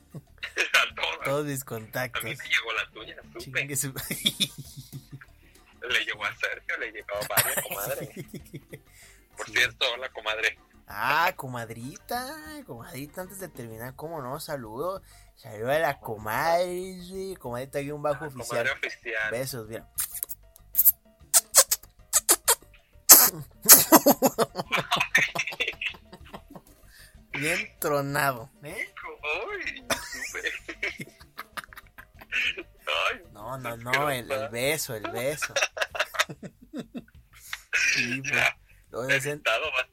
Todos 1.24 1.44
mis 1.46 1.62
A 1.62 1.66
contactos. 1.66 2.24
mí 2.24 2.34
me 2.34 2.48
llegó 2.48 2.72
la 2.72 2.90
tuya, 2.90 3.16
supe. 3.38 3.76
Su- 3.76 3.94
Le 5.88 6.04
llegó 6.04 6.24
a 6.24 6.34
Sergio, 6.36 6.76
le 6.78 6.90
llegó 6.92 7.14
a 7.16 7.26
varias 7.28 7.62
comadre. 7.66 8.06
Por 9.36 9.46
Sí. 9.46 9.52
cierto, 9.52 9.86
hola 9.94 10.08
comadre. 10.10 10.58
Ah, 10.86 11.32
comadrita, 11.36 12.36
comadrita, 12.66 13.20
antes 13.22 13.38
de 13.40 13.48
terminar, 13.48 13.94
¿cómo 13.94 14.20
no? 14.22 14.40
Saludo, 14.40 15.02
saludo 15.36 15.70
a 15.70 15.78
la 15.78 15.98
comadre, 16.00 17.36
comadrita 17.38 17.78
aquí 17.78 17.90
un 17.92 18.02
bajo 18.02 18.24
oficial. 18.26 18.66
Comadre 18.68 18.88
oficial. 18.88 19.30
Besos, 19.30 19.68
mira. 19.68 19.88
Bien 27.40 27.68
tronado, 27.80 28.50
¿eh? 28.62 28.92
No, 33.32 33.58
no, 33.58 33.76
no, 33.76 34.10
el, 34.10 34.30
el 34.30 34.48
beso, 34.50 34.94
el 34.94 35.10
beso. 35.10 35.54
Sí, 37.94 38.20
pues, 38.22 38.44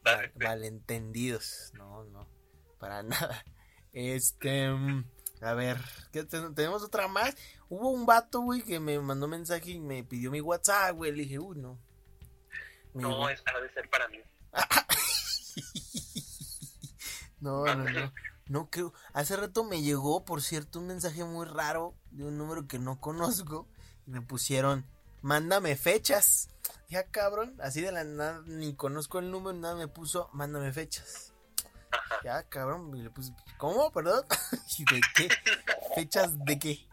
Mal- 0.03 0.31
malentendidos. 0.43 1.71
No, 1.75 2.03
no, 2.05 2.27
para 2.79 3.03
nada. 3.03 3.45
Este, 3.93 4.69
mm, 4.69 5.05
a 5.41 5.53
ver, 5.53 5.77
¿qué 6.11 6.23
ten- 6.23 6.53
tenemos 6.55 6.83
otra 6.83 7.07
más. 7.07 7.35
Hubo 7.69 7.89
un 7.91 8.05
vato, 8.07 8.41
güey, 8.41 8.63
que 8.63 8.79
me 8.79 8.99
mandó 8.99 9.27
mensaje 9.27 9.71
y 9.71 9.79
me 9.79 10.03
pidió 10.03 10.31
mi 10.31 10.41
WhatsApp, 10.41 10.95
güey. 10.95 11.11
Le 11.11 11.23
dije, 11.23 11.37
uy, 11.39 11.57
no. 11.59 11.79
Me 12.93 13.03
No, 13.03 13.29
esa 13.29 13.43
ha 13.55 13.59
de 13.61 13.71
ser 13.73 13.87
para 13.89 14.07
mí. 14.09 14.19
no, 17.39 17.65
no, 17.65 17.89
no. 17.89 18.13
No 18.47 18.69
creo. 18.69 18.93
Hace 19.13 19.35
rato 19.35 19.63
me 19.63 19.81
llegó, 19.81 20.23
por 20.23 20.41
cierto, 20.41 20.79
un 20.79 20.87
mensaje 20.87 21.23
muy 21.23 21.45
raro 21.45 21.95
de 22.11 22.25
un 22.25 22.37
número 22.37 22.67
que 22.67 22.79
no 22.79 22.99
conozco. 22.99 23.67
Y 24.05 24.11
me 24.11 24.21
pusieron, 24.21 24.85
mándame 25.21 25.75
fechas. 25.75 26.49
Ya, 26.89 27.03
cabrón, 27.03 27.57
así 27.61 27.81
de 27.81 27.91
la 27.91 28.03
nada, 28.05 28.41
ni 28.45 28.73
conozco 28.73 29.19
el 29.19 29.31
número, 29.31 29.57
nada 29.57 29.75
me 29.75 29.87
puso, 29.87 30.29
mándame 30.31 30.71
fechas. 30.71 31.33
Ya, 32.23 32.43
cabrón, 32.43 32.95
y 32.95 33.01
le 33.01 33.09
puse, 33.09 33.33
¿cómo? 33.57 33.91
¿Perdón? 33.91 34.23
¿Y 34.77 34.85
de 34.85 35.01
qué? 35.15 35.29
¿Fechas 35.95 36.33
de 36.45 36.59
qué? 36.59 36.87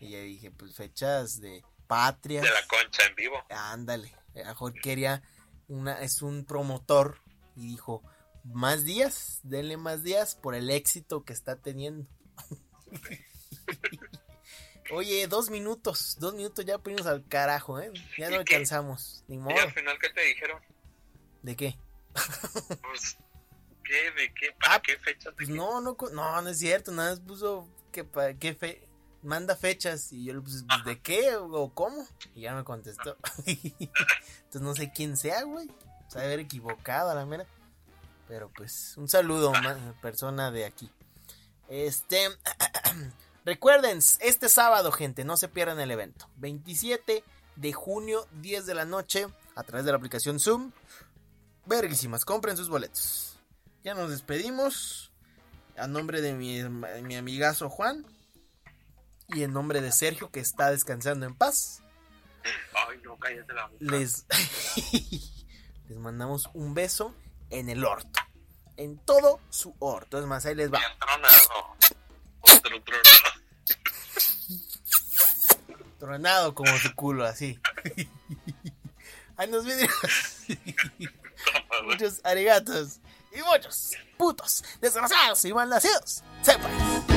Y 0.00 0.10
ya 0.10 0.18
dije, 0.18 0.50
pues 0.52 0.74
fechas 0.76 1.40
de 1.40 1.64
patria. 1.86 2.40
De 2.40 2.50
la 2.50 2.66
concha 2.68 3.04
en 3.06 3.14
vivo. 3.16 3.36
Ándale, 3.50 4.14
a 4.44 4.54
quería 4.82 5.22
una, 5.68 6.00
es 6.00 6.22
un 6.22 6.44
promotor 6.44 7.18
y 7.56 7.66
dijo, 7.66 8.02
más 8.44 8.84
días, 8.84 9.40
denle 9.42 9.76
más 9.76 10.02
días 10.02 10.34
por 10.34 10.54
el 10.54 10.70
éxito 10.70 11.24
que 11.24 11.32
está 11.32 11.56
teniendo. 11.56 12.06
Oye, 14.92 15.26
dos 15.28 15.48
minutos, 15.50 16.16
dos 16.20 16.34
minutos 16.34 16.64
ya 16.64 16.78
pudimos 16.78 17.06
al 17.06 17.26
carajo, 17.26 17.80
¿eh? 17.80 17.90
Ya 18.18 18.28
no 18.28 18.40
¿Y 18.40 18.44
qué? 18.44 18.54
alcanzamos, 18.56 19.24
ni 19.28 19.36
Y 19.36 19.38
modo. 19.38 19.58
al 19.58 19.72
final, 19.72 19.98
¿qué 19.98 20.10
te 20.10 20.20
dijeron? 20.22 20.60
¿De 21.42 21.56
qué? 21.56 21.78
Pues, 22.12 23.16
¿qué? 23.82 24.10
¿De 24.12 24.34
qué? 24.34 24.52
¿Para 24.60 24.74
Ah, 24.74 24.82
qué 24.82 24.98
fechas? 24.98 25.32
¿De 25.36 25.46
Pues 25.46 25.48
no, 25.48 25.80
no, 25.80 25.96
no, 26.12 26.42
no 26.42 26.48
es 26.48 26.58
cierto, 26.58 26.92
nada 26.92 27.10
más 27.10 27.20
puso 27.20 27.66
que 27.92 28.04
pa- 28.04 28.34
qué 28.34 28.54
fe, 28.54 28.86
manda 29.22 29.56
fechas 29.56 30.12
y 30.12 30.24
yo 30.26 30.34
le 30.34 30.42
puse, 30.42 30.64
pues, 30.68 30.84
¿de 30.84 31.00
qué 31.00 31.34
o 31.36 31.72
cómo? 31.72 32.06
Y 32.34 32.42
ya 32.42 32.54
me 32.54 32.62
contestó. 32.62 33.16
Entonces 33.46 34.60
no 34.60 34.74
sé 34.74 34.92
quién 34.94 35.16
sea, 35.16 35.42
güey. 35.44 35.66
Se 36.08 36.20
haber 36.20 36.40
equivocado 36.40 37.10
a 37.10 37.14
la 37.14 37.24
mera. 37.24 37.46
Pero 38.28 38.50
pues, 38.50 38.94
un 38.96 39.08
saludo, 39.08 39.52
persona 40.00 40.50
de 40.50 40.64
aquí. 40.64 40.90
Este, 41.68 42.28
recuerden, 43.44 43.98
este 44.20 44.48
sábado, 44.48 44.92
gente, 44.92 45.24
no 45.24 45.36
se 45.36 45.48
pierdan 45.48 45.80
el 45.80 45.90
evento. 45.90 46.28
27 46.36 47.24
de 47.56 47.72
junio, 47.72 48.26
10 48.40 48.66
de 48.66 48.74
la 48.74 48.84
noche, 48.84 49.26
a 49.54 49.62
través 49.62 49.84
de 49.84 49.92
la 49.92 49.98
aplicación 49.98 50.40
Zoom. 50.40 50.72
Verguísimas, 51.66 52.24
compren 52.24 52.56
sus 52.56 52.68
boletos. 52.68 53.38
Ya 53.82 53.94
nos 53.94 54.10
despedimos. 54.10 55.10
A 55.76 55.86
nombre 55.86 56.20
de 56.20 56.34
mi, 56.34 56.62
mi 56.62 57.16
amigazo 57.16 57.68
Juan. 57.68 58.06
Y 59.28 59.42
en 59.42 59.52
nombre 59.52 59.80
de 59.80 59.92
Sergio, 59.92 60.30
que 60.30 60.40
está 60.40 60.70
descansando 60.70 61.26
en 61.26 61.34
paz. 61.34 61.82
Ay, 62.74 62.98
no, 63.02 63.16
cállate 63.18 63.52
la 63.52 63.66
boca. 63.66 63.76
Les, 63.80 64.26
les 65.88 65.98
mandamos 65.98 66.48
un 66.52 66.74
beso 66.74 67.14
en 67.50 67.68
el 67.68 67.84
orto. 67.84 68.20
En 68.76 68.98
todo 68.98 69.40
su 69.50 69.74
orto. 69.78 70.18
Es 70.18 70.26
más, 70.26 70.44
ahí 70.46 70.54
les 70.54 70.72
va. 70.72 70.78
Bien 70.78 70.92
tronado. 70.98 71.76
Otro 72.40 72.82
tronado. 72.82 73.44
Tronado 75.98 76.54
como 76.54 76.76
su 76.78 76.94
culo, 76.94 77.24
así. 77.24 77.58
Ahí 79.36 79.48
nos 79.48 79.64
vemos. 79.64 79.90
Muchos 81.84 82.20
arigatos. 82.24 83.00
Y 83.32 83.38
muchos 83.42 83.92
putos, 84.16 84.62
desgraciados 84.80 85.44
y 85.44 85.52
malnacidos. 85.52 86.22
Sepan. 86.42 87.13